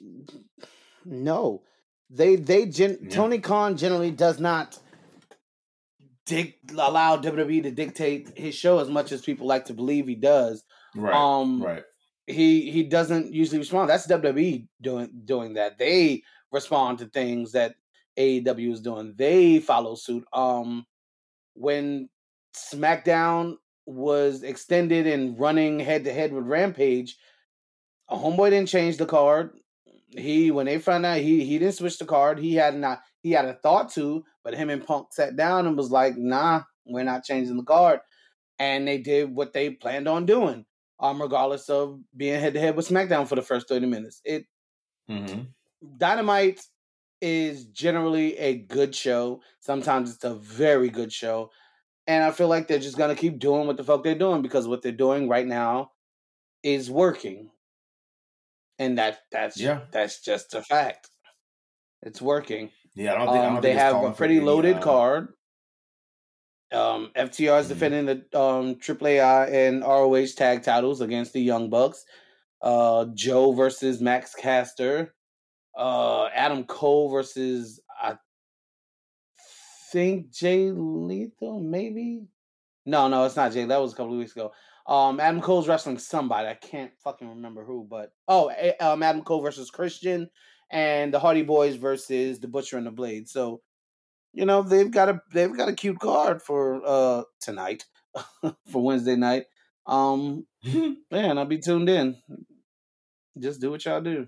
no. 1.06 1.64
They 2.10 2.36
they 2.36 2.66
gen, 2.66 2.98
Yeah. 3.02 3.10
Tony 3.10 3.40
Khan 3.40 3.76
generally 3.78 4.12
does 4.12 4.40
not 4.40 4.78
dic- 6.26 6.60
allow 6.78 7.18
WWE 7.18 7.64
to 7.64 7.72
dictate 7.72 8.38
his 8.38 8.56
show 8.56 8.80
as 8.80 8.90
much 8.90 9.12
as 9.12 9.22
people 9.22 9.48
like 9.48 9.66
to 9.66 9.74
believe 9.74 10.08
he 10.08 10.16
does. 10.16 10.64
Right. 10.96 11.14
Um, 11.14 11.62
right. 11.62 11.84
he 12.28 12.70
he 12.72 12.84
doesn't 12.84 13.34
usually 13.34 13.60
respond. 13.60 13.90
That's 13.90 14.08
WWE 14.08 14.68
doing 14.82 15.10
doing 15.26 15.54
that. 15.56 15.78
They 15.80 16.24
respond 16.52 17.00
to 17.00 17.06
things 17.08 17.52
that 17.54 17.76
AEW 18.18 18.72
is 18.72 18.82
doing. 18.82 19.16
They 19.18 19.60
follow 19.60 19.96
suit. 19.96 20.24
Um, 20.34 20.86
when 21.56 22.10
SmackDown 22.56 23.56
was 23.86 24.44
extended 24.44 25.08
and 25.08 25.38
running 25.40 25.80
head 25.80 26.04
to 26.06 26.14
head 26.14 26.32
with 26.32 26.46
Rampage, 26.46 27.18
a 28.10 28.16
homeboy 28.16 28.52
didn't 28.52 28.70
change 28.70 28.98
the 28.98 29.06
card. 29.08 29.52
He 30.18 30.52
when 30.52 30.66
they 30.66 30.80
found 30.80 31.06
out 31.06 31.18
he 31.18 31.44
he 31.46 31.60
didn't 31.60 31.76
switch 31.76 31.98
the 31.98 32.06
card. 32.06 32.40
He 32.40 32.56
had 32.56 32.76
not 32.76 33.02
he 33.22 33.32
had 33.32 33.46
a 33.46 33.56
thought 33.56 33.90
to, 33.94 34.24
but 34.44 34.56
him 34.56 34.70
and 34.70 34.86
Punk 34.86 35.14
sat 35.14 35.36
down 35.36 35.68
and 35.68 35.78
was 35.78 35.92
like, 35.92 36.18
"Nah, 36.18 36.64
we're 36.86 37.04
not 37.04 37.24
changing 37.24 37.58
the 37.58 37.64
card." 37.64 38.00
And 38.60 38.88
they 38.88 39.00
did 39.00 39.36
what 39.36 39.54
they 39.54 39.72
planned 39.72 40.08
on 40.08 40.26
doing 40.26 40.66
um, 41.00 41.22
regardless 41.22 41.70
of 41.70 42.00
being 42.16 42.40
head 42.40 42.54
to 42.54 42.60
head 42.60 42.76
with 42.76 42.88
SmackDown 42.88 43.28
for 43.28 43.36
the 43.36 43.42
first 43.42 43.68
30 43.68 43.88
minutes. 43.88 44.22
It 44.24 44.46
Mm-hmm. 45.10 45.42
Dynamite 45.98 46.62
is 47.22 47.66
generally 47.66 48.38
a 48.38 48.56
good 48.56 48.96
show. 48.96 49.42
Sometimes 49.60 50.14
it's 50.14 50.24
a 50.24 50.36
very 50.36 50.90
good 50.90 51.12
show. 51.12 51.52
And 52.08 52.24
I 52.24 52.32
feel 52.32 52.48
like 52.48 52.68
they're 52.68 52.80
just 52.80 52.98
gonna 52.98 53.16
keep 53.16 53.40
doing 53.40 53.68
what 53.68 53.78
the 53.78 53.84
fuck 53.84 54.04
they're 54.04 54.16
doing 54.16 54.42
because 54.42 54.68
what 54.68 54.82
they're 54.82 54.92
doing 54.92 55.30
right 55.30 55.48
now 55.48 55.92
is 56.64 56.90
working. 56.92 57.52
And 58.84 58.98
that 58.98 59.20
that's 59.32 59.58
Yeah. 59.60 59.86
that's 59.92 60.22
just 60.22 60.54
a 60.54 60.62
fact. 60.62 61.10
It's 62.02 62.22
working. 62.22 62.72
Yeah, 62.96 63.14
I 63.14 63.18
don't 63.18 63.28
think 63.28 63.38
I 63.44 63.46
Um, 63.48 63.54
don't 63.54 63.62
they 63.62 63.74
have 63.74 64.04
a 64.04 64.12
pretty 64.12 64.38
any, 64.38 64.46
loaded 64.46 64.78
uh, 64.78 64.82
card. 64.82 65.34
Um, 66.74 67.12
FTR 67.16 67.60
is 67.60 67.68
Mhm. 67.68 67.70
defending 67.70 68.06
the 68.08 68.40
um, 68.40 68.76
AAA 68.76 69.46
and 69.48 69.84
ROH 69.84 70.34
tag 70.36 70.64
titles 70.64 71.00
against 71.02 71.32
the 71.34 71.42
Young 71.42 71.70
Bucks. 71.70 72.04
Uh, 72.62 73.06
Joe 73.14 73.54
versus 73.54 74.02
Max 74.02 74.36
Caster. 74.36 75.16
Uh, 75.78 76.26
Adam 76.28 76.66
Cole 76.66 77.10
versus 77.10 77.80
I 78.02 78.18
think 79.92 80.32
Jay 80.32 80.72
Lethal, 80.72 81.60
maybe. 81.62 82.28
No, 82.86 83.08
no, 83.08 83.24
it's 83.26 83.36
not 83.38 83.54
Jay. 83.54 83.64
That 83.66 83.82
was 83.82 83.94
a 83.94 83.96
couple 83.96 84.14
of 84.14 84.20
weeks 84.20 84.34
ago. 84.34 84.52
Um, 84.86 85.20
Adam 85.20 85.42
Cole's 85.42 85.68
wrestling 85.68 85.98
somebody. 85.98 86.48
I 86.48 86.56
can't 86.56 86.92
fucking 87.04 87.28
remember 87.28 87.64
who, 87.64 87.88
but 87.90 88.12
oh, 88.28 88.52
um, 88.80 89.02
Adam 89.02 89.24
Cole 89.24 89.42
versus 89.42 89.70
Christian, 89.70 90.30
and 90.70 91.14
the 91.14 91.20
Hardy 91.20 91.44
Boys 91.44 91.76
versus 91.76 92.40
the 92.40 92.48
Butcher 92.48 92.78
and 92.78 92.86
the 92.86 92.92
Blade. 92.92 93.30
So, 93.30 93.62
you 94.34 94.46
know, 94.46 94.62
they've 94.62 94.92
got 94.92 95.10
a 95.10 95.22
they've 95.32 95.56
got 95.56 95.70
a 95.70 95.74
cute 95.74 96.00
card 96.00 96.42
for 96.42 96.82
uh 96.86 97.24
tonight, 97.40 97.86
for 98.44 98.84
Wednesday 98.84 99.16
night. 99.16 99.46
Um, 99.86 100.46
man, 101.12 101.38
I'll 101.38 101.46
be 101.46 101.60
tuned 101.60 101.90
in. 101.90 102.18
Just 103.40 103.62
do 103.62 103.72
what 103.72 103.86
y'all 103.86 104.02
do. 104.02 104.28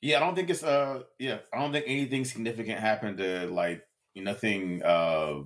Yeah, 0.00 0.18
I 0.18 0.20
don't 0.20 0.34
think 0.34 0.50
it's 0.50 0.62
uh 0.62 1.02
yeah, 1.18 1.38
I 1.52 1.58
don't 1.58 1.72
think 1.72 1.86
anything 1.86 2.24
significant 2.24 2.78
happened 2.78 3.18
to 3.18 3.46
like 3.46 3.82
nothing 4.14 4.82
uh 4.82 5.40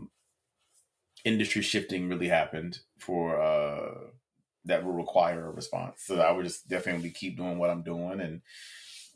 industry 1.25 1.63
shifting 1.63 2.09
really 2.09 2.29
happened 2.29 2.81
for 2.99 3.41
uh 3.41 4.11
that 4.65 4.85
will 4.85 4.93
require 4.93 5.47
a 5.47 5.51
response. 5.53 6.03
So 6.05 6.21
I 6.21 6.31
would 6.31 6.45
just 6.45 6.69
definitely 6.69 7.11
keep 7.11 7.37
doing 7.37 7.59
what 7.59 7.71
I'm 7.71 7.83
doing 7.83 8.21
and 8.21 8.43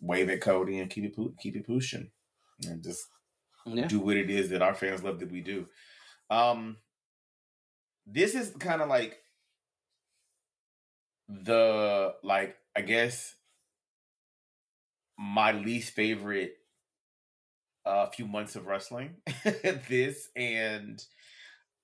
wave 0.00 0.30
at 0.30 0.40
Cody 0.40 0.78
and 0.78 0.90
keep 0.90 1.04
it 1.04 1.16
keep 1.40 1.56
it 1.56 1.66
pushing 1.66 2.10
and 2.66 2.82
just 2.82 3.06
Yeah. 3.66 3.86
do 3.88 4.00
what 4.00 4.16
it 4.16 4.30
is 4.30 4.50
that 4.50 4.62
our 4.62 4.74
fans 4.74 5.02
love 5.04 5.20
that 5.20 5.30
we 5.32 5.40
do. 5.40 5.68
Um 6.30 6.78
this 8.06 8.34
is 8.34 8.50
kind 8.58 8.82
of 8.82 8.88
like 8.88 9.18
the 11.28 12.14
like 12.22 12.56
I 12.76 12.80
guess 12.82 13.36
my 15.18 15.52
least 15.52 15.94
favorite 15.94 16.56
uh 17.84 18.06
few 18.06 18.26
months 18.26 18.56
of 18.56 18.66
wrestling. 18.66 19.16
this 19.88 20.28
and 20.36 21.04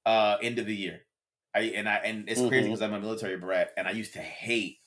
uh 0.09 0.39
end 0.43 0.59
of 0.59 0.67
the 0.67 0.77
year. 0.77 1.03
I 1.55 1.61
and 1.63 1.89
I 1.89 1.97
and 1.97 2.29
it's 2.31 2.43
crazy 2.43 2.69
Mhm. 2.69 2.71
because 2.71 2.83
I'm 2.83 2.95
a 2.95 3.01
military 3.01 3.37
brat 3.37 3.73
and 3.77 3.89
I 3.89 3.93
used 3.93 4.15
to 4.15 4.23
hate 4.23 4.79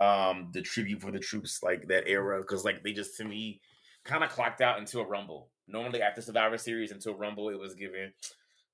um 0.00 0.50
the 0.52 0.62
tribute 0.62 1.02
for 1.02 1.12
the 1.12 1.20
troops 1.20 1.62
like 1.62 1.88
that 1.88 2.08
era 2.08 2.40
because 2.40 2.64
like 2.64 2.82
they 2.84 2.92
just 2.92 3.16
to 3.18 3.24
me 3.24 3.62
kind 4.04 4.24
of 4.24 4.30
clocked 4.30 4.60
out 4.62 4.78
into 4.78 5.00
a 5.00 5.06
rumble. 5.06 5.52
Normally 5.68 6.02
after 6.02 6.22
Survivor 6.22 6.58
Series 6.58 6.92
into 6.92 7.10
a 7.10 7.16
rumble, 7.16 7.50
it 7.50 7.58
was 7.58 7.74
given 7.74 8.12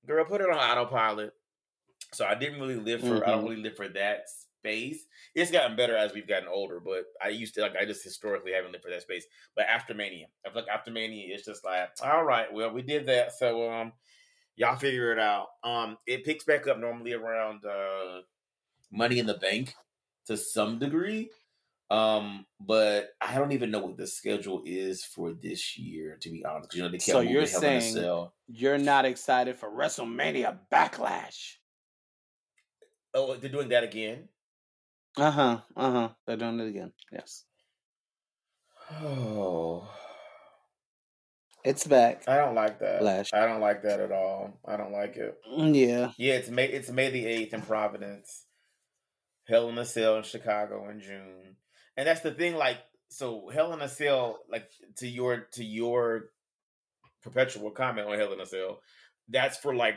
girl 0.05 0.25
put 0.25 0.41
it 0.41 0.49
on 0.49 0.57
autopilot. 0.57 1.33
So 2.13 2.25
I 2.25 2.35
didn't 2.35 2.59
really 2.59 2.75
live 2.77 3.03
for 3.05 3.25
I 3.27 3.31
don't 3.31 3.43
Mhm. 3.43 3.49
really 3.49 3.61
live 3.61 3.75
for 3.75 3.87
that 3.89 4.29
space. 4.29 5.05
It's 5.33 5.51
gotten 5.51 5.75
better 5.75 5.95
as 5.97 6.13
we've 6.13 6.27
gotten 6.27 6.47
older, 6.47 6.79
but 6.79 7.05
I 7.21 7.29
used 7.29 7.55
to 7.55 7.61
like 7.61 7.75
I 7.75 7.85
just 7.85 8.03
historically 8.03 8.53
haven't 8.53 8.71
lived 8.71 8.83
for 8.83 8.91
that 8.91 9.01
space. 9.01 9.25
But 9.55 9.65
after 9.67 9.93
Mania, 9.93 10.27
I 10.45 10.49
feel 10.49 10.61
like 10.61 10.71
after 10.71 10.91
Mania, 10.91 11.33
it's 11.33 11.45
just 11.45 11.63
like, 11.63 11.89
all 12.01 12.23
right, 12.23 12.51
well, 12.53 12.71
we 12.71 12.81
did 12.81 13.05
that, 13.07 13.33
so 13.33 13.69
um, 13.71 13.93
y'all 14.55 14.75
figure 14.75 15.11
it 15.11 15.19
out. 15.19 15.47
Um, 15.63 15.97
it 16.07 16.23
picks 16.25 16.43
back 16.43 16.67
up 16.67 16.79
normally 16.79 17.13
around 17.13 17.65
uh, 17.65 18.21
Money 18.91 19.19
in 19.19 19.25
the 19.25 19.35
Bank 19.35 19.73
to 20.27 20.37
some 20.37 20.79
degree. 20.79 21.29
Um, 21.91 22.47
but 22.59 23.09
I 23.21 23.35
don't 23.35 23.51
even 23.51 23.69
know 23.69 23.79
what 23.79 23.97
the 23.97 24.07
schedule 24.07 24.63
is 24.65 25.03
for 25.03 25.33
this 25.33 25.77
year, 25.77 26.17
to 26.19 26.29
be 26.29 26.43
honest. 26.43 26.73
you 26.73 26.81
know, 26.81 26.89
they 26.89 26.97
kept 26.97 27.05
So 27.05 27.19
you're 27.19 27.45
Hell 27.45 27.61
in 27.63 27.77
a 27.77 27.81
saying-. 27.81 28.27
You're 28.47 28.79
not 28.79 29.05
excited 29.05 29.57
for 29.57 29.69
WrestleMania 29.69 30.57
Backlash. 30.71 31.57
Oh, 33.13 33.35
they're 33.35 33.51
doing 33.51 33.69
that 33.69 33.83
again. 33.83 34.27
Uh 35.15 35.31
huh. 35.31 35.61
Uh 35.75 35.91
huh. 35.91 36.09
They're 36.25 36.37
doing 36.37 36.59
it 36.59 36.67
again. 36.67 36.91
Yes. 37.11 37.43
Oh, 39.01 39.89
It's 41.65 41.87
back. 41.87 42.23
I 42.27 42.37
don't 42.37 42.53
like 42.53 42.79
that. 42.79 42.99
Flash. 43.01 43.29
I 43.33 43.45
don't 43.47 43.59
like 43.59 43.81
that 43.83 43.99
at 43.99 44.11
all. 44.11 44.59
I 44.65 44.77
don't 44.77 44.91
like 44.91 45.17
it. 45.17 45.35
Mm, 45.51 45.75
Yeah. 45.75 46.11
Yeah, 46.17 46.35
it's 46.35 46.49
May. 46.49 46.67
It's 46.67 46.91
May 46.91 47.09
the 47.09 47.25
eighth 47.25 47.53
in 47.53 47.61
Providence. 47.61 48.43
Hell 49.47 49.69
in 49.69 49.77
a 49.77 49.85
Cell 49.85 50.17
in 50.17 50.23
Chicago 50.23 50.89
in 50.89 50.99
June, 50.99 51.55
and 51.97 52.07
that's 52.07 52.21
the 52.21 52.31
thing. 52.31 52.55
Like, 52.55 52.77
so 53.09 53.49
Hell 53.53 53.73
in 53.73 53.81
a 53.81 53.89
Cell, 53.89 54.39
like 54.49 54.67
to 54.97 55.07
your 55.07 55.47
to 55.53 55.63
your 55.63 56.25
perpetual 57.23 57.71
comment 57.71 58.07
on 58.07 58.17
Hell 58.17 58.33
in 58.33 58.39
a 58.41 58.45
Cell, 58.45 58.79
that's 59.29 59.57
for 59.57 59.75
like 59.75 59.95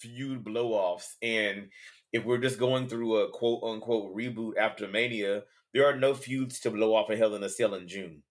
feud 0.00 0.44
blow 0.44 0.72
offs. 0.72 1.16
And 1.22 1.68
if 2.12 2.24
we're 2.24 2.38
just 2.38 2.58
going 2.58 2.88
through 2.88 3.16
a 3.18 3.30
quote 3.30 3.62
unquote 3.64 4.14
reboot 4.16 4.56
after 4.58 4.88
Mania, 4.88 5.42
there 5.72 5.86
are 5.86 5.96
no 5.96 6.14
feuds 6.14 6.58
to 6.60 6.70
blow 6.70 6.94
off 6.94 7.10
a 7.10 7.16
Hell 7.16 7.34
in 7.36 7.42
a 7.44 7.48
Cell 7.48 7.74
in 7.74 7.86
June. 7.86 8.22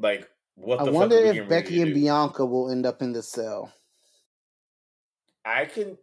Like, 0.00 0.28
what 0.54 0.80
I 0.80 0.84
wonder 0.90 1.16
fuck 1.16 1.26
are 1.26 1.32
we 1.32 1.38
if 1.40 1.48
Becky 1.48 1.82
and? 1.82 1.94
Bianca 1.94 2.44
will 2.44 2.70
end 2.70 2.86
up 2.86 3.02
in 3.02 3.12
the 3.12 3.22
cell. 3.22 3.72
I 5.44 5.66
can 5.66 5.98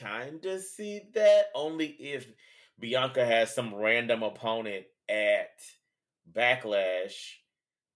kind 0.00 0.44
of 0.44 0.62
see 0.62 1.02
that 1.14 1.46
only 1.54 1.86
if 1.86 2.26
Bianca 2.78 3.24
has 3.24 3.54
some 3.54 3.74
random 3.74 4.22
opponent 4.22 4.86
at 5.08 5.50
Backlash 6.32 7.14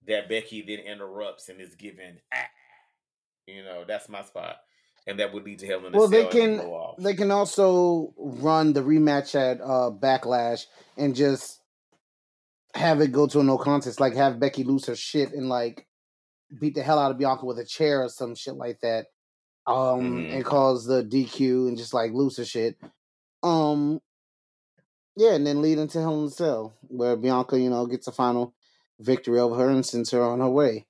that 0.07 0.29
Becky 0.29 0.63
then 0.63 0.81
interrupts 0.81 1.49
and 1.49 1.61
is 1.61 1.75
given. 1.75 2.21
"Ah." 2.33 2.49
You 3.47 3.65
know, 3.65 3.85
that's 3.87 4.09
my 4.09 4.23
spot. 4.23 4.57
and 5.07 5.19
that 5.21 5.33
would 5.33 5.45
lead 5.45 5.59
to 5.61 5.67
Hell 5.67 5.87
in 5.87 5.95
a 5.95 5.99
Well, 5.99 6.09
they 6.09 6.27
can 6.27 6.61
they 6.99 7.15
can 7.15 7.31
also 7.31 8.13
run 8.19 8.75
the 8.75 8.83
rematch 8.83 9.35
at 9.35 9.59
uh 9.63 9.91
Backlash 9.91 10.67
and 10.99 11.17
just 11.17 11.61
have 12.79 13.01
it 13.01 13.13
go 13.13 13.27
to 13.27 13.41
a 13.41 13.43
no 13.43 13.59
contest, 13.59 14.01
like 14.01 14.15
have 14.15 14.41
Becky 14.41 14.65
lose 14.65 14.87
her 14.87 14.97
shit 14.97 15.33
and 15.33 15.49
like 15.49 15.87
beat 16.61 16.75
the 16.75 16.83
hell 16.83 16.99
out 16.99 17.11
of 17.11 17.19
Bianca 17.19 17.45
with 17.45 17.59
a 17.59 17.65
chair 17.65 18.03
or 18.05 18.09
some 18.09 18.35
shit 18.35 18.55
like 18.55 18.81
that. 18.81 19.07
Um 19.67 20.25
Mhm. 20.25 20.33
and 20.33 20.45
cause 20.45 20.87
the 20.87 21.03
DQ 21.05 21.69
and 21.69 21.77
just 21.77 21.93
like 21.93 22.13
lose 22.13 22.37
her 22.39 22.45
shit. 22.45 22.77
Um 23.43 24.01
yeah, 25.17 25.33
and 25.35 25.45
then 25.47 25.61
lead 25.61 25.79
into 25.79 26.01
Hell 26.01 26.21
in 26.21 26.27
a 26.27 26.31
Cell, 26.31 26.75
where 26.83 27.17
Bianca, 27.17 27.59
you 27.59 27.71
know, 27.71 27.87
gets 27.87 28.07
a 28.07 28.13
final 28.13 28.55
victory 29.01 29.41
over 29.41 29.57
her 29.57 29.69
and 29.69 29.85
sends 29.85 30.13
her 30.13 30.23
on 30.23 30.39
her 30.39 30.49
way. 30.49 30.87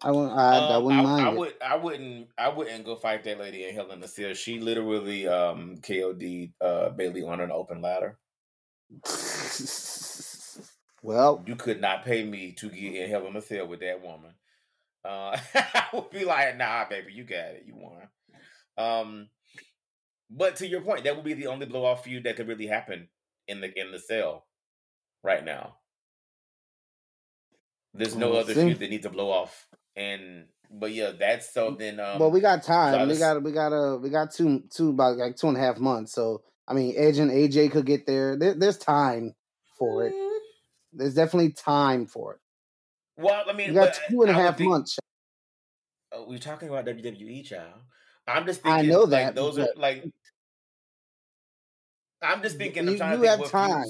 I 0.00 0.12
wouldn't 0.12 0.38
I, 0.38 0.58
I 0.58 0.76
Um, 0.76 0.84
wouldn't 0.84 1.00
I, 1.06 1.10
mind 1.10 1.26
I 1.26 1.30
it. 1.32 1.38
would, 1.38 1.54
I 1.60 1.76
wouldn't, 1.76 2.28
I 2.38 2.48
wouldn't 2.48 2.84
go 2.84 2.94
fight 2.94 3.24
that 3.24 3.40
lady 3.40 3.64
in 3.66 3.74
Hell 3.74 3.90
in 3.90 4.02
a 4.04 4.08
Cell. 4.08 4.34
She 4.34 4.60
literally 4.60 5.26
um 5.26 5.78
KOD 5.78 6.52
uh, 6.60 6.90
Bayley 6.90 7.24
on 7.24 7.40
an 7.40 7.50
open 7.50 7.82
ladder. 7.82 8.16
well, 11.08 11.42
You 11.46 11.56
could 11.56 11.80
not 11.80 12.04
pay 12.04 12.22
me 12.22 12.52
to 12.52 12.68
get 12.68 12.94
in 12.94 13.08
Hell 13.08 13.26
in 13.28 13.36
a 13.36 13.40
Cell 13.40 13.66
with 13.66 13.80
that 13.80 14.02
woman. 14.02 14.34
Uh, 15.02 15.38
I 15.54 15.86
would 15.94 16.10
be 16.10 16.26
like, 16.26 16.58
nah, 16.58 16.86
baby, 16.86 17.14
you 17.14 17.24
got 17.24 17.54
it, 17.54 17.64
you 17.66 17.74
won. 17.74 18.08
Um, 18.76 19.28
but 20.30 20.56
to 20.56 20.66
your 20.66 20.82
point, 20.82 21.04
that 21.04 21.16
would 21.16 21.24
be 21.24 21.32
the 21.32 21.46
only 21.46 21.64
blow 21.64 21.86
off 21.86 22.04
feud 22.04 22.24
that 22.24 22.36
could 22.36 22.46
really 22.46 22.66
happen 22.66 23.08
in 23.46 23.62
the 23.62 23.80
in 23.80 23.90
the 23.90 23.98
cell 23.98 24.44
right 25.24 25.42
now. 25.42 25.76
There's 27.94 28.14
no 28.14 28.34
other 28.34 28.52
see. 28.52 28.66
feud 28.66 28.78
that 28.80 28.90
needs 28.90 29.04
to 29.04 29.10
blow 29.10 29.30
off, 29.30 29.66
and 29.96 30.44
but 30.70 30.92
yeah, 30.92 31.12
that's 31.18 31.54
something. 31.54 31.96
then. 31.96 32.00
Um, 32.00 32.18
well, 32.18 32.30
we 32.30 32.40
got 32.40 32.62
time. 32.62 33.08
so 33.08 33.14
we 33.14 33.18
got 33.18 33.42
we 33.42 33.52
got 33.52 33.72
uh 33.72 33.96
we 33.96 34.10
got 34.10 34.30
two 34.30 34.62
two 34.70 34.90
about 34.90 35.16
like 35.16 35.36
two 35.36 35.48
and 35.48 35.56
a 35.56 35.60
half 35.60 35.78
months. 35.78 36.12
So 36.12 36.42
I 36.66 36.74
mean, 36.74 36.92
Edge 36.98 37.16
and 37.16 37.30
AJ 37.30 37.70
could 37.70 37.86
get 37.86 38.06
there. 38.06 38.36
there 38.36 38.52
there's 38.52 38.76
time 38.76 39.34
for 39.78 40.06
it. 40.06 40.27
There's 40.92 41.14
definitely 41.14 41.52
time 41.52 42.06
for 42.06 42.34
it. 42.34 42.40
Well, 43.22 43.44
I 43.48 43.52
mean, 43.52 43.70
We 43.70 43.74
got 43.74 43.98
two 44.08 44.22
and 44.22 44.30
a 44.30 44.34
I 44.34 44.40
half 44.42 44.58
think- 44.58 44.70
months. 44.70 44.98
uh, 46.16 46.22
we're 46.26 46.38
talking 46.38 46.68
about 46.68 46.84
WWE, 46.86 47.44
child. 47.44 47.80
I'm 48.26 48.46
just 48.46 48.60
I 48.64 48.76
thinking. 48.78 48.90
know 48.92 49.00
like, 49.00 49.10
that, 49.10 49.34
those 49.34 49.58
are 49.58 49.68
like. 49.76 50.04
I'm 52.22 52.42
just 52.42 52.56
thinking. 52.58 52.84
I'm 52.86 52.92
You- 52.92 52.98
trying 52.98 53.20
you 53.20 53.26
have 53.28 53.50
time. 53.50 53.86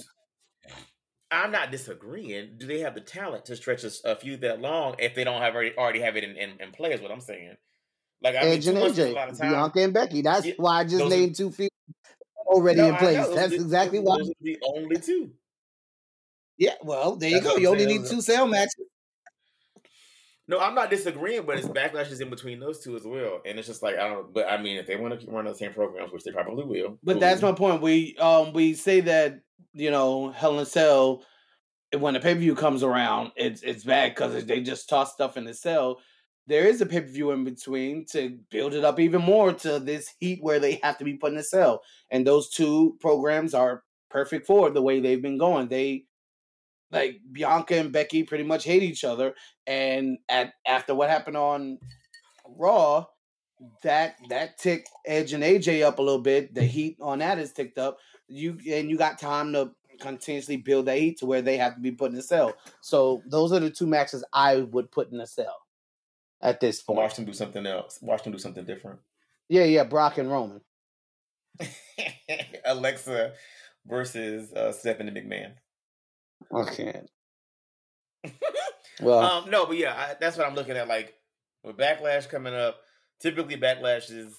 I'm 1.30 1.52
not 1.52 1.70
disagreeing. 1.70 2.54
Do 2.56 2.66
they 2.66 2.80
have 2.80 2.94
the 2.94 3.02
talent 3.02 3.44
to 3.46 3.56
stretch 3.56 3.84
a, 3.84 3.90
a 4.04 4.16
few 4.16 4.38
that 4.38 4.60
long 4.62 4.94
if 4.98 5.14
they 5.14 5.24
don't 5.24 5.42
have 5.42 5.54
already, 5.54 5.76
already 5.76 6.00
have 6.00 6.16
it 6.16 6.24
in, 6.24 6.36
in, 6.36 6.52
in 6.60 6.70
play? 6.72 6.92
Is 6.92 7.02
what 7.02 7.10
I'm 7.10 7.20
saying. 7.20 7.56
Like 8.22 8.34
I 8.34 8.40
mean, 8.40 8.48
Edge 8.54 8.64
two 8.64 8.70
and 8.70 8.78
months 8.80 8.98
a 8.98 9.12
lot 9.12 9.28
AJ, 9.28 9.32
of 9.32 9.38
time. 9.38 9.50
Bianca 9.52 9.80
and 9.82 9.92
Becky. 9.94 10.22
That's 10.22 10.46
Yeah, 10.46 10.54
why 10.56 10.80
I 10.80 10.84
just 10.84 10.96
those 10.98 11.12
are- 11.12 11.16
named 11.16 11.34
two 11.36 11.50
feuds 11.50 11.70
already 12.46 12.78
No, 12.80 12.88
in 12.88 12.96
place. 12.96 13.28
That's 13.28 13.52
exactly 13.52 13.98
those, 13.98 14.06
why. 14.08 14.16
Those 14.18 14.30
are 14.30 14.34
the 14.42 14.58
only 14.74 14.96
two. 14.96 15.30
Yeah, 16.58 16.74
well, 16.82 17.16
there 17.16 17.30
you 17.30 17.40
That's 17.40 17.54
go. 17.54 17.56
You 17.56 17.68
only 17.68 17.86
need 17.86 18.06
two 18.06 18.20
sale 18.20 18.46
matches. 18.46 18.74
No, 20.48 20.58
I'm 20.58 20.74
not 20.74 20.90
disagreeing, 20.90 21.44
but 21.44 21.58
it's 21.58 21.68
backlash 21.68 22.10
is 22.10 22.20
in 22.20 22.30
between 22.30 22.58
those 22.58 22.80
two 22.80 22.96
as 22.96 23.04
well, 23.04 23.40
and 23.44 23.58
it's 23.58 23.68
just 23.68 23.82
like 23.82 23.96
I 23.96 24.08
don't. 24.08 24.32
But 24.32 24.48
I 24.48 24.60
mean, 24.60 24.76
if 24.76 24.86
they 24.86 24.96
want 24.96 25.12
to 25.12 25.20
keep 25.20 25.30
running 25.30 25.52
the 25.52 25.58
same 25.58 25.74
programs, 25.74 26.12
which 26.12 26.24
they 26.24 26.32
probably 26.32 26.64
will. 26.64 26.98
But 27.02 27.20
that's 27.20 27.42
my 27.42 27.52
point. 27.52 27.82
We 27.82 28.16
um 28.18 28.52
we 28.52 28.74
say 28.74 29.00
that 29.02 29.40
you 29.74 29.90
know 29.90 30.30
Hell 30.30 30.54
in 30.54 30.60
a 30.60 30.66
Cell 30.66 31.22
when 31.96 32.14
the 32.14 32.20
pay 32.20 32.34
per 32.34 32.40
view 32.40 32.54
comes 32.54 32.82
around, 32.82 33.32
it's 33.36 33.62
it's 33.62 33.84
bad 33.84 34.14
because 34.14 34.44
they 34.44 34.60
just 34.60 34.88
toss 34.88 35.12
stuff 35.12 35.36
in 35.36 35.44
the 35.44 35.54
cell. 35.54 36.00
There 36.46 36.66
is 36.66 36.80
a 36.80 36.86
pay 36.86 37.00
per 37.00 37.06
view 37.06 37.30
in 37.30 37.44
between 37.44 38.06
to 38.06 38.38
build 38.50 38.74
it 38.74 38.84
up 38.84 39.00
even 39.00 39.22
more 39.22 39.52
to 39.52 39.78
this 39.78 40.12
heat 40.18 40.40
where 40.42 40.60
they 40.60 40.80
have 40.82 40.98
to 40.98 41.04
be 41.04 41.14
put 41.14 41.30
in 41.30 41.36
the 41.36 41.42
cell, 41.42 41.80
and 42.10 42.26
those 42.26 42.50
two 42.50 42.96
programs 43.00 43.54
are 43.54 43.84
perfect 44.10 44.46
for 44.46 44.70
the 44.70 44.82
way 44.82 45.00
they've 45.00 45.22
been 45.22 45.38
going. 45.38 45.68
They 45.68 46.04
like 46.90 47.20
Bianca 47.30 47.76
and 47.76 47.92
Becky 47.92 48.22
pretty 48.22 48.44
much 48.44 48.64
hate 48.64 48.82
each 48.82 49.04
other, 49.04 49.34
and 49.66 50.18
at 50.28 50.52
after 50.66 50.94
what 50.94 51.10
happened 51.10 51.36
on 51.36 51.78
Raw, 52.46 53.06
that 53.82 54.16
that 54.28 54.58
ticked 54.58 54.88
Edge 55.06 55.32
and 55.32 55.44
AJ 55.44 55.84
up 55.84 55.98
a 55.98 56.02
little 56.02 56.22
bit. 56.22 56.54
The 56.54 56.64
heat 56.64 56.96
on 57.00 57.18
that 57.18 57.38
is 57.38 57.52
ticked 57.52 57.78
up. 57.78 57.98
You 58.28 58.58
and 58.70 58.90
you 58.90 58.96
got 58.96 59.18
time 59.18 59.52
to 59.52 59.72
continuously 60.00 60.56
build 60.56 60.86
that 60.86 60.98
heat 60.98 61.18
to 61.18 61.26
where 61.26 61.42
they 61.42 61.56
have 61.56 61.74
to 61.74 61.80
be 61.80 61.90
put 61.90 62.10
in 62.10 62.16
the 62.16 62.22
cell. 62.22 62.54
So 62.80 63.22
those 63.26 63.52
are 63.52 63.60
the 63.60 63.70
two 63.70 63.86
matches 63.86 64.24
I 64.32 64.56
would 64.58 64.90
put 64.90 65.12
in 65.12 65.20
a 65.20 65.26
cell 65.26 65.56
at 66.40 66.60
this 66.60 66.82
point. 66.82 66.98
Watch 66.98 67.16
them 67.16 67.24
do 67.24 67.32
something 67.32 67.66
else. 67.66 67.98
Watch 68.00 68.22
them 68.22 68.32
do 68.32 68.38
something 68.38 68.64
different. 68.64 69.00
Yeah, 69.48 69.64
yeah, 69.64 69.84
Brock 69.84 70.18
and 70.18 70.30
Roman. 70.30 70.60
Alexa 72.64 73.32
versus 73.86 74.52
uh, 74.52 74.72
Stephanie 74.72 75.10
McMahon. 75.10 75.52
Okay. 76.52 77.02
Well, 79.00 79.20
um, 79.20 79.50
no, 79.50 79.66
but 79.66 79.76
yeah, 79.76 79.94
I, 79.94 80.16
that's 80.20 80.36
what 80.36 80.46
I'm 80.46 80.56
looking 80.56 80.76
at. 80.76 80.88
Like 80.88 81.14
with 81.62 81.76
Backlash 81.76 82.28
coming 82.28 82.54
up, 82.54 82.78
typically 83.20 83.56
Backlash 83.56 84.10
is 84.10 84.36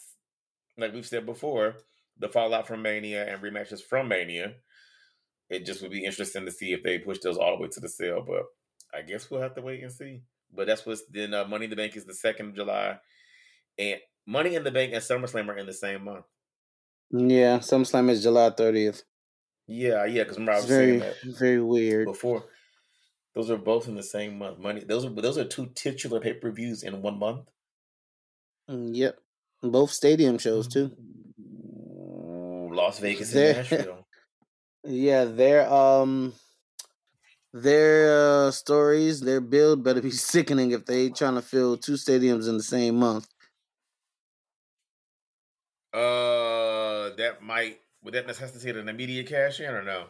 like 0.78 0.94
we've 0.94 1.06
said 1.06 1.26
before, 1.26 1.76
the 2.18 2.30
fallout 2.30 2.68
from 2.68 2.82
Mania 2.82 3.26
and 3.32 3.42
rematches 3.42 3.82
from 3.82 4.08
Mania. 4.08 4.54
It 5.50 5.66
just 5.66 5.82
would 5.82 5.92
be 5.92 6.06
interesting 6.06 6.46
to 6.46 6.52
see 6.52 6.74
if 6.74 6.84
they 6.84 7.00
push 7.00 7.20
those 7.20 7.38
all 7.38 7.58
the 7.58 7.64
way 7.64 7.70
to 7.70 7.80
the 7.80 7.90
sale, 7.90 8.24
but 8.26 8.44
I 8.94 9.02
guess 9.02 9.30
we'll 9.30 9.42
have 9.42 9.56
to 9.56 9.62
wait 9.62 9.82
and 9.82 9.92
see. 9.92 10.22
But 10.54 10.68
that's 10.68 10.86
what's 10.86 11.04
then. 11.10 11.34
Uh, 11.34 11.46
Money 11.46 11.66
in 11.66 11.70
the 11.70 11.76
Bank 11.76 11.96
is 11.96 12.06
the 12.06 12.14
second 12.14 12.50
of 12.50 12.56
July, 12.56 12.98
and 13.78 14.00
Money 14.26 14.56
in 14.56 14.64
the 14.64 14.72
Bank 14.72 14.94
and 14.94 15.02
SummerSlam 15.02 15.48
are 15.48 15.58
in 15.58 15.68
the 15.68 15.74
same 15.74 16.06
month. 16.06 16.26
yeah, 17.12 17.60
SummerSlam 17.60 18.10
is 18.10 18.24
July 18.24 18.50
30th. 18.52 19.04
Yeah, 19.70 20.06
yeah, 20.06 20.24
because 20.24 20.38
remember 20.38 20.54
I 20.54 20.56
was 20.56 20.66
saying 20.66 21.00
very, 21.00 21.12
that 21.12 21.16
very 21.38 21.62
weird. 21.62 22.08
before. 22.08 22.44
Those 23.36 23.52
are 23.52 23.58
both 23.58 23.88
in 23.88 23.96
the 23.96 24.02
same 24.04 24.40
month. 24.40 24.58
Money. 24.58 24.84
Those 24.84 25.06
are 25.06 25.10
those 25.10 25.38
are 25.38 25.46
two 25.46 25.68
titular 25.76 26.20
pay 26.20 26.34
per 26.34 26.50
views 26.52 26.82
in 26.82 27.04
one 27.04 27.20
month. 27.20 27.48
Mm, 28.70 28.96
Yep. 28.96 29.20
Both 29.62 29.92
stadium 29.92 30.38
shows, 30.38 30.68
too. 30.68 30.92
Ooh, 31.40 32.72
Las 32.74 33.00
Vegas 33.00 33.34
and 33.36 33.58
Nashville. 33.58 34.06
Yeah, 34.86 35.26
their 35.26 35.70
um 35.70 36.34
their 37.52 38.48
uh, 38.48 38.52
stories, 38.52 39.20
their 39.20 39.42
build 39.42 39.84
better 39.84 40.02
be 40.02 40.12
sickening 40.34 40.72
if 40.72 40.86
they 40.86 41.10
trying 41.10 41.36
to 41.36 41.42
fill 41.42 41.76
two 41.78 41.94
stadiums 41.94 42.48
in 42.48 42.56
the 42.56 42.64
same 42.64 42.96
month. 42.96 43.28
Uh, 45.94 47.10
that 47.18 47.40
might 47.42 47.82
would 48.04 48.14
that 48.14 48.28
necessitate 48.28 48.76
an 48.76 48.90
immediate 48.90 49.28
cash 49.28 49.60
in 49.60 49.74
or 49.74 49.84
no? 49.84 50.06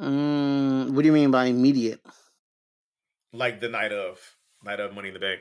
Mm, 0.00 0.90
what 0.90 1.02
do 1.02 1.06
you 1.06 1.12
mean 1.12 1.30
by 1.30 1.46
immediate? 1.46 2.00
Like 3.32 3.60
the 3.60 3.68
night 3.68 3.92
of 3.92 4.18
night 4.64 4.80
of 4.80 4.94
Money 4.94 5.08
in 5.08 5.14
the 5.14 5.20
Bank. 5.20 5.40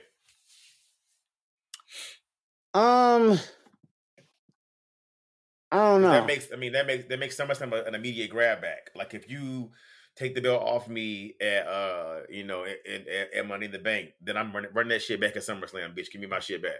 Um, 2.73 3.37
I 5.71 5.77
don't 5.77 6.01
know. 6.01 6.11
That 6.11 6.25
makes 6.25 6.47
I 6.53 6.57
mean 6.57 6.73
that 6.73 6.87
makes 6.87 7.05
that 7.07 7.19
makes 7.19 7.37
SummerSlam 7.37 7.87
an 7.87 7.95
immediate 7.95 8.29
grab 8.29 8.61
back. 8.61 8.91
Like 8.95 9.13
if 9.13 9.29
you 9.29 9.71
take 10.15 10.35
the 10.35 10.41
belt 10.41 10.61
off 10.61 10.87
me 10.89 11.35
at 11.41 11.65
uh 11.65 12.19
you 12.29 12.43
know 12.43 12.63
at, 12.63 13.07
at, 13.07 13.33
at 13.33 13.47
Money 13.47 13.65
in 13.65 13.71
the 13.71 13.79
Bank, 13.79 14.09
then 14.21 14.37
I'm 14.37 14.53
running 14.53 14.71
running 14.73 14.89
that 14.89 15.01
shit 15.01 15.21
back 15.21 15.35
at 15.35 15.43
SummerSlam, 15.43 15.97
bitch. 15.97 16.11
Give 16.11 16.21
me 16.21 16.27
my 16.27 16.39
shit 16.39 16.61
back. 16.61 16.79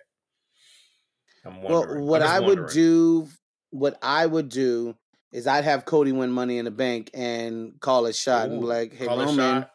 I'm 1.46 1.62
wondering. 1.62 1.96
well, 1.96 2.06
what 2.06 2.22
I 2.22 2.40
would 2.40 2.68
do, 2.70 3.28
what 3.72 3.98
I 4.02 4.26
would 4.26 4.50
do 4.50 4.96
is 5.32 5.48
I'd 5.48 5.64
have 5.64 5.86
Cody 5.86 6.12
win 6.12 6.32
Money 6.32 6.58
in 6.58 6.66
the 6.66 6.72
Bank 6.72 7.10
and 7.14 7.80
call 7.80 8.06
a 8.06 8.14
shot 8.14 8.50
and 8.50 8.62
be 8.62 8.68
like, 8.68 8.94
"Hey 8.94 9.08
Roman, 9.08 9.62
shot 9.62 9.72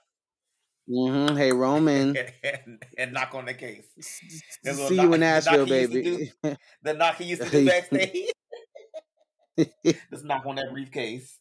hmm 0.89 1.37
hey 1.37 1.53
Roman, 1.53 2.17
and, 2.45 2.85
and 2.97 3.13
knock 3.13 3.35
on 3.35 3.47
the 3.47 3.55
case. 3.55 3.87
s- 3.99 4.21
s- 4.27 4.43
There's 4.63 4.79
a 4.79 4.89
see 4.89 5.01
you 5.01 5.13
in 5.15 5.21
Nashville, 5.21 5.67
knock 5.67 5.69
he 5.69 5.81
used 5.81 5.93
to 5.93 6.03
baby." 6.03 6.33
The 6.83 6.95
knock 6.95 7.17
he 7.17 7.25
used 7.25 7.43
to 7.43 7.51
do 7.51 7.67
backstage. 7.67 8.31
Just 10.11 10.25
knock 10.25 10.45
on 10.47 10.57
that 10.57 10.71
briefcase. 10.71 11.41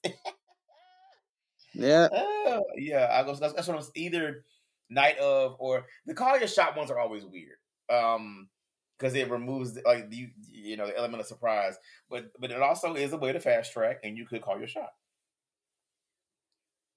yeah, 1.73 2.07
Oh, 2.11 2.63
yeah, 2.77 3.09
I 3.11 3.23
go. 3.23 3.35
That's, 3.35 3.53
that's 3.53 3.67
what 3.67 3.77
I'm 3.77 3.83
either 3.95 4.45
night 4.89 5.17
of 5.19 5.55
or 5.59 5.85
the 6.05 6.13
call 6.13 6.37
your 6.39 6.47
shot 6.47 6.75
ones 6.77 6.89
are 6.89 6.97
always 6.99 7.25
weird. 7.25 7.57
Um, 7.89 8.47
because 8.97 9.15
it 9.15 9.29
removes 9.29 9.77
like 9.85 10.07
you 10.11 10.29
you 10.51 10.77
know 10.77 10.87
the 10.87 10.97
element 10.97 11.21
of 11.21 11.27
surprise, 11.27 11.77
but 12.09 12.31
but 12.39 12.51
it 12.51 12.61
also 12.61 12.95
is 12.95 13.13
a 13.13 13.17
way 13.17 13.31
to 13.31 13.39
fast 13.39 13.73
track, 13.73 13.99
and 14.03 14.17
you 14.17 14.25
could 14.25 14.41
call 14.41 14.57
your 14.57 14.67
shot. 14.67 14.89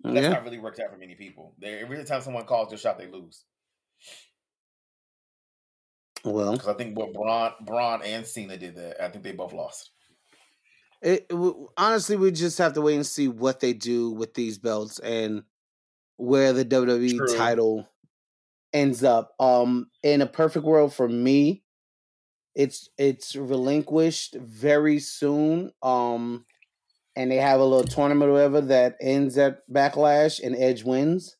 But 0.00 0.14
that's 0.14 0.24
yeah. 0.24 0.30
not 0.30 0.44
really 0.44 0.58
worked 0.58 0.78
out 0.78 0.92
for 0.92 0.98
many 0.98 1.14
people. 1.14 1.54
They, 1.58 1.80
every 1.80 2.02
time 2.04 2.20
someone 2.20 2.44
calls 2.44 2.68
their 2.68 2.78
shot, 2.78 2.98
they 2.98 3.08
lose. 3.08 3.44
Well, 6.24 6.52
Because 6.52 6.68
I 6.68 6.74
think 6.74 6.96
what 6.96 7.12
Braun, 7.12 7.52
Braun 7.64 8.02
and 8.02 8.26
Cena 8.26 8.56
did 8.56 8.76
that. 8.76 9.02
I 9.02 9.08
think 9.08 9.24
they 9.24 9.32
both 9.32 9.52
lost. 9.52 9.90
It, 11.00 11.26
it 11.30 11.54
honestly, 11.76 12.16
we 12.16 12.30
just 12.32 12.58
have 12.58 12.74
to 12.74 12.80
wait 12.80 12.96
and 12.96 13.06
see 13.06 13.28
what 13.28 13.60
they 13.60 13.72
do 13.72 14.10
with 14.10 14.34
these 14.34 14.58
belts 14.58 14.98
and 14.98 15.42
where 16.16 16.52
the 16.52 16.64
WWE 16.64 17.16
True. 17.16 17.36
title 17.36 17.88
ends 18.72 19.04
up. 19.04 19.32
Um, 19.38 19.90
in 20.02 20.22
a 20.22 20.26
perfect 20.26 20.64
world 20.64 20.92
for 20.94 21.08
me, 21.08 21.62
It's 22.58 22.90
it's 22.98 23.36
relinquished 23.36 24.34
very 24.34 24.98
soon. 24.98 25.70
Um, 25.80 26.44
and 27.14 27.30
they 27.30 27.36
have 27.36 27.60
a 27.60 27.64
little 27.64 27.86
tournament 27.86 28.30
or 28.30 28.34
whatever 28.34 28.60
that 28.62 28.96
ends 29.00 29.38
at 29.38 29.68
Backlash 29.70 30.42
and 30.42 30.56
Edge 30.56 30.82
wins, 30.82 31.36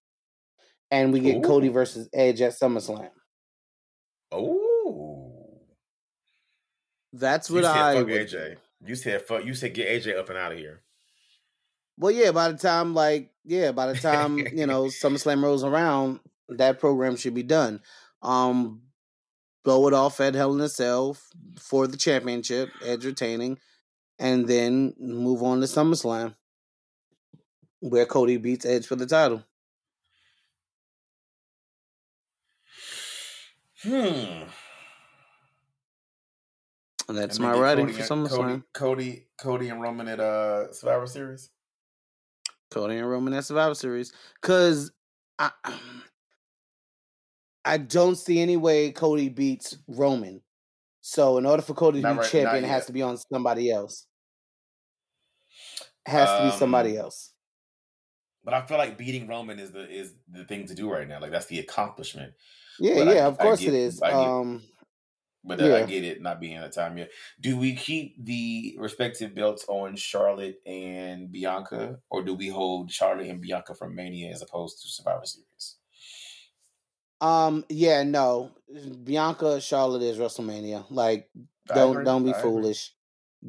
and 0.93 1.13
we 1.13 1.19
get 1.19 1.43
Cody 1.43 1.69
versus 1.69 2.09
Edge 2.13 2.41
at 2.41 2.53
SummerSlam. 2.53 3.11
Oh, 4.31 5.61
That's 7.13 7.51
you 7.51 7.57
what 7.57 7.65
said 7.65 7.77
I 7.77 7.95
fuck 7.95 8.07
would 8.07 8.15
AJ. 8.15 8.57
You 8.87 8.95
said 8.95 9.23
fuck. 9.23 9.45
You 9.45 9.55
said 9.55 9.75
get 9.75 9.89
AJ 9.89 10.17
up 10.17 10.29
and 10.29 10.39
out 10.39 10.53
of 10.53 10.59
here. 10.59 10.83
Well, 11.97 12.13
yeah, 12.13 12.31
by 12.31 12.53
the 12.53 12.59
time 12.59 12.95
like 12.95 13.33
yeah, 13.45 13.73
by 13.73 13.93
the 13.93 13.99
time 13.99 14.39
you 14.39 14.67
know 14.67 14.85
SummerSlam 15.03 15.43
rolls 15.43 15.65
around, 15.65 16.21
that 16.49 16.79
program 16.79 17.17
should 17.17 17.35
be 17.35 17.43
done. 17.43 17.81
Um, 18.23 18.83
blow 19.69 19.87
it 19.87 19.93
off 19.93 20.19
at 20.19 20.35
Hell 20.35 20.55
in 20.55 20.61
a 20.63 20.69
Cell 20.69 21.15
for 21.59 21.87
the 21.87 21.99
championship, 21.99 22.71
Edge 22.83 23.05
retaining, 23.05 23.59
and 24.19 24.49
then 24.49 24.95
move 24.99 25.43
on 25.43 25.61
to 25.61 25.67
SummerSlam, 25.67 26.35
where 27.81 28.07
Cody 28.07 28.39
beats 28.39 28.65
Edge 28.65 28.87
for 28.87 28.97
the 28.97 29.05
title. 29.05 29.45
Hmm. 33.83 34.49
And 37.07 37.19
that's 37.19 37.37
And 37.37 37.47
my 37.47 37.53
writing 37.53 37.89
Cody 37.89 37.99
for 37.99 38.05
SummerSlam. 38.05 38.65
Cody, 38.73 38.73
Cody, 38.73 39.27
Cody, 39.39 39.69
and 39.69 39.83
Roman 39.83 40.09
at 40.09 40.19
uh 40.19 40.73
Survivor 40.73 41.07
Series. 41.07 41.51
Cody 42.71 42.97
and 42.97 43.11
Roman 43.11 43.35
at 43.35 43.45
Survivor 43.45 43.75
Series, 43.75 44.15
because 44.41 44.93
I 45.39 45.51
I 47.69 47.77
don't 47.79 48.17
see 48.17 48.41
any 48.41 48.57
way 48.57 48.91
Cody 48.93 49.29
beats 49.29 49.77
Roman. 49.87 50.41
So 51.01 51.39
in 51.39 51.47
order 51.47 51.63
for 51.63 51.75
Cody 51.75 52.01
to 52.01 52.03
Not 52.03 52.15
be 52.15 52.19
right- 52.21 52.31
champion, 52.31 52.65
it 52.65 52.69
has 52.69 52.87
to 52.87 52.93
be 52.93 53.03
on 53.03 53.17
somebody 53.33 53.71
else. 53.71 54.07
It 56.07 56.11
has 56.11 56.29
to 56.39 56.51
be 56.51 56.59
somebody 56.59 56.99
Um, 56.99 57.05
else. 57.05 57.33
But 58.45 58.55
I 58.55 58.65
feel 58.67 58.79
like 58.79 58.97
beating 58.97 59.27
Roman 59.29 59.59
is 59.59 59.73
the 59.73 59.87
is 59.89 60.15
the 60.31 60.45
thing 60.45 60.67
to 60.69 60.75
do 60.75 60.91
right 60.91 61.07
now. 61.07 61.21
Like 61.21 61.31
that's 61.31 61.47
the 61.47 61.59
accomplishment. 61.59 62.33
Yeah, 62.79 62.95
but 62.95 63.09
I- 63.09 63.15
yeah, 63.15 63.27
of 63.27 63.39
course 63.39 63.61
get- 63.61 63.69
it 63.69 63.75
is. 63.75 64.01
Get- 64.01 64.13
Um, 64.15 64.63
But 65.45 65.61
uh, 65.61 65.77
I 65.77 65.83
get 65.85 66.05
it 66.05 66.21
not 66.21 66.41
being 66.41 66.59
a 66.59 66.69
time 66.69 66.99
yet. 66.99 67.11
Do 67.41 67.57
we 67.57 67.75
keep 67.75 68.23
the 68.25 68.75
respective 68.79 69.35
belts 69.35 69.65
on 69.69 69.97
Charlotte 69.97 70.61
and 70.67 71.31
Bianca, 71.31 72.01
or 72.11 72.23
do 72.23 72.35
we 72.35 72.49
hold 72.49 72.91
Charlotte 72.91 73.29
and 73.29 73.41
Bianca 73.41 73.75
from 73.75 73.95
Mania 73.95 74.31
as 74.33 74.43
opposed 74.43 74.83
to 74.83 74.89
Survivor 74.89 75.25
Series? 75.25 75.77
Um, 77.21 77.65
yeah, 77.69 78.03
no, 78.03 78.53
Bianca 79.05 79.61
Charlotte 79.61 80.03
is 80.03 80.19
WrestleMania. 80.19 80.85
Like, 80.91 81.29
don't 81.75 81.93
agree. 81.93 82.05
don't 82.05 82.25
be 82.25 82.35
I 82.35 82.39
agree. 82.39 82.51
foolish. 82.51 82.93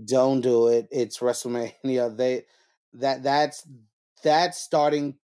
Don't 0.05 0.41
do 0.41 0.67
it. 0.67 0.87
It's 0.91 1.19
WrestleMania. 1.19 2.15
They 2.17 2.45
that 2.93 3.23
that's 3.23 3.67
that's 4.23 4.59
starting 4.59 5.15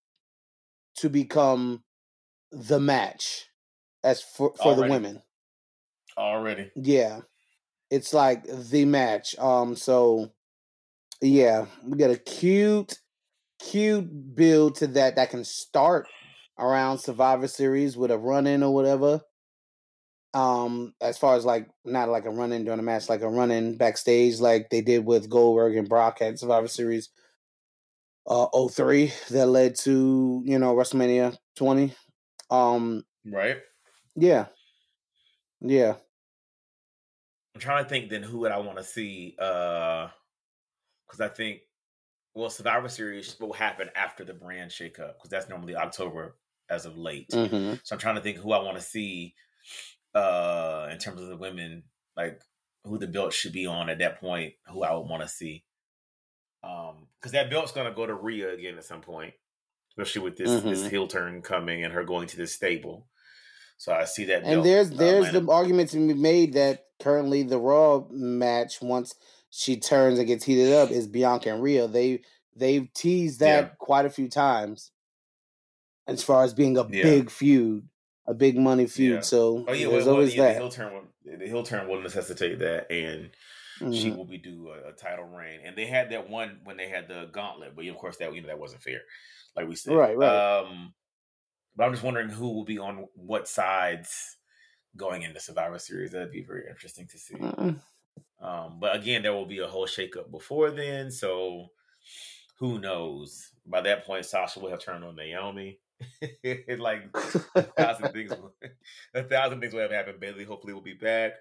to 0.98 1.10
become 1.10 1.84
the 2.52 2.80
match 2.80 3.48
as 4.04 4.22
for 4.22 4.54
for 4.62 4.76
the 4.76 4.88
women. 4.88 5.22
Already. 6.18 6.72
Yeah. 6.76 7.22
It's 7.90 8.14
like 8.14 8.46
the 8.46 8.86
match. 8.86 9.38
Um 9.40 9.76
so 9.76 10.32
yeah, 11.22 11.66
we 11.84 11.98
got 11.98 12.12
a 12.12 12.18
cute 12.18 13.00
cute 13.60 14.36
build 14.36 14.76
to 14.76 14.88
that 14.88 15.16
that 15.16 15.30
can 15.30 15.44
start 15.44 16.08
around 16.58 17.00
Survivor 17.00 17.48
Series 17.48 17.98
with 17.98 18.12
a 18.12 18.18
run 18.18 18.48
in 18.48 18.64
or 18.64 18.74
whatever. 18.74 19.22
Um 20.34 20.94
as 21.00 21.18
far 21.18 21.36
as 21.36 21.46
like 21.46 21.70
not 21.86 22.10
like 22.10 22.26
a 22.26 22.30
run 22.30 22.52
in 22.52 22.66
during 22.66 22.80
a 22.80 22.84
match, 22.84 23.08
like 23.08 23.22
a 23.22 23.30
run 23.30 23.52
in 23.52 23.78
backstage 23.78 24.40
like 24.40 24.70
they 24.70 24.82
did 24.82 25.06
with 25.06 25.30
Goldberg 25.30 25.78
and 25.78 25.88
Brock 25.88 26.22
at 26.22 26.40
Survivor 26.40 26.68
Series 26.68 27.10
uh 28.28 28.48
03 28.70 29.14
that 29.30 29.46
led 29.48 29.76
to, 29.76 30.42
you 30.46 30.60
know, 30.60 30.76
WrestleMania 30.76 31.38
20. 31.56 31.94
Um 32.50 33.06
Right. 33.26 33.62
yeah. 34.16 34.48
Yeah. 35.62 35.98
I'm 37.54 37.62
trying 37.62 37.84
to 37.84 37.90
think 37.90 38.10
then 38.10 38.24
who 38.24 38.40
would 38.40 38.52
I 38.52 38.60
want 38.60 38.78
to 38.78 38.84
see? 38.84 39.36
Uh 39.40 40.10
because 41.08 41.22
I 41.22 41.30
think 41.30 41.62
well, 42.34 42.50
Survivor 42.50 42.90
Series 42.90 43.40
will 43.40 43.54
happen 43.54 43.90
after 43.96 44.26
the 44.26 44.34
brand 44.34 44.72
shakeup 44.72 45.16
because 45.16 45.30
that's 45.30 45.50
normally 45.50 45.76
October 45.76 46.38
as 46.70 46.86
of 46.86 46.98
late. 46.98 47.30
Mhm. 47.30 47.80
So 47.84 47.96
I'm 47.96 48.00
trying 48.00 48.16
to 48.16 48.22
think 48.22 48.38
who 48.38 48.52
I 48.52 48.62
want 48.64 48.78
to 48.78 48.84
see 48.84 49.36
uh 50.14 50.90
in 50.92 50.98
terms 50.98 51.22
of 51.22 51.28
the 51.28 51.38
women, 51.38 51.84
like 52.16 52.42
who 52.84 52.98
the 52.98 53.08
belt 53.08 53.34
should 53.34 53.52
be 53.54 53.66
on 53.66 53.90
at 53.90 54.00
that 54.00 54.20
point, 54.20 54.54
who 54.68 54.84
I 54.84 54.94
would 54.94 55.08
want 55.10 55.24
to 55.24 55.30
see. 55.30 55.66
Um 56.64 57.08
because 57.20 57.32
that 57.34 57.50
belt's 57.50 57.72
gonna 57.72 57.94
go 57.94 58.06
to 58.06 58.14
Rhea 58.14 58.54
again 58.54 58.78
at 58.78 58.86
some 58.86 59.02
point, 59.02 59.34
especially 59.92 60.22
with 60.22 60.38
this 60.38 60.62
this 60.62 60.84
Mhm. 60.84 60.90
heel 60.90 61.08
turn 61.08 61.42
coming 61.42 61.84
and 61.84 61.94
her 61.94 62.04
going 62.04 62.28
to 62.28 62.38
this 62.38 62.54
stable. 62.54 63.08
So 63.78 63.94
I 63.94 64.06
see 64.06 64.24
that. 64.26 64.44
And 64.44 64.64
there's 64.66 64.92
uh, 64.92 64.96
there's 64.96 65.32
the 65.32 65.46
argument 65.52 65.90
to 65.92 65.98
be 66.08 66.14
made 66.14 66.54
that 66.54 66.86
currently 67.00 67.44
the 67.44 67.60
Raw 67.60 68.06
match 68.10 68.82
once 68.82 69.14
she 69.50 69.78
turns 69.80 70.18
and 70.18 70.28
gets 70.28 70.46
heated 70.46 70.72
up 70.74 70.92
is 70.92 71.08
Bianca 71.08 71.54
and 71.54 71.62
Rhea. 71.62 71.88
They 71.88 72.24
they've 72.56 72.92
teased 72.94 73.42
that 73.42 73.64
Yeah. 73.66 73.70
quite 73.80 74.06
a 74.06 74.10
few 74.10 74.30
times 74.30 74.92
as 76.08 76.24
far 76.24 76.44
as 76.44 76.54
being 76.54 76.78
a 76.78 76.88
Yeah. 76.90 77.04
big 77.04 77.30
feud, 77.30 77.88
a 78.28 78.34
big 78.34 78.58
money 78.58 78.88
feud. 78.88 79.16
Yeah. 79.16 79.22
So 79.22 79.66
Oh 79.68 79.74
yeah, 79.74 79.88
there's 79.90 80.06
well, 80.06 80.06
well, 80.06 80.16
always 80.16 80.36
yeah, 80.36 80.48
the 80.48 80.54
that. 80.54 80.58
heel 80.62 80.70
turn 80.70 80.94
will 80.94 81.38
the 81.38 81.48
heel 81.48 81.64
turn 81.64 81.88
will 81.88 82.02
necessitate 82.02 82.60
that, 82.60 82.92
and 82.92 83.32
she 83.94 84.10
Mhm. 84.12 84.16
will 84.18 84.26
be 84.26 84.38
due 84.38 84.70
a, 84.70 84.90
a 84.90 84.94
title 84.94 85.26
reign. 85.26 85.62
And 85.64 85.76
they 85.78 85.86
had 85.86 86.12
that 86.12 86.30
one 86.30 86.62
when 86.64 86.78
they 86.78 86.88
had 86.90 87.08
the 87.08 87.26
gauntlet, 87.32 87.76
but 87.76 87.86
of 87.86 87.98
course 87.98 88.18
that 88.18 88.34
you 88.34 88.42
know 88.42 88.48
that 88.48 88.60
wasn't 88.60 88.84
fair, 88.84 89.02
like 89.56 89.68
we 89.68 89.76
said. 89.76 89.94
Right, 89.96 90.16
right. 90.18 90.60
Um, 90.60 90.94
but 91.76 91.84
I'm 91.86 91.92
just 91.92 92.04
wondering 92.04 92.30
who 92.30 92.54
will 92.54 92.64
be 92.64 92.78
on 92.78 93.08
what 93.16 93.48
sides 93.48 94.38
going 94.96 95.24
into 95.24 95.40
Survivor 95.42 95.78
Series. 95.78 96.12
That'd 96.12 96.32
be 96.32 96.44
very 96.44 96.68
interesting 96.70 97.08
to 97.08 97.18
see. 97.18 97.36
Mm. 97.36 97.82
Um, 98.40 98.80
but 98.80 98.96
again, 98.96 99.24
there 99.24 99.34
will 99.34 99.46
be 99.46 99.60
a 99.60 99.68
whole 99.68 99.88
shakeup 99.88 100.32
before 100.32 100.72
then, 100.72 101.12
so 101.12 101.68
who 102.60 102.80
knows? 102.80 103.52
By 103.66 103.82
that 103.82 104.06
point, 104.06 104.26
Sasha 104.26 104.60
will 104.60 104.70
have 104.70 104.80
turned 104.80 105.04
on 105.04 105.16
Naomi. 105.18 105.80
like 106.80 107.04
a 107.56 107.62
thousand 107.62 108.12
things, 108.12 108.32
will, 108.32 108.54
a 109.14 109.24
thousand 109.24 109.62
things 109.62 109.74
will 109.74 109.82
have 109.82 109.92
happened. 109.92 110.20
Bayley 110.20 110.44
hopefully 110.44 110.74
will 110.74 110.82
be 110.82 110.94
back. 110.94 111.34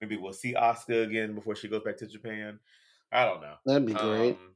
Maybe 0.00 0.16
we'll 0.16 0.32
see 0.32 0.54
Asuka 0.54 1.04
again 1.04 1.34
before 1.34 1.56
she 1.56 1.68
goes 1.68 1.82
back 1.82 1.96
to 1.98 2.06
Japan. 2.06 2.58
I 3.10 3.24
don't 3.24 3.40
know. 3.40 3.54
That'd 3.66 3.86
be 3.86 3.94
great. 3.94 4.32
Um, 4.32 4.54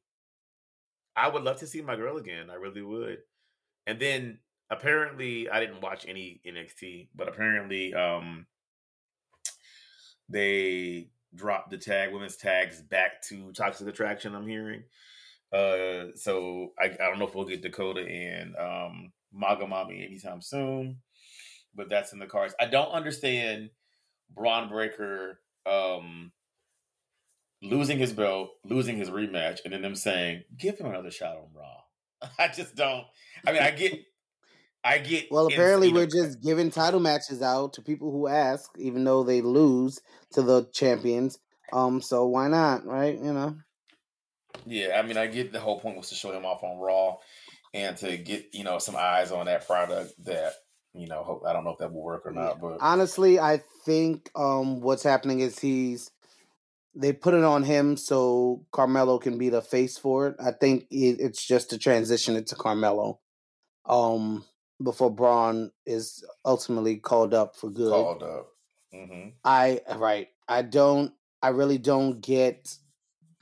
I 1.16 1.28
would 1.28 1.42
love 1.42 1.58
to 1.58 1.66
see 1.66 1.82
my 1.82 1.96
girl 1.96 2.16
again. 2.16 2.48
I 2.50 2.54
really 2.54 2.82
would. 2.82 3.18
And 3.86 3.98
then 3.98 4.38
apparently, 4.70 5.48
I 5.50 5.60
didn't 5.60 5.80
watch 5.80 6.06
any 6.06 6.40
NXT, 6.46 7.08
but 7.14 7.28
apparently, 7.28 7.92
um, 7.92 8.46
they 10.28 11.08
dropped 11.34 11.70
the 11.70 11.78
tag, 11.78 12.12
women's 12.12 12.36
tags, 12.36 12.80
back 12.80 13.22
to 13.28 13.52
Toxic 13.52 13.88
Attraction. 13.88 14.34
I'm 14.34 14.46
hearing. 14.46 14.84
Uh, 15.52 16.14
so 16.14 16.72
I, 16.78 16.86
I 16.86 17.10
don't 17.10 17.18
know 17.18 17.26
if 17.26 17.34
we'll 17.34 17.44
get 17.44 17.62
Dakota 17.62 18.00
and 18.00 18.56
um 18.56 19.12
Magamami 19.34 20.04
anytime 20.06 20.40
soon, 20.40 20.98
but 21.74 21.88
that's 21.88 22.12
in 22.12 22.18
the 22.18 22.26
cards. 22.26 22.54
I 22.60 22.66
don't 22.66 22.92
understand 22.92 23.70
Bron 24.34 24.68
Breakker 24.68 25.38
um 25.66 26.32
losing 27.62 27.98
his 27.98 28.12
belt, 28.12 28.50
losing 28.64 28.96
his 28.96 29.10
rematch, 29.10 29.60
and 29.64 29.72
then 29.72 29.82
them 29.82 29.94
saying, 29.94 30.42
"Give 30.56 30.76
him 30.76 30.86
another 30.86 31.10
shot 31.10 31.36
on 31.36 31.48
Raw." 31.54 32.30
I 32.38 32.48
just 32.48 32.74
don't. 32.74 33.04
I 33.46 33.52
mean, 33.52 33.62
I 33.62 33.70
get, 33.70 34.00
I 34.84 34.98
get. 34.98 35.28
Well, 35.30 35.46
apparently 35.46 35.92
we're 35.92 36.06
just 36.06 36.40
giving 36.42 36.70
title 36.70 37.00
matches 37.00 37.42
out 37.42 37.74
to 37.74 37.82
people 37.82 38.10
who 38.10 38.28
ask, 38.28 38.70
even 38.78 39.04
though 39.04 39.22
they 39.22 39.40
lose 39.40 40.00
to 40.32 40.42
the 40.42 40.68
champions. 40.72 41.38
Um, 41.72 42.02
so 42.02 42.26
why 42.26 42.48
not, 42.48 42.84
right? 42.84 43.16
You 43.16 43.32
know. 43.32 43.56
Yeah, 44.66 44.98
I 44.98 45.02
mean, 45.02 45.16
I 45.16 45.26
get 45.26 45.52
the 45.52 45.60
whole 45.60 45.80
point 45.80 45.96
was 45.96 46.10
to 46.10 46.14
show 46.14 46.30
him 46.32 46.44
off 46.44 46.62
on 46.62 46.78
Raw 46.78 47.16
and 47.74 47.96
to 47.98 48.16
get 48.16 48.46
you 48.52 48.64
know 48.64 48.78
some 48.78 48.96
eyes 48.96 49.32
on 49.32 49.46
that 49.46 49.66
product. 49.66 50.12
That 50.24 50.54
you 50.94 51.06
know, 51.06 51.22
hope 51.22 51.42
I 51.46 51.52
don't 51.52 51.64
know 51.64 51.70
if 51.70 51.78
that 51.78 51.92
will 51.92 52.02
work 52.02 52.26
or 52.26 52.32
not, 52.32 52.60
but 52.60 52.78
Honestly, 52.80 53.38
I 53.38 53.62
think 53.84 54.30
um 54.36 54.80
what's 54.80 55.02
happening 55.02 55.40
is 55.40 55.58
he's 55.58 56.10
they 56.94 57.12
put 57.12 57.34
it 57.34 57.44
on 57.44 57.62
him 57.62 57.96
so 57.96 58.66
Carmelo 58.70 59.18
can 59.18 59.38
be 59.38 59.48
the 59.48 59.62
face 59.62 59.96
for 59.96 60.28
it. 60.28 60.36
I 60.38 60.52
think 60.52 60.86
it, 60.90 61.20
it's 61.20 61.44
just 61.46 61.70
to 61.70 61.78
transition 61.78 62.36
it 62.36 62.48
to 62.48 62.54
Carmelo. 62.54 63.20
Um 63.86 64.44
before 64.82 65.10
Bron 65.10 65.70
is 65.86 66.24
ultimately 66.44 66.96
called 66.96 67.34
up 67.34 67.56
for 67.56 67.70
good. 67.70 67.90
called 67.90 68.22
up. 68.22 68.48
hmm 68.92 69.28
I 69.44 69.80
right. 69.96 70.28
I 70.48 70.62
don't 70.62 71.12
I 71.40 71.48
really 71.48 71.78
don't 71.78 72.20
get 72.20 72.76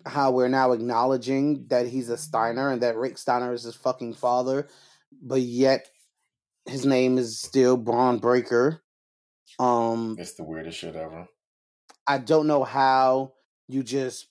how 0.07 0.31
we're 0.31 0.49
now 0.49 0.73
acknowledging 0.73 1.67
that 1.69 1.87
he's 1.87 2.09
a 2.09 2.17
Steiner 2.17 2.71
and 2.71 2.83
that 2.83 2.97
Rick 2.97 3.19
Steiner 3.19 3.53
is 3.53 3.65
his 3.65 3.75
fucking 3.75 4.15
father, 4.15 4.69
but 5.23 5.41
yet 5.41 5.89
his 6.67 6.87
name 6.87 7.19
is 7.19 7.41
still 7.41 7.77
Bron 7.77 8.19
Breakker. 8.19 8.83
Um 9.59 10.17
It's 10.19 10.35
the 10.35 10.45
weirdest 10.45 10.79
shit 10.79 10.97
ever. 10.97 11.27
I 12.07 12.19
don't 12.19 12.47
know 12.47 12.65
how 12.65 13.35
you 13.69 13.83
just 13.83 14.27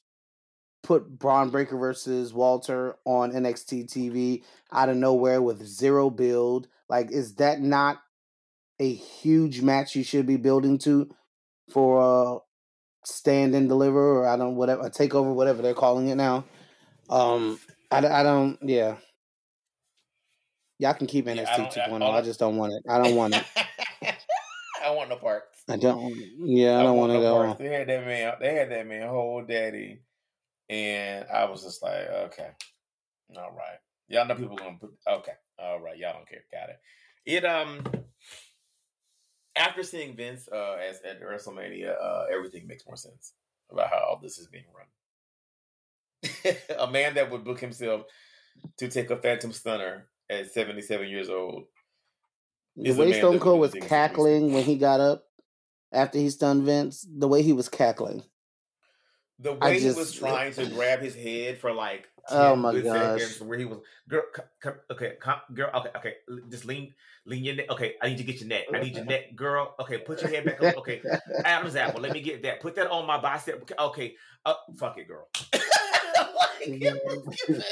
put 0.84 1.08
Bron 1.08 1.50
Breakker 1.50 1.78
versus 1.78 2.34
Walter 2.34 2.96
on 3.06 3.32
NXT 3.32 3.86
TV 3.86 4.44
out 4.72 4.90
of 4.90 4.98
nowhere 4.98 5.42
with 5.42 5.66
zero 5.66 6.10
build. 6.10 6.68
Like, 6.88 7.12
is 7.12 7.36
that 7.36 7.62
not 7.62 8.00
a 8.80 8.92
huge 8.92 9.62
match 9.62 9.96
you 9.96 10.04
should 10.04 10.26
be 10.26 10.38
building 10.38 10.78
to 10.80 11.10
for 11.70 12.02
a 12.02 12.40
stand 13.10 13.56
and 13.56 13.68
deliver 13.70 14.20
or 14.20 14.28
I 14.28 14.38
don't 14.38 14.56
whatever 14.56 14.84
a 14.86 14.90
takeover, 14.90 15.34
whatever 15.34 15.62
they're 15.62 15.74
calling 15.74 16.08
it 16.10 16.16
now? 16.16 16.44
Um, 17.10 17.60
I, 17.92 17.98
I 18.06 18.24
don't, 18.24 18.58
yeah. 18.62 18.98
Y'all 20.78 20.94
can 20.94 21.08
keep 21.08 21.26
Yeah, 21.26 21.34
I 21.34 21.36
NXT 21.60 21.78
I- 21.78 21.90
2.0. 21.90 22.02
I 22.04 22.18
I- 22.18 22.22
just 22.22 22.40
don't 22.40 22.58
want 22.58 22.74
it. 22.74 22.84
I 22.90 22.98
don't 23.04 23.16
want 23.16 23.36
it. 23.36 23.44
I 24.84 24.92
want 24.92 25.10
no 25.10 25.18
parts. 25.18 25.62
I 25.68 25.76
don't. 25.76 26.16
Yeah, 26.40 26.80
I 26.80 26.84
don't 26.84 26.98
want 26.98 27.12
to 27.12 27.20
no 27.20 27.22
go. 27.22 27.54
They 27.60 27.68
had 27.68 27.88
that 27.90 28.06
man. 28.06 28.34
They 28.40 28.56
had 28.56 28.72
that 28.72 28.88
man 28.88 29.08
whole 29.10 29.44
daddy, 29.44 30.00
and 30.70 31.26
I 31.32 31.46
was 31.46 31.64
just 31.64 31.84
like, 31.84 32.08
okay, 32.10 32.50
all 33.36 33.52
right. 33.52 33.78
Y'all 34.08 34.26
know 34.26 34.34
people 34.36 34.56
gonna 34.56 34.78
put. 34.80 34.94
Okay, 35.06 35.34
all 35.60 35.80
right. 35.82 35.98
Y'all 35.98 36.14
don't 36.14 36.28
care. 36.28 36.44
Got 36.52 36.70
it. 36.70 36.80
It 37.26 37.46
um. 37.46 37.84
After 39.60 39.84
seeing 39.84 40.16
Vince 40.16 40.48
uh, 40.52 40.78
as 40.90 41.02
at 41.02 41.22
WrestleMania, 41.22 41.94
uh, 42.02 42.26
everything 42.34 42.66
makes 42.66 42.86
more 42.88 42.96
sense 42.96 43.34
about 43.70 43.90
how 43.90 43.98
all 43.98 44.20
this 44.22 44.40
is 44.40 44.48
being 44.48 44.64
run. 44.74 44.88
a 46.80 46.90
man 46.90 47.16
that 47.16 47.30
would 47.30 47.44
book 47.44 47.60
himself 47.60 48.04
to 48.78 48.88
take 48.88 49.10
a 49.10 49.18
Phantom 49.18 49.52
Stunner 49.52 50.08
at 50.30 50.52
seventy-seven 50.52 51.10
years 51.10 51.30
old. 51.30 51.66
The 52.78 52.94
way 52.94 53.12
Stone 53.12 53.40
Cold 53.40 53.60
was 53.60 53.72
do 53.72 53.80
things 53.80 53.86
for 53.86 53.90
cackling 53.90 54.54
when 54.54 54.64
he 54.64 54.78
got 54.78 55.02
up 55.02 55.26
after 55.92 56.18
he 56.18 56.30
stunned 56.30 56.64
Vince, 56.64 57.06
the 57.10 57.28
way 57.28 57.42
he 57.42 57.52
was 57.52 57.68
cackling. 57.68 58.24
The 59.42 59.54
way 59.54 59.80
just- 59.80 59.96
he 59.96 60.00
was 60.00 60.12
trying 60.20 60.54
to 60.54 60.66
grab 60.68 61.00
his 61.02 61.16
head 61.16 61.60
for 61.60 61.72
like 61.72 62.10
10 62.28 62.38
Oh 62.38 62.56
my 62.56 62.72
good 62.74 62.84
gosh. 62.84 63.22
seconds, 63.22 63.42
where 63.42 63.58
he 63.58 63.66
was, 63.66 63.80
girl, 64.08 64.24
okay, 64.92 65.14
come, 65.22 65.40
girl, 65.54 65.72
okay, 65.74 65.90
okay, 65.96 66.16
just 66.52 66.66
lean, 66.66 66.94
lean 67.26 67.44
your 67.46 67.56
neck. 67.56 67.70
Okay, 67.72 67.96
I 68.02 68.10
need 68.10 68.18
to 68.18 68.24
get 68.24 68.40
your 68.40 68.50
neck. 68.50 68.66
I 68.74 68.80
need 68.82 68.96
your 68.96 69.06
neck, 69.06 69.36
girl. 69.36 69.76
Okay, 69.80 69.98
put 70.00 70.22
your 70.22 70.30
head 70.30 70.46
back 70.46 70.62
up. 70.62 70.78
Okay, 70.78 71.02
Adam's 71.46 71.76
apple. 71.76 72.02
Let 72.02 72.12
me 72.12 72.22
get 72.22 72.44
that. 72.44 72.60
Put 72.60 72.76
that 72.76 72.92
on 72.92 73.08
my 73.08 73.18
bicep. 73.20 73.62
Okay, 73.64 73.76
okay. 73.80 74.16
Uh, 74.46 74.54
fuck 74.78 74.98
it, 74.98 75.08
girl. 75.08 75.28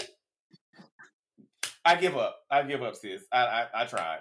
I 1.86 1.96
give 1.96 2.18
up. 2.18 2.40
I 2.50 2.64
give 2.64 2.82
up, 2.84 2.96
sis. 2.96 3.22
I, 3.32 3.40
I 3.46 3.68
I 3.82 3.86
tried. 3.86 4.20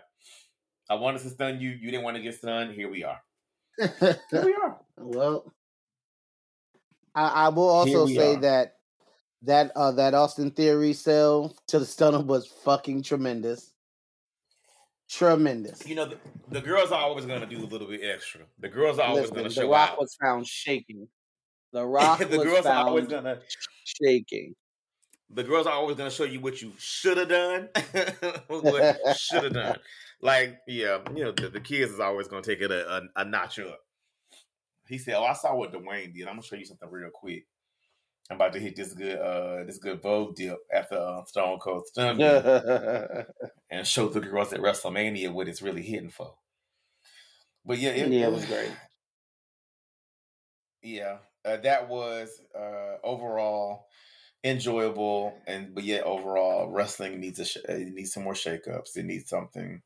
I 0.88 0.94
wanted 0.94 1.22
to 1.22 1.30
stun 1.30 1.60
you. 1.60 1.70
You 1.70 1.90
didn't 1.90 2.04
want 2.04 2.16
to 2.16 2.22
get 2.22 2.34
stunned. 2.34 2.72
Here 2.74 2.88
we 2.90 3.04
are. 3.04 3.20
Here 3.78 4.18
we 4.32 4.54
are. 4.54 4.78
well, 4.98 5.52
I, 7.16 7.28
I 7.28 7.48
will 7.48 7.68
also 7.68 8.06
say 8.06 8.34
are. 8.34 8.40
that 8.40 8.74
that 9.42 9.72
uh 9.74 9.92
that 9.92 10.14
Austin 10.14 10.50
Theory 10.50 10.92
sell 10.92 11.56
to 11.68 11.78
the 11.78 11.86
stunner 11.86 12.20
was 12.20 12.46
fucking 12.46 13.02
tremendous. 13.02 13.72
Tremendous. 15.08 15.86
You 15.86 15.94
know, 15.94 16.06
the, 16.06 16.18
the 16.48 16.60
girls 16.60 16.90
are 16.90 17.00
always 17.00 17.26
going 17.26 17.40
to 17.40 17.46
do 17.46 17.58
a 17.58 17.66
little 17.66 17.86
bit 17.86 18.00
extra. 18.02 18.40
The 18.58 18.68
girls 18.68 18.98
are 18.98 19.08
always 19.08 19.22
Listen, 19.30 19.36
going 19.36 19.48
to 19.48 19.54
the 19.54 19.60
show 19.62 19.70
Rock 19.70 19.90
out. 19.92 20.00
was 20.00 20.16
found 20.20 20.46
shaking. 20.46 21.08
The 21.72 21.84
Rock 21.86 22.18
the 22.18 22.26
was 22.38 22.46
girls 22.46 22.66
are 22.66 22.86
always 22.86 23.06
going 23.06 23.24
to. 23.24 23.40
shaking. 23.84 24.54
The 25.30 25.44
girls 25.44 25.66
are 25.66 25.74
always 25.74 25.96
going 25.96 26.10
to 26.10 26.14
show 26.14 26.24
you 26.24 26.40
what 26.40 26.60
you 26.60 26.72
should 26.78 27.16
have 27.18 27.28
done, 27.28 27.68
what 28.48 28.98
should 29.16 29.44
have 29.44 29.52
done. 29.54 29.78
Like, 30.20 30.58
yeah, 30.66 30.98
you 31.14 31.24
know, 31.24 31.32
the, 31.32 31.48
the 31.48 31.60
kids 31.60 31.92
is 31.92 32.00
always 32.00 32.28
going 32.28 32.42
to 32.42 32.48
take 32.48 32.62
it 32.62 32.70
a, 32.70 32.96
a, 32.96 33.02
a 33.16 33.24
notch 33.24 33.58
up. 33.58 33.80
He 34.88 34.98
said, 34.98 35.14
"Oh, 35.14 35.24
I 35.24 35.32
saw 35.32 35.54
what 35.54 35.72
Dwayne 35.72 36.14
did. 36.14 36.22
I'm 36.26 36.34
gonna 36.34 36.42
show 36.42 36.56
you 36.56 36.64
something 36.64 36.90
real 36.90 37.10
quick. 37.12 37.46
I'm 38.30 38.36
about 38.36 38.52
to 38.54 38.60
hit 38.60 38.74
this 38.74 38.92
good, 38.92 39.18
uh, 39.18 39.64
this 39.64 39.78
good 39.78 40.02
Vogue 40.02 40.34
dip 40.34 40.58
after 40.72 40.96
uh, 40.96 41.24
Stone 41.24 41.58
Cold 41.60 41.86
Stun 41.86 42.16
me 42.16 42.24
and 43.70 43.86
show 43.86 44.08
the 44.08 44.20
girls 44.20 44.52
at 44.52 44.60
WrestleMania 44.60 45.32
what 45.32 45.48
it's 45.48 45.62
really 45.62 45.82
hitting 45.82 46.10
for." 46.10 46.34
But 47.64 47.78
yeah, 47.78 47.90
it, 47.90 48.10
yeah, 48.10 48.26
it 48.26 48.32
was 48.32 48.44
great. 48.44 48.72
yeah 50.82 51.18
uh, 51.44 51.56
that 51.58 51.88
was 51.88 52.40
uh 52.54 52.96
overall 53.02 53.86
enjoyable 54.44 55.34
and 55.46 55.74
but 55.74 55.82
yet 55.82 56.04
overall 56.04 56.70
wrestling 56.70 57.18
needs 57.18 57.40
a 57.40 57.44
sh- 57.44 57.56
uh, 57.68 57.72
it 57.72 57.92
needs 57.92 58.12
some 58.12 58.22
more 58.22 58.34
shakeups 58.34 58.96
it 58.96 59.04
needs 59.04 59.28
something 59.28 59.82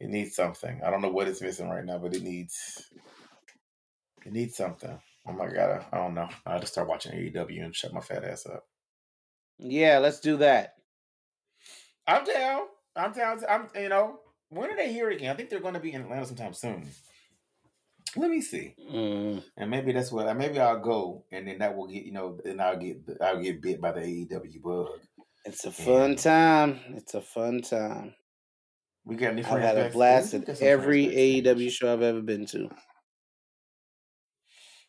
it 0.00 0.08
needs 0.08 0.34
something 0.34 0.80
i 0.82 0.90
don't 0.90 1.02
know 1.02 1.10
what 1.10 1.28
it's 1.28 1.42
missing 1.42 1.68
right 1.68 1.84
now 1.84 1.98
but 1.98 2.14
it 2.14 2.22
needs 2.22 2.90
it 4.24 4.32
needs 4.32 4.56
something 4.56 4.98
oh 5.26 5.32
my 5.32 5.46
god 5.48 5.84
i, 5.92 5.96
don't 5.96 6.14
know 6.14 6.28
i 6.46 6.58
just 6.58 6.72
start 6.72 6.88
watching 6.88 7.12
aew 7.12 7.64
and 7.64 7.74
shut 7.74 7.92
my 7.92 8.00
fat 8.00 8.24
ass 8.24 8.46
up 8.46 8.64
Yeah, 9.58 9.98
let's 9.98 10.20
do 10.20 10.36
that. 10.38 10.74
i'm 12.06 12.24
down 12.24 12.62
i'm 12.96 13.12
down 13.12 13.40
i'm 13.48 13.68
you 13.74 13.88
know 13.88 14.18
when 14.50 14.70
are 14.70 14.76
they 14.76 14.92
here 14.92 15.10
again 15.10 15.30
i 15.32 15.34
think 15.36 15.48
they're 15.50 15.60
going 15.60 15.74
to 15.74 15.80
be 15.80 15.92
in 15.92 16.02
atlanta 16.02 16.26
sometime 16.26 16.52
soon 16.54 16.88
let 18.16 18.30
me 18.30 18.40
see 18.40 18.74
Mm. 18.92 19.42
And 19.56 19.70
maybe 19.70 19.90
that's 19.92 20.12
what. 20.12 20.36
Maybe 20.36 20.60
I'll 20.60 20.78
go, 20.78 21.24
and 21.32 21.48
then 21.48 21.58
that 21.58 21.74
will 21.76 21.88
get 21.88 22.04
you 22.04 22.12
know. 22.12 22.38
Then 22.44 22.60
I'll 22.60 22.76
get 22.78 22.98
I'll 23.20 23.42
get 23.42 23.60
bit 23.60 23.80
by 23.80 23.90
the 23.90 24.00
AEW 24.02 24.62
bug. 24.62 24.86
It's 25.44 25.64
a 25.64 25.72
fun 25.72 26.14
time. 26.14 26.78
It's 26.94 27.14
a 27.14 27.20
fun 27.20 27.62
time. 27.62 28.14
We 29.04 29.16
got 29.16 29.32
any 29.32 29.44
I've 29.44 29.60
had 29.60 29.78
a 29.78 29.88
blast 29.90 30.32
at 30.34 30.62
every. 30.62 31.06
AEW 31.08 31.70
show 31.72 31.92
I've 31.92 32.02
ever 32.02 32.20
been 32.22 32.46
to. 32.46 32.68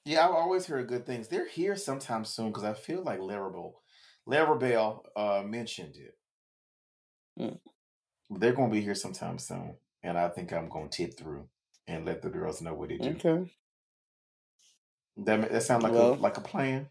Yeah, 0.06 0.26
I've 0.26 0.36
always 0.36 0.68
hear 0.68 0.84
good 0.84 1.06
things. 1.06 1.28
They're 1.28 1.48
here 1.48 1.76
sometime 1.76 2.26
soon 2.26 2.48
because 2.50 2.64
I 2.64 2.74
feel 2.74 3.04
like 3.04 3.20
Larabelle, 3.20 3.74
Larabelle 4.28 5.02
uh, 5.16 5.42
mentioned 5.44 5.96
it. 5.98 6.16
Hmm. 7.38 8.36
They're 8.38 8.54
going 8.54 8.70
to 8.70 8.76
be 8.76 8.82
here 8.82 8.96
sometime 8.96 9.40
soon, 9.40 9.76
and 10.04 10.18
I 10.18 10.30
think 10.30 10.54
I'm 10.54 10.70
going 10.70 10.90
to 10.90 10.98
tip 10.98 11.18
through 11.18 11.48
and 11.88 12.06
let 12.06 12.22
the 12.22 12.30
girls 12.30 12.62
know 12.62 12.74
what 12.74 12.90
they 12.90 12.98
do. 12.98 13.10
Okay. 13.10 13.52
That 15.18 15.52
that 15.52 15.64
sounds 15.64 15.84
like 15.84 15.94
Well- 15.94 16.14
a 16.14 16.16
like 16.16 16.38
a 16.38 16.42
plan. 16.42 16.90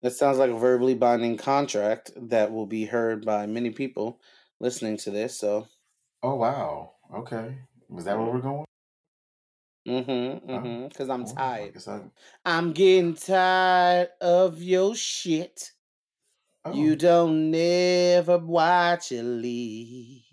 That 0.00 0.12
sounds 0.12 0.38
like 0.38 0.50
a 0.50 0.56
verbally 0.56 0.94
binding 0.94 1.36
contract 1.38 2.12
that 2.16 2.52
will 2.52 2.66
be 2.66 2.84
heard 2.84 3.24
by 3.26 3.46
many 3.46 3.70
people 3.70 4.20
listening 4.60 4.96
to 4.98 5.10
this. 5.10 5.36
So, 5.38 5.66
Oh 6.22 6.36
wow. 6.36 6.92
Okay. 7.12 7.58
Was 7.88 8.04
that 8.04 8.16
where 8.16 8.28
we're 8.28 8.38
going? 8.40 8.64
Mm-hmm, 9.88 10.50
mm-hmm. 10.50 10.88
Because 10.88 11.08
I'm 11.08 11.24
Oh, 11.24 11.34
tired. 11.34 11.76
I- 11.86 12.10
I'm 12.44 12.72
getting 12.72 13.14
tired 13.14 14.08
of 14.20 14.62
your 14.62 14.94
shit. 14.94 15.72
oh. 16.64 16.72
You 16.74 16.94
don't 16.96 17.50
never 17.50 18.38
watch 18.38 19.12
it 19.12 19.22
lead. 19.22 20.24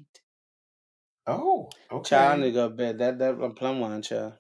Oh, 1.28 1.70
okay. 1.92 2.10
Child, 2.10 2.42
to 2.42 2.52
go 2.52 2.70
to 2.70 2.76
bed. 2.76 2.98
That 3.00 3.18
that 3.20 3.42
a 3.42 3.50
plum 3.52 3.80
wine, 3.80 4.02
child. 4.02 4.34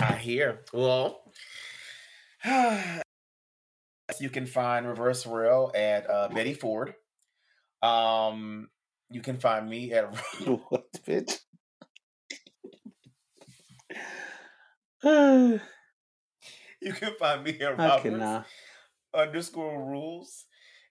I 0.00 0.14
hear. 0.16 0.60
Well, 0.72 1.20
you 4.20 4.30
can 4.30 4.46
find 4.46 4.86
Reverse 4.86 5.26
Rell 5.26 5.70
at 5.74 6.08
uh, 6.10 6.28
Betty 6.28 6.54
Ford. 6.54 6.94
Um, 7.82 8.68
you 9.10 9.20
can 9.20 9.38
find 9.38 9.68
me 9.68 9.92
at 9.92 10.12
what, 10.46 10.86
bitch? 11.06 11.38
you 15.04 15.60
can 16.92 17.14
find 17.18 17.44
me 17.44 17.58
at 17.60 17.78
Roberts 17.78 18.48
underscore 19.14 19.88
rules, 19.88 20.44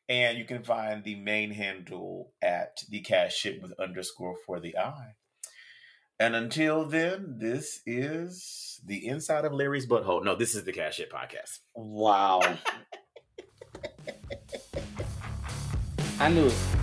and 0.08 0.38
you 0.38 0.46
can 0.46 0.64
find 0.64 1.04
the 1.04 1.16
main 1.16 1.52
handle 1.52 2.34
at 2.42 2.78
the 2.90 3.02
cash 3.02 3.36
shit 3.36 3.62
with 3.62 3.80
underscore 3.80 4.36
for 4.46 4.60
the 4.60 4.78
eye. 4.78 5.14
And 6.20 6.36
until 6.36 6.86
then, 6.86 7.38
this 7.40 7.82
is 7.86 8.82
the 8.86 9.08
inside 9.08 9.46
of 9.46 9.54
Larry's 9.54 9.88
butthole. 9.88 10.26
No, 10.26 10.36
this 10.36 10.56
is 10.56 10.66
the 10.66 10.74
cash 10.74 10.96
shit 10.96 11.12
podcast. 11.12 11.60
Wow. 11.76 12.42
I 16.20 16.30
knew 16.30 16.48
it. 16.48 16.79